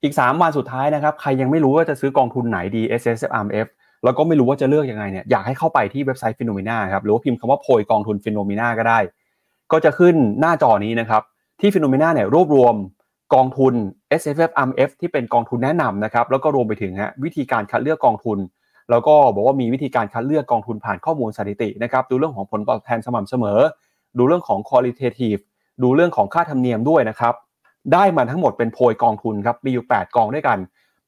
[0.03, 3.69] อีกสามวันสุดท้ายนะครับ ใครยังไม่รู้ว่าจะซื้อกองทุนไหนดี SSF RMF
[4.05, 8.99] แล้วก็ไม่รู้ว่าจะเลือกยังไงเนี่ยอยากให้เข้าไปที่เว็บไซต์ FINNOMENA ครับหรือว่าพิมพ์คำว่าโพยกองทุน FINNOMENA ก็ได้
[9.73, 11.23] ก็จะขึ้นหน้าจอนี้นะครับ
[11.61, 12.75] ที่ FINNOMENA เนี่ยรวบรวม
[13.35, 13.75] กองทุน
[14.21, 18.39] S F F M F ที่เป็นกองทุนแนะนำนะครับแล้วก็รวมไปถึงฮะวิธีการคัดเลือกกองทุน
[18.91, 23.61] แล้วก็บอกว่ามีวิธีการคัดเลือกกองทุนผ่านข้อมูลสถิตินะครับดูเรื่องของผลตอบแทนสม่ำเสมอ
[24.19, 25.41] ดูเรื่องของ qualitative
[25.83, 27.35] ดูเรื่องของค่าธรรมเนียมด้วยนะครับ
[27.93, 30.59] ได้มาทั้งหมดเป็นโพยกองทุนครับมีอยู่ 8 กองด้วยกัน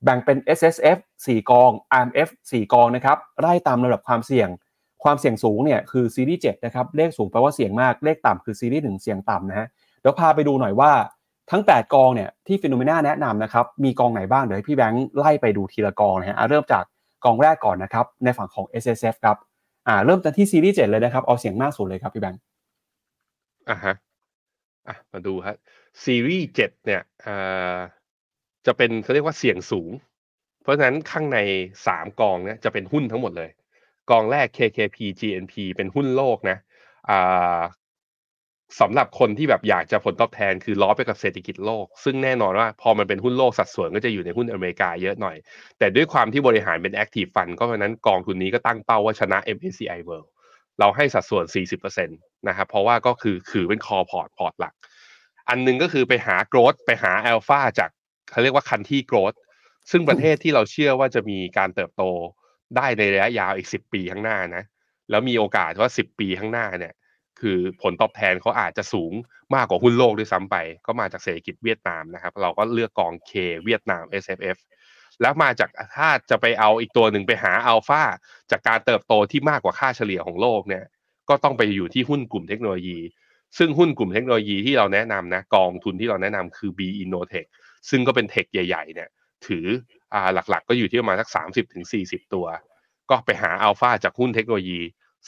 [0.04, 1.70] แบ่งเป็น S S F 4 กอง
[2.00, 4.48] R M F 4 กองนะครับไล่ตามระดับความเสี่ยง
[5.04, 9.66] ความเสี่ยงสูงเนี่ยคือซีรีส์7นะครับเลขสูงแปลว่าเสี่ยงมากเลขต่ำคือซีรีส์1เสี่ยงต่ำนะฮะ
[10.00, 10.92] เดี๋ยวพาไปดูหน่อยว่า
[11.50, 16.84] ทั้ง 8 กองเนี่ยที่ฟิโนเมนาแนะนำนะครับมีกองไหนบ้างเดี๋ยวให้พี่แบงค์ไล่ไปดูทีละกองนะฮะเริ่มจาก
[17.24, 19.36] กองแรกก่อนนะครับ ในฝั่งของ S S F ครับ
[19.88, 22.40] อ่าเริ่มจากที่ซีรีส์7เลยนะครับ เอาเสียงมากสุดเลยครับพี่แบงค์
[23.70, 23.94] อ่าฮะ
[24.88, 25.56] อะมาดูครับ
[26.04, 27.76] ซีรีส์7เนี่ยอ่า
[28.66, 29.90] จะเป็นเขาเรียกว่าเสี่ยงสูง
[30.62, 31.38] เพราะฉะนั้นข้างใน
[31.86, 33.50] สามกองเนี่ยจะเป็นหุ้นทั้งหมดเลย
[34.10, 36.58] กองแรก KKP GNP เป็นหุ้นโลกนะ
[37.10, 37.60] อ่า
[38.80, 45.36] สำหรับคนที่แบบอยากจะผลตอบแทนคือล้อไปกับเศรษฐกิจโลก ซึ่งแน่นอนว่าพอมันเป็นหุ้นโลกสัดส่วนก็จะอยู่ในหุ้นอเมริกาเยอะหน่อย
[45.78, 50.28] แต่ด้วยความที่บริหารเป็น active fund ก็เพราะนั้นกองทุนนี้ก็ตั้งเป้าว่าชนะ MSCI World
[50.78, 51.44] เราให้สัดส่วน
[51.76, 54.74] 40%นะครับเพราะว่าก็คือคือเป็น core port พอร์ตหลัก
[55.48, 57.90] อันนึงก็คือไปหา growth ไปหาอัลฟาจาก
[58.30, 59.32] เขาเรียกว่า country growth
[59.90, 62.02] ซึ่งประเทศที่เราเชื่อว่าจะมีการเติบโต
[62.76, 64.64] ได้ในระยะยาวอีกสิบปีข้างหน้านะ
[65.10, 66.92] แล้วมีโอกาสว่าสิบปีข้างหน้าเนี่ย
[67.42, 69.12] คือผลตอบแทนเขาอาจจะสูง
[69.54, 73.32] มากกว่าหุ้นโลกด้วยซ้ำไป ก็มาจากเศรษฐกิจเวียดนามนะครับ เราก็เลือกกองเค
[73.64, 74.56] เวียดนาม SFF
[75.20, 78.02] แล้วมาจากถ้าจะไปเอาอีกตัวหนึ่งไปหาอัลฟา
[78.50, 80.84] จากการเติบโตที่มากกว่าค่าเฉลี่ยของโลกเนี่ย
[81.28, 82.98] ก็ต้องไปอยู่ที่หุ้นกลุ่มเทคโนโลยี
[83.58, 87.48] ซึ่งหุ้นกลุ่มเทคโนโลยีที่เราแนะนำนะกองทุนที่เราแนะนำคือ B Innotech
[87.90, 89.08] ซึ่งก็เป็นเทคใหญ่ๆเนี่ย
[89.46, 89.66] ถือ
[90.14, 92.46] อ่าหลักๆ ก็อยู่ที่ประมาณสักสามสิบถึงสี่สิบตัว
[93.10, 94.80] ก็ไปหาอัลฟาจากหุ้นเทคโนโลยี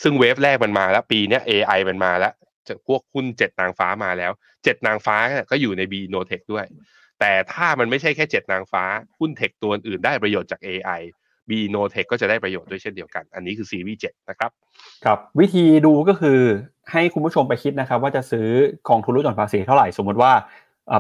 [0.03, 2.32] ซึ่งเวฟแรกมันมาแล้ว ปีนี้ AI มันมาแล้ว
[2.68, 4.32] จากพวกหุ้นเจ็ดนางฟ้ามาแล้ว
[4.64, 5.16] เจ็ดนางฟ้า
[5.51, 6.64] ก็อยู่ใน B n o t e c h ด้วย
[7.20, 8.84] แต่ถ้ามันไม่ใช่แค่เจ็ดนางฟ้า
[9.18, 11.01] หุ้นเทคตัวอื่นได้ประโยชน์จาก AI
[11.49, 14.51] B n o t e c h ก็จะได้ประโยชน์ด้วยเช่นเดียวกัน อันนี้คือซีรีส์เจ็ดนะครับ
[15.05, 16.38] ครับ วิธีดูก็คือ
[16.92, 18.47] ให้คุณผู้ชมไปคิดนะครับ ว่าจะซื้อ
[18.88, 20.32] กองทุนลดหย่อนภาษีเท่าไหร่สมมติว่า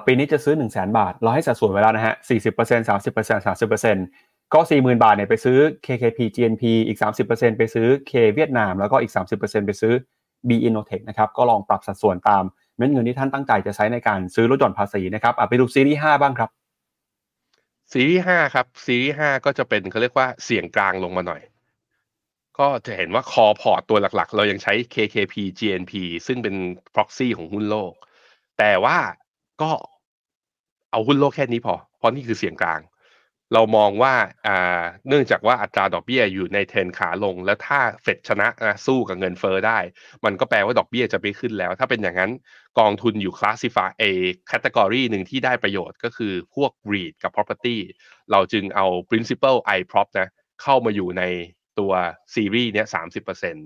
[0.06, 6.64] ปีนี้จะซื้อ 1 0 0 0 0แบาท เราให้สัดส่วนไว้แล้วนะฮะ 40% 30% 30% ก็ 40,000 บาทเนี่ยไปซื้อ KKP GNP
[6.86, 9.92] อีก 30%ไปซื้อ K เวียดนาม แล้วก็อีก 30%ไปซื้อ
[10.48, 12.42] B Innotech นะครับก็ลองปรับสัดส่วนตาม
[12.76, 16.50] เม็ดเงินที่ท่านตั้งใจจะใช้ในการซื้อลดหย่อนภาษีนะครับไปดูซีรีส์5บ้างครับ
[17.92, 21.42] ซีรีส์5ครับซีรีส์5ก็จะเป็นเขาเรียกว่าเสี่ยงกลางลงมาหน่อย
[22.58, 25.92] ก็จะเห็นว่า core port ตัวหลักๆ เรายังใช้ KKP GNP
[26.26, 26.54] ซึ่งเป็น
[26.94, 27.92] proxy ของหุ้นโลก
[28.58, 28.98] แต่ว่า
[29.62, 29.70] ก็
[30.90, 32.80] เอาหุ้นโลกแค่นี้พอ เพราะนี่คือเสี่ยงกลาง
[33.52, 34.14] เรามองว่า
[34.46, 39.78] อ่าเนื่องจากว่าอัตราดอกเบี้ยอยู่ในเทรนขาลง แล้วถ้าเฟดชนะนะสู้กับเงินเฟอ้อได้
[40.24, 42.32] มันก็แปลว่าดอกเบี้ยจะไม่ขึ้นแล้ว ถ้าเป็นอย่างนั้น
[42.78, 44.04] กองทุนอยู่คลาสสิฟายเอ
[44.46, 47.76] แคตตากรีหนึ่งที่ได้ประโยชน์ก็คือพวก REIT กับ property
[48.30, 50.28] เราจึงเอา principal iProp นะ
[50.62, 51.22] เข้ามาอยู่ใน
[51.78, 51.92] ตัว
[52.34, 53.56] ซีรีส์เนี้ยสามสิบเปอร์เซ็น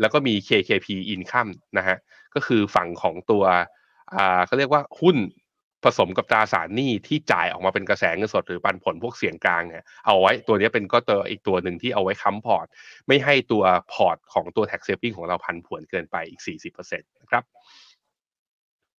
[0.00, 1.96] แล้วก็มี KKP Income นะฮะ
[2.34, 3.44] ก็คือฝั่งของตัว
[4.14, 5.16] อ่าเขาเรียกว่าหุ้น
[5.86, 12.66] ผสมกับตราสารหนี้ที่จ่ายออกมาเป็นกระแสเงินสดหรือปันผลพวกเสี่ยงกลางเนี่ยเอาไว้ตัวนี้เป็นก็ตัวอีกตัวหนึ่งที่เอาไว้ค้ำพอร์ต
[13.08, 16.40] ไม่ให้ตัวพอร์ตของตัว tax saving ของเราผันผวนเกินไปอีก
[16.72, 17.44] 40%นะครับ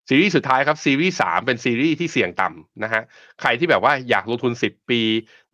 [0.08, 3.02] ซีรีส์สุดท้ายครับซีรีส์สามเป็นซีรีส์ที่เสี่ยงต่ำนะฮะ
[3.40, 5.00] ใครที่แบบว่าอยากลงทุน 10 ปี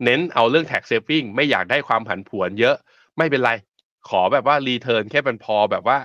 [0.03, 2.75] เน้นเอาเรื่อง tax saving ไม่อยากได้ความผันผวนเยอะ
[3.17, 3.51] ไม่เป็นไร
[4.09, 5.97] ขอแบบว่า return แค่เป็นพอแบบว่า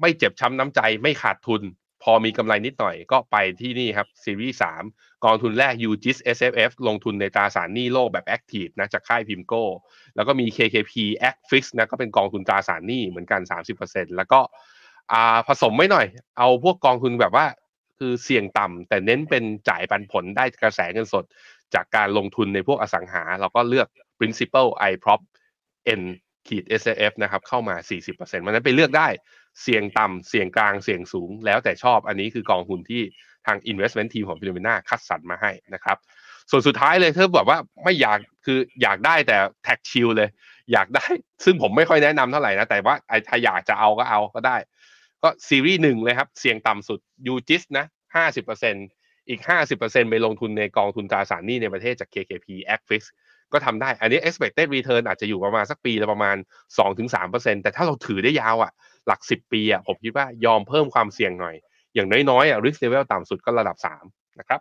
[0.00, 1.62] ไม่เจ็บช้ำน้ำใจไม่ขาดทุน
[2.02, 4.82] พอมีกำไรนิดหน่อยก็ไปที่นี่ครับซีรีส์สาม
[5.24, 9.64] กองทุนแรก UGIS SFF ลงทุนในตราสารหนี้โลกแบบ Active นะจากค่ายพิมโก้
[10.16, 10.92] แล้วก็มี KKP
[11.28, 13.40] Acfix นะก็เป็นกองทุนตราสารหนี้เหมือนกัน
[13.78, 14.40] 30%แล้วก็
[15.12, 16.06] อ่าผสมไม่หน่อย
[16.38, 17.46] เอาพวกกองทุนแบบว่า
[17.98, 21.24] คือเสี่ยงต่ำแต่เน้นเป็นจ่ายปันผลได้กระแสเงินสด
[21.74, 23.88] จากการลงทุนในพวกอสังหา เราก็เลือก
[24.18, 25.20] principal iProp
[26.00, 26.02] N
[26.48, 27.74] ขีด S F นะครับเข้ามา
[28.10, 29.08] 40%มันนั้นไปเลือกได้
[29.62, 33.02] เสี่ยงต่ำเสี่ยงกลางเสี่ยงสูง แล้วแต่ชอบอันนี้คือกองทุนที่
[33.46, 35.96] ทาง investment team ของ FINNOMENA คัดสรรมาให้นะครับ
[36.50, 40.28] ส่วนสุดท้ายเลยถ้าแบบว่าไม่อยากคืออยากได้แต่ tax shield เลย
[40.72, 41.06] อยากได้
[41.44, 42.94] ซึ่งผมไม่ค่อยแนะนำเท่าไหร่นะ แต่ว่า
[43.28, 44.56] ถ้าอยากจะเอาก็เอาก็ได้
[45.22, 47.86] ก็ซีรีส์หนึ่งเลยครับ เสี่ยงต่ำสุด UGIS นะ
[48.56, 49.40] 50%อีก
[49.74, 53.02] 50%ไปลงทุนในกองทุนตราสารหนี้ในประเทศจาก KKP Acfix
[53.52, 56.36] ก็ทำได้ อันนี้ expected return อาจจะอยู่ประมาณสักปีละประมาณ
[56.98, 58.72] 2-3%แต่ถ้าเราถือได้ยาวอะ
[59.06, 61.54] หลัก 10 ปีอะผมคิดว่ายอมเพิ่มความเสี่ยงหน่อย
[61.94, 63.76] อย่างน้อยๆอะ risk level ต่ำสุดก็ระดับ
[64.08, 64.60] 3 นะครับ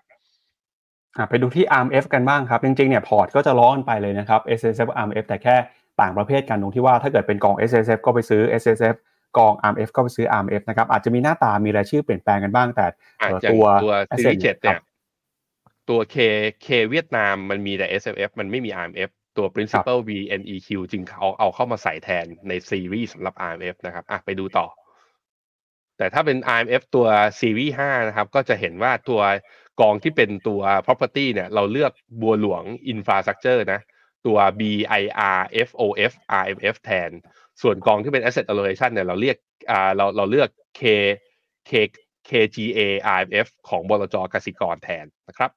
[1.29, 5.55] ไปดูที่ ARMF กันบ้างครับ จริงๆเนี่ยพอร์ตก็จะล้อกันไปเลยนะครับ S S F ARMF แต่แค่
[6.01, 8.95] ต่างประเภทกันตรงที่ว่าถ้าเกิดเป็นกอง S S F ก็ไปซื้อ S S F
[9.37, 12.85] กอง ARMF ก็ไปซื้อ ARMF นะครับอาจจะมีหน้าตามีรายชื่อเปลี่ยนแปลงกันบ้างแต่
[13.51, 14.79] ตัวตัวซีรีส์เจ็ดเนี่ย
[15.89, 16.15] ตัว K
[16.65, 24.67] K เวียดนามมันมีแต่ S F F มันไม่มี RMF ตัว principal VNEQ จึงเขาเอาเข้ามาใส่แทนในซีรีส์สำหรับ RMF นะครับอะไปดูต่อ
[25.97, 27.07] แต่ถ้าเป็น RMF ตัว
[27.39, 29.21] ซีรีส์5นะครับ ก็จะเห็นว่าตัว
[29.81, 32.63] กองที่เป็นตัว property เนี่ยเราเลือกบัวหลวง
[32.93, 33.81] infrastructure นะ
[34.25, 36.11] ตัว BIR FOF
[36.41, 37.09] RMF แทน
[37.61, 39.37] ส่วนกองที่เป็น asset allocation เนี่ยเราเรียก
[39.71, 40.81] อ่าเราเราเลือก K
[41.69, 41.71] K
[42.29, 42.79] KGA
[43.19, 45.51] RMF ของบลจกสิกรแทนนะครับ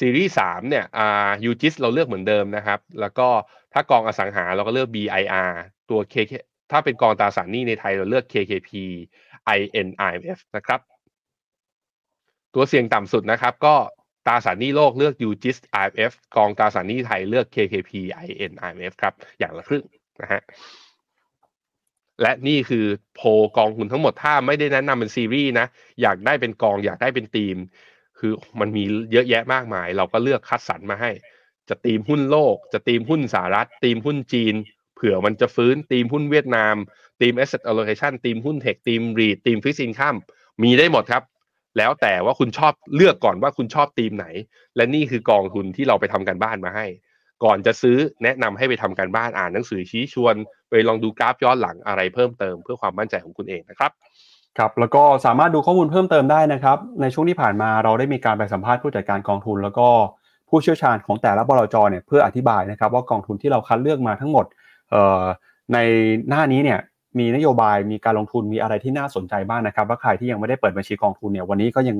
[0.00, 3.28] ซีรีส์สามเนี่ยอ่ายูจิสเราเลือกเหมือนเดิมนะครับ แล้วก็
[3.72, 5.50] ถ้ากองอสังหาเราก็เลือก BIR
[5.90, 6.32] ตัว KK
[6.70, 8.70] ถ้าเป็นกองตราสารหนี้ในไทยเราเลือก KKP
[9.58, 10.80] INIMF นะครับ
[12.54, 13.74] ตัวเสี่ยงต่ำสุดนะครับ ก็
[14.26, 17.90] ตราสารหนี้โลกเลือก UGIS IMF กองตราสารหนี้ไทยเลือก KKP
[18.26, 19.84] INRMF ครับ อย่างละครึ่ง
[20.22, 20.42] นะฮะ
[22.22, 23.20] และนี่คือโพย
[23.58, 25.66] กองทุนทั้งหมดถ้าไม่ได้แนะนำเป็นซีรีส์นะ
[26.02, 27.56] อยากได้เป็นกองอยากได้เป็นธีม
[28.26, 31.10] คือมันมีเยอะแยะมากมาย เราก็เลือกคัดสรรมาให้
[31.68, 34.54] จะธีมหุ้นโลก จะธีมหุ้นสหรัฐธีมหุ้นจีน
[34.94, 36.74] เผื่อมันจะฟื้นตีมหุ้นเวียดนาม
[37.20, 40.16] ตีม asset allocation ตีมหุ้นเทคตีมรีตีมฟิกซินคัม
[40.62, 41.22] มีได้หมดครับ
[41.78, 44.26] แล้วแต่ว่าคุณชอบเลือกก่อนว่าคุณชอบธีมไหน
[44.76, 46.86] และนี่คือกองทุนที่เราไปทำกันบ้านมาให้
[47.44, 50.34] ก่อนจะซื้อแนะนำให้ไปทำการบ้านอ่านหนังสือชี้ชวน
[50.70, 53.92] ไปลองดูกราฟย้อนหลังอะไรเพิ่มเติมเพื่อความมั่นใจของคุณเองนะครับ
[54.58, 59.88] ครับแล้วก็สามารถดูข้อมูลเพิ่มเติมได้นะครับ ในช่วงที่ผ่านมาเราได้มีการไปสัมภาษณ์ผู้จัดการกองทุน แล้วก็
[60.48, 64.46] ผู้เชี่ยวชาญของแต่ละบลจเนี่ยเพื่ออธิบายนะครับ ว่ากองทุนที่เราคัดเลือกมาทั้งหมด
[65.72, 65.78] ใน
[66.28, 66.78] หน้านี้เนี่ย
[67.18, 71.96] มีนโยบายมีการลงทุนมีอะไรที่น่าสนใจบ้างนะครับว่าใครที่ยังไม่ได้เปิดบัญชีกองทุนเนี่ยวันนี้ก็ยัง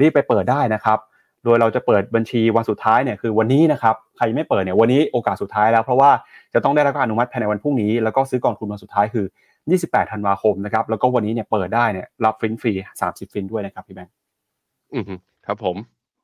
[0.00, 0.98] รีบไปเปิดได้นะครับ
[1.44, 6.10] โดยเราจะเปิดบัญชีวันสุดท้ายเนี่ยคือวันนี้นะครับใครไม่เปิดเนี่ยวันนี้โอกาสสุดท้ายแล้วเพราะว่า
[6.54, 9.26] จะต้องได้รับการอนุมัติภายในวันพรุ่งนี้ แล้วก็ซื้อกองทุนวันสุดท้ายคือ
[9.76, 14.14] 28ธันวาคมนะครับ แล้วก็วันนี้เนี่ยเปิดได้เนี่ยรับฟินฟรี 30 ฟินด้วยนะครับพี่แบงค์
[14.94, 15.04] อืม
[15.46, 15.76] ครับผม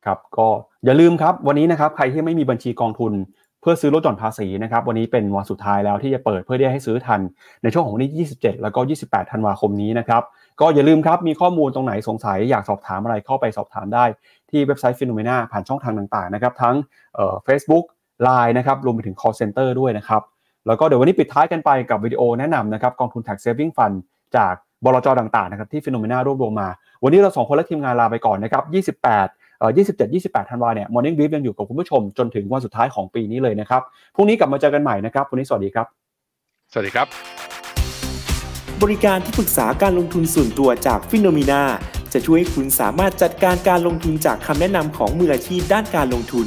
[0.04, 0.48] ครับก็
[0.84, 3.14] อย่าลืมครับวันนี้นะครับใครที่ไม่มีบัญชีกองทุน
[3.60, 7.20] เพื่อซื้อลดหย่อนภาษีนะครับวันนี้เป็นวันสุดท้ายแล้วที่จะเปิดเพื่อที่ให้ซื้อทัน
[7.62, 10.22] ในช่วงของวันที่ 27 แล้วก็ 28 ธันวาคมนี้นะครับ
[10.60, 14.04] ก็อย่าลืมครับมีข้อมูลตรงไหนสงสัยอยากสอบถามอะไรเข้าไปสอบถามได้
[14.50, 16.76] ที่เว็บไซต์ FINNOMENA ผ่านช่องทางต่างๆนะครับทั้ง
[17.14, 17.84] เอ่อ Facebook
[18.26, 20.22] Line นะครับรวมไปถึง call center ด้วยนะครับ
[20.66, 23.96] แล้วก็เดี๋ยววันนี้ปิดท้ายกันไปกับวิดีโอแนะนำนะครับกองทุน tax saving fund
[24.36, 24.54] จาก
[24.84, 26.68] บลจต่างๆนะครับที่ FINNOMENA รวบรวมมา
[27.02, 33.82] วันนี้เราสองคนและทีมงานลาไปก่อนนะครับ 28เอ่อ27 28ธันวาเนี่ย Morning Brief ยังอยู่กับคุณผู้ชมจนถึงวันสุดท้ายของปีนี้เลยนะครับ
[34.14, 35.86] พรุ่งนี้กลับมาเจอกันใหม่นะครับ วันนี้สวัสดีครับ
[36.72, 37.06] สวัสดีครับ
[38.82, 41.62] บริการที่ปรึกษาการลงทุนส่วนตัวจากฟิโนเมนา
[42.12, 46.46] จะช่วยให้คุณสามารถจัดการการลงทุนจากคำแนะนำของมืออาชีพด้านการลงทุน